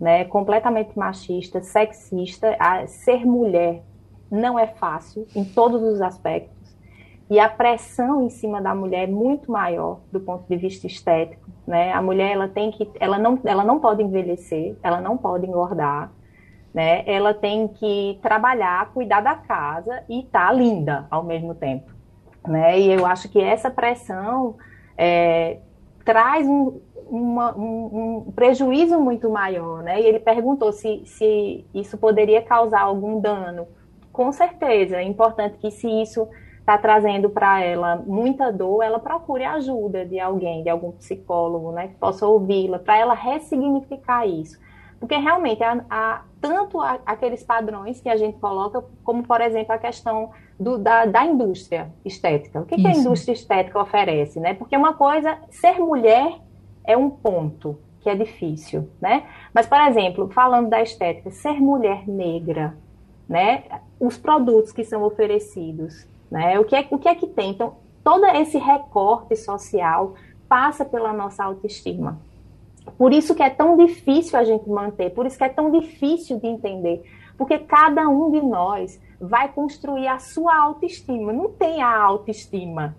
né? 0.00 0.24
Completamente 0.24 0.96
machista, 0.98 1.62
sexista. 1.62 2.56
A, 2.58 2.86
ser 2.86 3.24
mulher 3.26 3.82
não 4.30 4.58
é 4.58 4.66
fácil 4.66 5.26
em 5.34 5.44
todos 5.44 5.82
os 5.82 6.00
aspectos 6.00 6.56
e 7.28 7.40
a 7.40 7.48
pressão 7.48 8.22
em 8.22 8.30
cima 8.30 8.62
da 8.62 8.74
mulher 8.74 9.04
é 9.04 9.06
muito 9.10 9.50
maior 9.50 10.00
do 10.12 10.20
ponto 10.20 10.44
de 10.48 10.56
vista 10.56 10.86
estético, 10.86 11.50
né? 11.66 11.92
A 11.92 12.00
mulher 12.00 12.32
ela 12.32 12.48
tem 12.48 12.70
que, 12.70 12.88
ela 13.00 13.18
não, 13.18 13.38
ela 13.44 13.64
não 13.64 13.80
pode 13.80 14.02
envelhecer, 14.02 14.76
ela 14.80 15.00
não 15.00 15.16
pode 15.16 15.44
engordar, 15.44 16.12
né? 16.72 17.02
Ela 17.04 17.34
tem 17.34 17.66
que 17.66 18.18
trabalhar, 18.22 18.92
cuidar 18.92 19.22
da 19.22 19.34
casa 19.34 20.04
e 20.08 20.20
estar 20.20 20.46
tá 20.46 20.52
linda 20.52 21.06
ao 21.10 21.24
mesmo 21.24 21.52
tempo, 21.52 21.90
né? 22.46 22.78
E 22.78 22.92
eu 22.92 23.04
acho 23.04 23.28
que 23.28 23.40
essa 23.40 23.70
pressão 23.70 24.54
é, 24.96 25.58
traz 26.04 26.46
um, 26.46 26.80
uma, 27.08 27.56
um, 27.56 28.24
um, 28.26 28.32
prejuízo 28.32 28.98
muito 28.98 29.30
maior, 29.30 29.82
né? 29.82 30.00
E 30.00 30.06
ele 30.06 30.18
perguntou 30.18 30.72
se, 30.72 31.02
se 31.06 31.64
isso 31.74 31.96
poderia 31.96 32.42
causar 32.42 32.80
algum 32.80 33.20
dano. 33.20 33.66
Com 34.12 34.32
certeza, 34.32 34.96
é 34.96 35.02
importante 35.02 35.58
que 35.58 35.70
se 35.70 35.88
isso 35.88 36.28
está 36.58 36.76
trazendo 36.76 37.30
para 37.30 37.62
ela 37.62 37.96
muita 38.04 38.50
dor, 38.52 38.82
ela 38.82 38.98
procure 38.98 39.44
a 39.44 39.52
ajuda 39.54 40.04
de 40.04 40.18
alguém, 40.18 40.64
de 40.64 40.68
algum 40.68 40.90
psicólogo, 40.92 41.70
né, 41.70 41.88
que 41.88 41.94
possa 41.94 42.26
ouvi-la, 42.26 42.80
para 42.80 42.98
ela 42.98 43.14
ressignificar 43.14 44.26
isso. 44.26 44.58
Porque 44.98 45.14
realmente 45.14 45.62
há, 45.62 45.84
há 45.88 46.22
tanto 46.40 46.80
a, 46.80 46.98
aqueles 47.06 47.44
padrões 47.44 48.00
que 48.00 48.08
a 48.08 48.16
gente 48.16 48.38
coloca, 48.38 48.82
como 49.04 49.22
por 49.22 49.40
exemplo 49.40 49.72
a 49.72 49.78
questão 49.78 50.30
do, 50.58 50.78
da, 50.78 51.04
da, 51.04 51.24
indústria 51.24 51.92
estética. 52.04 52.60
O 52.60 52.66
que, 52.66 52.76
que, 52.76 52.86
a 52.86 52.92
indústria 52.92 53.34
estética 53.34 53.80
oferece, 53.80 54.40
né? 54.40 54.54
Porque 54.54 54.76
uma 54.76 54.94
coisa, 54.94 55.38
ser 55.50 55.78
mulher 55.78 56.40
é 56.86 56.96
um 56.96 57.10
ponto 57.10 57.78
que 58.00 58.08
é 58.08 58.14
difícil, 58.14 58.88
né? 59.00 59.24
Mas, 59.52 59.66
por 59.66 59.80
exemplo, 59.80 60.28
falando 60.28 60.68
da 60.68 60.80
estética, 60.80 61.30
ser 61.30 61.60
mulher 61.60 62.08
negra, 62.08 62.76
né? 63.28 63.64
Os 63.98 64.16
produtos 64.16 64.72
que 64.72 64.84
são 64.84 65.02
oferecidos, 65.02 66.06
né? 66.30 66.58
O 66.58 66.64
que 66.64 66.76
é, 66.76 66.86
o 66.90 66.98
que, 66.98 67.08
é 67.08 67.14
que 67.14 67.26
tem? 67.26 67.50
Então, 67.50 67.74
todo 68.04 68.24
esse 68.26 68.58
recorte 68.58 69.34
social 69.34 70.14
passa 70.48 70.84
pela 70.84 71.12
nossa 71.12 71.42
autoestima. 71.42 72.20
Por 72.96 73.12
isso 73.12 73.34
que 73.34 73.42
é 73.42 73.50
tão 73.50 73.76
difícil 73.76 74.38
a 74.38 74.44
gente 74.44 74.68
manter, 74.68 75.10
por 75.10 75.26
isso 75.26 75.36
que 75.36 75.42
é 75.44 75.48
tão 75.48 75.72
difícil 75.72 76.38
de 76.38 76.46
entender, 76.46 77.02
porque 77.36 77.58
cada 77.58 78.08
um 78.08 78.30
de 78.30 78.40
nós 78.40 79.00
vai 79.20 79.48
construir 79.48 80.06
a 80.06 80.18
sua 80.18 80.56
autoestima. 80.56 81.32
Não 81.32 81.50
tem 81.50 81.82
a 81.82 82.02
autoestima 82.02 82.94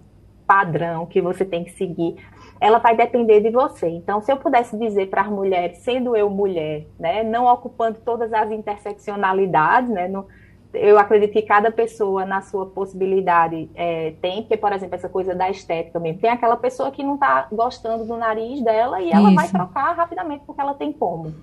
padrão 0.46 1.06
que 1.06 1.22
você 1.22 1.44
tem 1.44 1.64
que 1.64 1.72
seguir. 1.72 2.16
Ela 2.60 2.80
vai 2.80 2.96
depender 2.96 3.42
de 3.42 3.50
você. 3.50 3.88
Então, 3.88 4.22
se 4.22 4.32
eu 4.32 4.38
pudesse 4.38 4.78
dizer 4.78 5.10
para 5.10 5.22
as 5.22 5.28
mulheres, 5.28 5.78
sendo 5.80 6.16
eu 6.16 6.30
mulher, 6.30 6.88
né, 7.00 7.24
não 7.24 7.46
ocupando 7.46 8.00
todas 8.04 8.34
as 8.34 8.52
interseccionalidades, 8.52 9.90
né, 9.90 10.08
no, 10.08 10.26
eu 10.74 10.98
acredito 11.00 11.32
que 11.32 11.42
cada 11.42 11.72
pessoa 11.72 12.26
na 12.26 12.42
sua 12.42 12.66
possibilidade 12.66 13.70
é, 13.76 14.14
tem, 14.22 14.42
porque, 14.42 14.58
por 14.58 14.72
exemplo, 14.72 14.96
essa 14.96 15.10
coisa 15.10 15.34
da 15.34 15.50
estética 15.50 16.00
mesmo, 16.00 16.20
tem 16.20 16.30
aquela 16.30 16.58
pessoa 16.58 16.92
que 16.92 17.04
não 17.04 17.16
está 17.16 17.48
gostando 17.52 18.06
do 18.06 18.18
nariz 18.18 18.62
dela 18.62 19.02
e 19.02 19.12
ela 19.12 19.28
Isso. 19.28 19.36
vai 19.36 19.48
trocar 19.50 19.94
rapidamente 19.94 20.44
porque 20.46 20.62
ela 20.62 20.74
tem 20.74 20.92
como. 20.92 21.34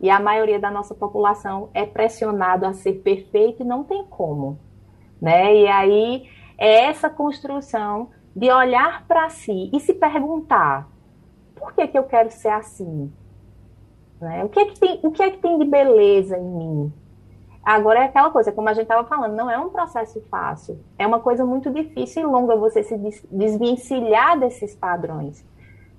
E 0.00 0.10
a 0.10 0.20
maioria 0.20 0.58
da 0.58 0.70
nossa 0.70 0.94
população 0.94 1.70
é 1.74 1.84
pressionado 1.84 2.66
a 2.66 2.72
ser 2.72 2.94
perfeito 2.94 3.62
e 3.62 3.66
não 3.66 3.82
tem 3.82 4.04
como. 4.04 4.58
Né? 5.20 5.56
E 5.56 5.66
aí 5.66 6.28
é 6.56 6.84
essa 6.84 7.10
construção 7.10 8.10
de 8.38 8.50
olhar 8.52 9.04
para 9.08 9.28
si 9.30 9.68
e 9.72 9.80
se 9.80 9.92
perguntar 9.92 10.88
por 11.56 11.72
que, 11.72 11.88
que 11.88 11.98
eu 11.98 12.04
quero 12.04 12.30
ser 12.30 12.50
assim? 12.50 13.12
Né? 14.20 14.44
O, 14.44 14.48
que 14.48 14.60
é 14.60 14.66
que 14.66 14.78
tem, 14.78 15.00
o 15.02 15.10
que 15.10 15.22
é 15.22 15.30
que 15.30 15.38
tem 15.38 15.58
de 15.58 15.64
beleza 15.64 16.38
em 16.38 16.44
mim? 16.44 16.92
Agora 17.64 18.00
é 18.00 18.04
aquela 18.04 18.30
coisa, 18.30 18.52
como 18.52 18.68
a 18.68 18.72
gente 18.72 18.84
estava 18.84 19.06
falando, 19.06 19.34
não 19.34 19.50
é 19.50 19.58
um 19.58 19.68
processo 19.68 20.20
fácil. 20.30 20.78
É 20.96 21.04
uma 21.04 21.18
coisa 21.18 21.44
muito 21.44 21.68
difícil 21.68 22.22
e 22.22 22.26
longa 22.26 22.54
você 22.54 22.82
se 22.84 22.96
desvencilhar 23.30 24.38
desses 24.38 24.74
padrões. 24.74 25.44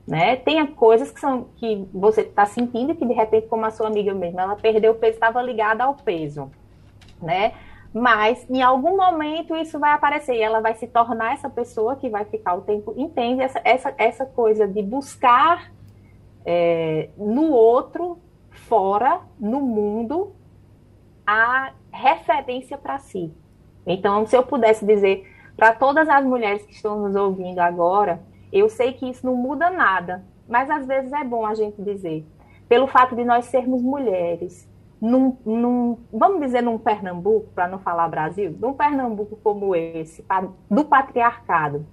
Né? 0.07 0.37
Tem 0.37 0.65
coisas 0.65 1.11
que, 1.11 1.19
são, 1.19 1.45
que 1.57 1.87
você 1.93 2.21
está 2.21 2.45
sentindo 2.45 2.95
que, 2.95 3.05
de 3.05 3.13
repente, 3.13 3.47
como 3.47 3.65
a 3.65 3.69
sua 3.69 3.87
amiga 3.87 4.13
mesmo, 4.13 4.39
ela 4.39 4.55
perdeu 4.55 4.93
o 4.93 4.95
peso, 4.95 5.15
estava 5.15 5.41
ligada 5.41 5.83
ao 5.83 5.93
peso. 5.93 6.49
Né? 7.21 7.53
Mas, 7.93 8.47
em 8.49 8.61
algum 8.61 8.95
momento, 8.95 9.55
isso 9.55 9.79
vai 9.79 9.93
aparecer 9.93 10.35
e 10.35 10.41
ela 10.41 10.61
vai 10.61 10.75
se 10.75 10.87
tornar 10.87 11.33
essa 11.33 11.49
pessoa 11.49 11.95
que 11.95 12.09
vai 12.09 12.23
ficar 12.25 12.55
o 12.55 12.61
tempo. 12.61 12.93
Entende 12.95 13.41
essa, 13.41 13.59
essa, 13.63 13.93
essa 13.97 14.25
coisa 14.25 14.67
de 14.67 14.81
buscar 14.83 15.71
é, 16.45 17.09
no 17.17 17.51
outro, 17.51 18.19
fora, 18.51 19.21
no 19.39 19.59
mundo, 19.61 20.33
a 21.25 21.73
referência 21.91 22.77
para 22.77 22.99
si. 22.99 23.33
Então, 23.85 24.25
se 24.27 24.37
eu 24.37 24.43
pudesse 24.43 24.85
dizer 24.85 25.27
para 25.57 25.73
todas 25.73 26.07
as 26.07 26.23
mulheres 26.23 26.63
que 26.63 26.73
estão 26.73 26.99
nos 26.99 27.15
ouvindo 27.15 27.59
agora, 27.59 28.21
eu 28.53 28.69
sei 28.69 28.93
que 28.93 29.09
isso 29.09 29.25
não 29.25 29.35
muda 29.35 29.69
nada, 29.71 30.23
mas 30.47 30.69
às 30.69 30.85
vezes 30.85 31.11
é 31.11 31.23
bom 31.23 31.45
a 31.45 31.55
gente 31.55 31.81
dizer. 31.81 32.25
Pelo 32.67 32.85
fato 32.85 33.15
de 33.15 33.25
nós 33.25 33.45
sermos 33.45 33.81
mulheres, 33.81 34.68
num, 35.01 35.37
num, 35.45 35.97
vamos 36.11 36.41
dizer 36.41 36.61
num 36.61 36.77
Pernambuco, 36.77 37.47
para 37.55 37.67
não 37.67 37.79
falar 37.79 38.07
Brasil, 38.09 38.55
num 38.59 38.73
Pernambuco 38.73 39.39
como 39.41 39.75
esse, 39.75 40.23
do 40.69 40.85
patriarcado, 40.85 41.85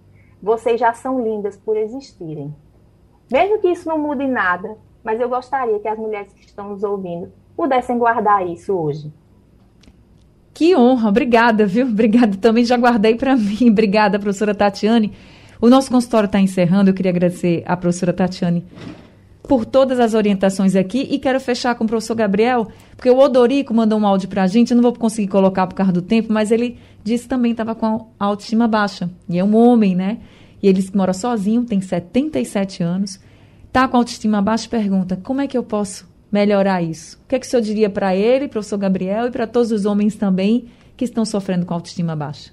vocês 0.42 0.78
já 0.78 0.92
são 0.92 1.22
lindas 1.22 1.56
por 1.56 1.76
existirem. 1.76 2.54
Mesmo 3.30 3.58
que 3.60 3.68
isso 3.68 3.88
não 3.88 3.98
mude 3.98 4.26
nada, 4.26 4.76
mas 5.02 5.20
eu 5.20 5.28
gostaria 5.28 5.78
que 5.78 5.88
as 5.88 5.98
mulheres 5.98 6.32
que 6.32 6.44
estão 6.44 6.70
nos 6.70 6.82
ouvindo 6.82 7.32
pudessem 7.56 7.98
guardar 7.98 8.46
isso 8.46 8.74
hoje. 8.74 9.12
Que 10.52 10.76
honra, 10.76 11.08
obrigada, 11.08 11.66
viu? 11.66 11.86
Obrigada 11.86 12.36
também, 12.36 12.64
já 12.64 12.76
guardei 12.76 13.14
para 13.14 13.36
mim. 13.36 13.68
Obrigada, 13.70 14.18
professora 14.18 14.54
Tatiane. 14.54 15.12
O 15.60 15.68
nosso 15.68 15.90
consultório 15.90 16.26
está 16.26 16.40
encerrando, 16.40 16.90
eu 16.90 16.94
queria 16.94 17.10
agradecer 17.10 17.62
à 17.66 17.76
professora 17.76 18.12
Tatiane 18.12 18.66
por 19.46 19.64
todas 19.64 20.00
as 20.00 20.14
orientações 20.14 20.74
aqui 20.74 21.06
e 21.10 21.18
quero 21.18 21.40
fechar 21.40 21.74
com 21.74 21.84
o 21.84 21.86
professor 21.86 22.14
Gabriel, 22.14 22.68
porque 22.96 23.10
o 23.10 23.18
Odorico 23.18 23.72
mandou 23.72 23.98
um 23.98 24.06
áudio 24.06 24.28
para 24.28 24.42
a 24.42 24.46
gente, 24.46 24.72
eu 24.72 24.76
não 24.76 24.82
vou 24.82 24.92
conseguir 24.92 25.28
colocar 25.28 25.66
por 25.66 25.74
causa 25.74 25.92
do 25.92 26.02
tempo, 26.02 26.32
mas 26.32 26.50
ele 26.50 26.78
disse 27.04 27.24
que 27.24 27.28
também 27.28 27.52
estava 27.52 27.74
com 27.74 28.08
a 28.18 28.24
autoestima 28.24 28.66
baixa, 28.66 29.08
e 29.28 29.38
é 29.38 29.44
um 29.44 29.54
homem, 29.54 29.94
né? 29.94 30.18
E 30.62 30.68
ele 30.68 30.84
mora 30.94 31.12
sozinho, 31.12 31.64
tem 31.64 31.80
77 31.80 32.82
anos, 32.82 33.20
está 33.66 33.86
com 33.86 33.96
a 33.96 34.00
autoestima 34.00 34.42
baixa 34.42 34.68
pergunta, 34.68 35.16
como 35.22 35.40
é 35.40 35.46
que 35.46 35.56
eu 35.56 35.62
posso 35.62 36.08
melhorar 36.30 36.82
isso? 36.82 37.18
O 37.24 37.28
que, 37.28 37.36
é 37.36 37.38
que 37.38 37.46
o 37.46 37.48
senhor 37.48 37.62
diria 37.62 37.88
para 37.88 38.16
ele, 38.16 38.48
professor 38.48 38.78
Gabriel, 38.78 39.26
e 39.26 39.30
para 39.30 39.46
todos 39.46 39.70
os 39.70 39.84
homens 39.84 40.16
também 40.16 40.66
que 40.96 41.04
estão 41.04 41.24
sofrendo 41.24 41.64
com 41.64 41.74
autoestima 41.74 42.16
baixa? 42.16 42.50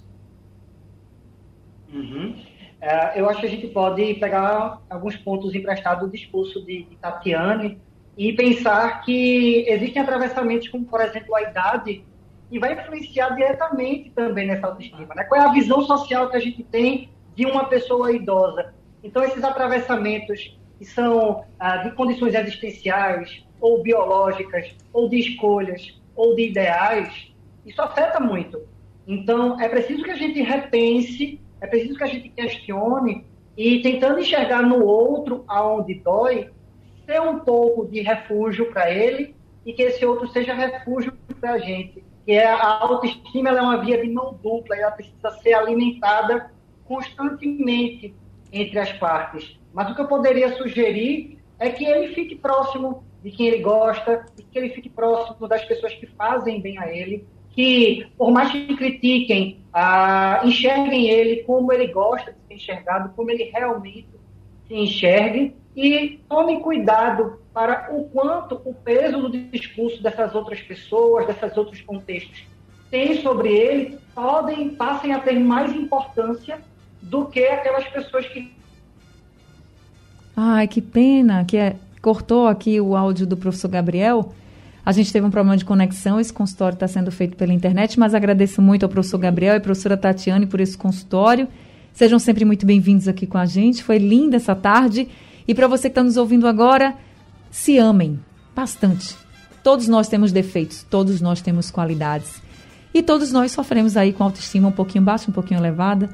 Uhum. 1.92 2.36
É, 2.84 3.18
eu 3.18 3.30
acho 3.30 3.40
que 3.40 3.46
a 3.46 3.50
gente 3.50 3.68
pode 3.68 4.16
pegar 4.16 4.82
alguns 4.90 5.16
pontos 5.16 5.56
emprestados 5.56 6.04
do 6.04 6.12
discurso 6.12 6.62
de, 6.66 6.84
de 6.84 6.98
Tatiane 6.98 7.80
e 8.18 8.34
pensar 8.34 9.00
que 9.06 9.64
existem 9.70 10.02
atravessamentos 10.02 10.68
como, 10.68 10.84
por 10.84 11.00
exemplo, 11.00 11.34
a 11.34 11.44
idade, 11.44 12.04
e 12.52 12.60
vai 12.60 12.74
influenciar 12.74 13.30
diretamente 13.30 14.10
também 14.10 14.48
nessa 14.48 14.68
autoestima. 14.68 15.16
Né? 15.16 15.24
Qual 15.24 15.40
é 15.40 15.46
a 15.46 15.54
visão 15.54 15.82
social 15.84 16.30
que 16.30 16.36
a 16.36 16.42
gente 16.42 16.62
tem 16.62 17.10
de 17.34 17.46
uma 17.46 17.70
pessoa 17.70 18.12
idosa? 18.12 18.74
Então, 19.02 19.24
esses 19.24 19.46
atravessamentos 19.46 20.60
que 20.78 20.84
são 20.84 21.46
ah, 21.58 21.78
de 21.78 21.92
condições 21.92 22.36
existenciais, 22.36 23.46
ou 23.62 23.82
biológicas, 23.82 24.76
ou 24.92 25.08
de 25.08 25.20
escolhas, 25.20 26.02
ou 26.18 26.36
de 26.36 26.50
ideais, 26.50 27.32
isso 27.66 27.82
afeta 27.82 28.20
muito. 28.20 28.62
Então, 29.08 29.58
é 29.62 29.70
preciso 29.70 30.04
que 30.04 30.12
a 30.12 30.18
gente 30.18 30.42
repense, 30.42 31.40
é 31.64 31.68
preciso 31.68 31.98
que 31.98 32.04
a 32.04 32.08
gente 32.08 32.28
questione 32.28 33.26
e 33.56 33.82
tentando 33.82 34.20
enxergar 34.20 34.62
no 34.62 34.84
outro 34.84 35.46
aonde 35.48 35.94
dói, 35.96 36.50
ser 37.06 37.22
um 37.22 37.40
pouco 37.40 37.88
de 37.88 38.02
refúgio 38.02 38.70
para 38.70 38.92
ele 38.92 39.34
e 39.66 39.72
que 39.72 39.82
esse 39.82 40.06
outro 40.06 40.28
seja 40.28 40.54
refúgio 40.54 41.14
para 41.40 41.54
a 41.54 41.58
gente. 41.58 42.04
Que 42.26 42.34
é 42.34 42.46
a 42.46 42.80
autoestima 42.82 43.50
é 43.50 43.62
uma 43.62 43.78
via 43.78 44.02
de 44.02 44.10
mão 44.12 44.38
dupla, 44.44 44.76
ela 44.76 44.92
precisa 44.92 45.32
ser 45.42 45.54
alimentada 45.54 46.52
constantemente 46.84 48.14
entre 48.52 48.78
as 48.80 48.92
partes. 48.94 49.58
Mas 49.74 49.90
o 49.90 49.96
que 49.96 50.02
eu 50.02 50.08
poderia 50.08 50.58
sugerir 50.58 51.40
é 51.58 51.70
que 51.70 51.86
ele 51.86 52.14
fique 52.14 52.36
próximo 52.36 53.06
de 53.24 53.32
quem 53.32 53.48
ele 53.48 53.64
gosta, 53.64 54.26
e 54.38 54.44
que 54.44 54.60
ele 54.60 54.70
fique 54.70 54.90
próximo 54.90 55.48
das 55.48 55.64
pessoas 55.64 55.94
que 55.94 56.08
fazem 56.08 56.60
bem 56.60 56.78
a 56.78 56.94
ele, 56.94 57.26
que, 57.54 58.08
por 58.18 58.32
mais 58.32 58.52
que 58.52 58.76
critiquem, 58.76 59.60
ah, 59.74 60.42
enxerguem 60.44 61.10
ele 61.10 61.44
como 61.44 61.72
ele 61.72 61.88
gosta 61.88 62.32
de 62.32 62.38
ser 62.48 62.54
enxergado, 62.56 63.14
como 63.16 63.32
ele 63.32 63.46
realmente 63.46 64.08
se 64.68 64.76
enxergue, 64.76 65.56
e 65.76 66.20
tomem 66.30 66.60
cuidado 66.60 67.40
para 67.54 67.90
o 67.92 68.06
quanto 68.06 68.62
o 68.66 68.74
peso 68.74 69.30
do 69.30 69.30
discurso 69.30 70.02
dessas 70.02 70.34
outras 70.36 70.60
pessoas, 70.62 71.28
desses 71.28 71.56
outros 71.56 71.82
contextos, 71.82 72.44
tem 72.90 73.22
sobre 73.22 73.50
ele, 73.50 73.98
podem, 74.14 74.70
passem 74.70 75.14
a 75.14 75.20
ter 75.20 75.40
mais 75.40 75.74
importância 75.74 76.60
do 77.02 77.26
que 77.26 77.44
aquelas 77.46 77.88
pessoas 77.88 78.28
que. 78.28 78.52
Ai, 80.36 80.68
que 80.68 80.82
pena 80.82 81.46
que 81.46 81.58
é 81.58 81.76
cortou 82.02 82.48
aqui 82.48 82.82
o 82.82 82.96
áudio 82.96 83.26
do 83.26 83.38
professor 83.38 83.70
Gabriel. 83.70 84.34
A 84.86 84.92
gente 84.92 85.14
teve 85.14 85.26
um 85.26 85.32
problema 85.32 85.56
de 85.56 85.64
conexão, 85.64 86.20
esse 86.20 86.34
consultório 86.34 86.76
está 86.76 86.88
sendo 86.88 87.10
feito 87.10 87.38
pela 87.38 87.54
internet, 87.54 87.98
mas 87.98 88.14
agradeço 88.14 88.62
muito 88.62 88.84
ao 88.84 88.90
professor 88.90 89.18
Gabriel 89.18 89.54
e 89.54 89.58
à 89.58 89.62
professora 89.62 89.96
Tatiane 89.96 90.46
por 90.46 90.60
esse 90.60 90.78
consultório. 90.78 91.48
Sejam 91.94 92.20
sempre 92.20 92.44
muito 92.44 92.66
bem-vindos 92.66 93.08
aqui 93.08 93.26
com 93.26 93.38
a 93.38 93.46
gente. 93.46 93.82
Foi 93.82 93.98
linda 93.98 94.36
essa 94.36 94.54
tarde. 94.54 95.08
E 95.48 95.56
para 95.56 95.68
você 95.68 95.84
que 95.84 95.92
está 95.92 96.04
nos 96.04 96.18
ouvindo 96.18 96.48
agora, 96.48 96.96
se 97.50 97.78
amem 97.78 98.20
bastante. 98.54 99.16
Todos 99.64 99.88
nós 99.88 100.10
temos 100.10 100.34
defeitos, 100.34 100.84
todos 100.90 101.22
nós 101.22 101.42
temos 101.42 101.72
qualidades. 101.72 102.42
E 102.94 103.02
todos 103.02 103.32
nós 103.32 103.54
sofremos 103.54 103.96
aí 103.96 104.12
com 104.12 104.26
autoestima 104.26 104.68
um 104.68 104.72
pouquinho 104.72 105.04
baixa, 105.04 105.32
um 105.32 105.34
pouquinho 105.34 105.62
elevada. 105.62 106.10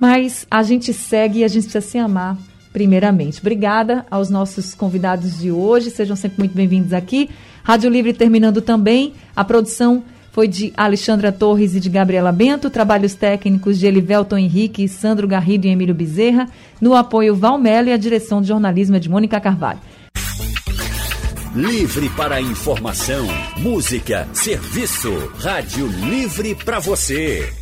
Mas 0.00 0.44
a 0.50 0.64
gente 0.64 0.92
segue 0.92 1.38
e 1.38 1.44
a 1.44 1.48
gente 1.48 1.64
precisa 1.64 1.86
se 1.86 1.98
amar 1.98 2.36
primeiramente. 2.72 3.38
Obrigada 3.40 4.04
aos 4.10 4.28
nossos 4.30 4.74
convidados 4.74 5.38
de 5.38 5.52
hoje, 5.52 5.90
sejam 5.90 6.16
sempre 6.16 6.38
muito 6.38 6.54
bem-vindos 6.54 6.92
aqui. 6.92 7.30
Rádio 7.62 7.90
Livre 7.90 8.12
terminando 8.12 8.60
também. 8.60 9.14
A 9.34 9.44
produção 9.44 10.04
foi 10.32 10.48
de 10.48 10.72
Alexandra 10.76 11.30
Torres 11.30 11.74
e 11.74 11.80
de 11.80 11.90
Gabriela 11.90 12.32
Bento, 12.32 12.70
trabalhos 12.70 13.14
técnicos 13.14 13.78
de 13.78 13.86
Elivelton 13.86 14.38
Henrique, 14.38 14.88
Sandro 14.88 15.28
Garrido 15.28 15.66
e 15.66 15.70
Emílio 15.70 15.94
Bezerra, 15.94 16.48
no 16.80 16.94
apoio 16.94 17.36
Valmelo 17.36 17.88
e 17.88 17.92
a 17.92 17.96
direção 17.96 18.40
de 18.40 18.48
jornalismo 18.48 18.96
é 18.96 18.98
de 18.98 19.10
Mônica 19.10 19.38
Carvalho. 19.40 19.80
Livre 21.54 22.08
para 22.16 22.40
informação, 22.40 23.26
música, 23.58 24.26
serviço. 24.32 25.12
Rádio 25.38 25.86
Livre 25.86 26.54
para 26.54 26.78
você. 26.78 27.61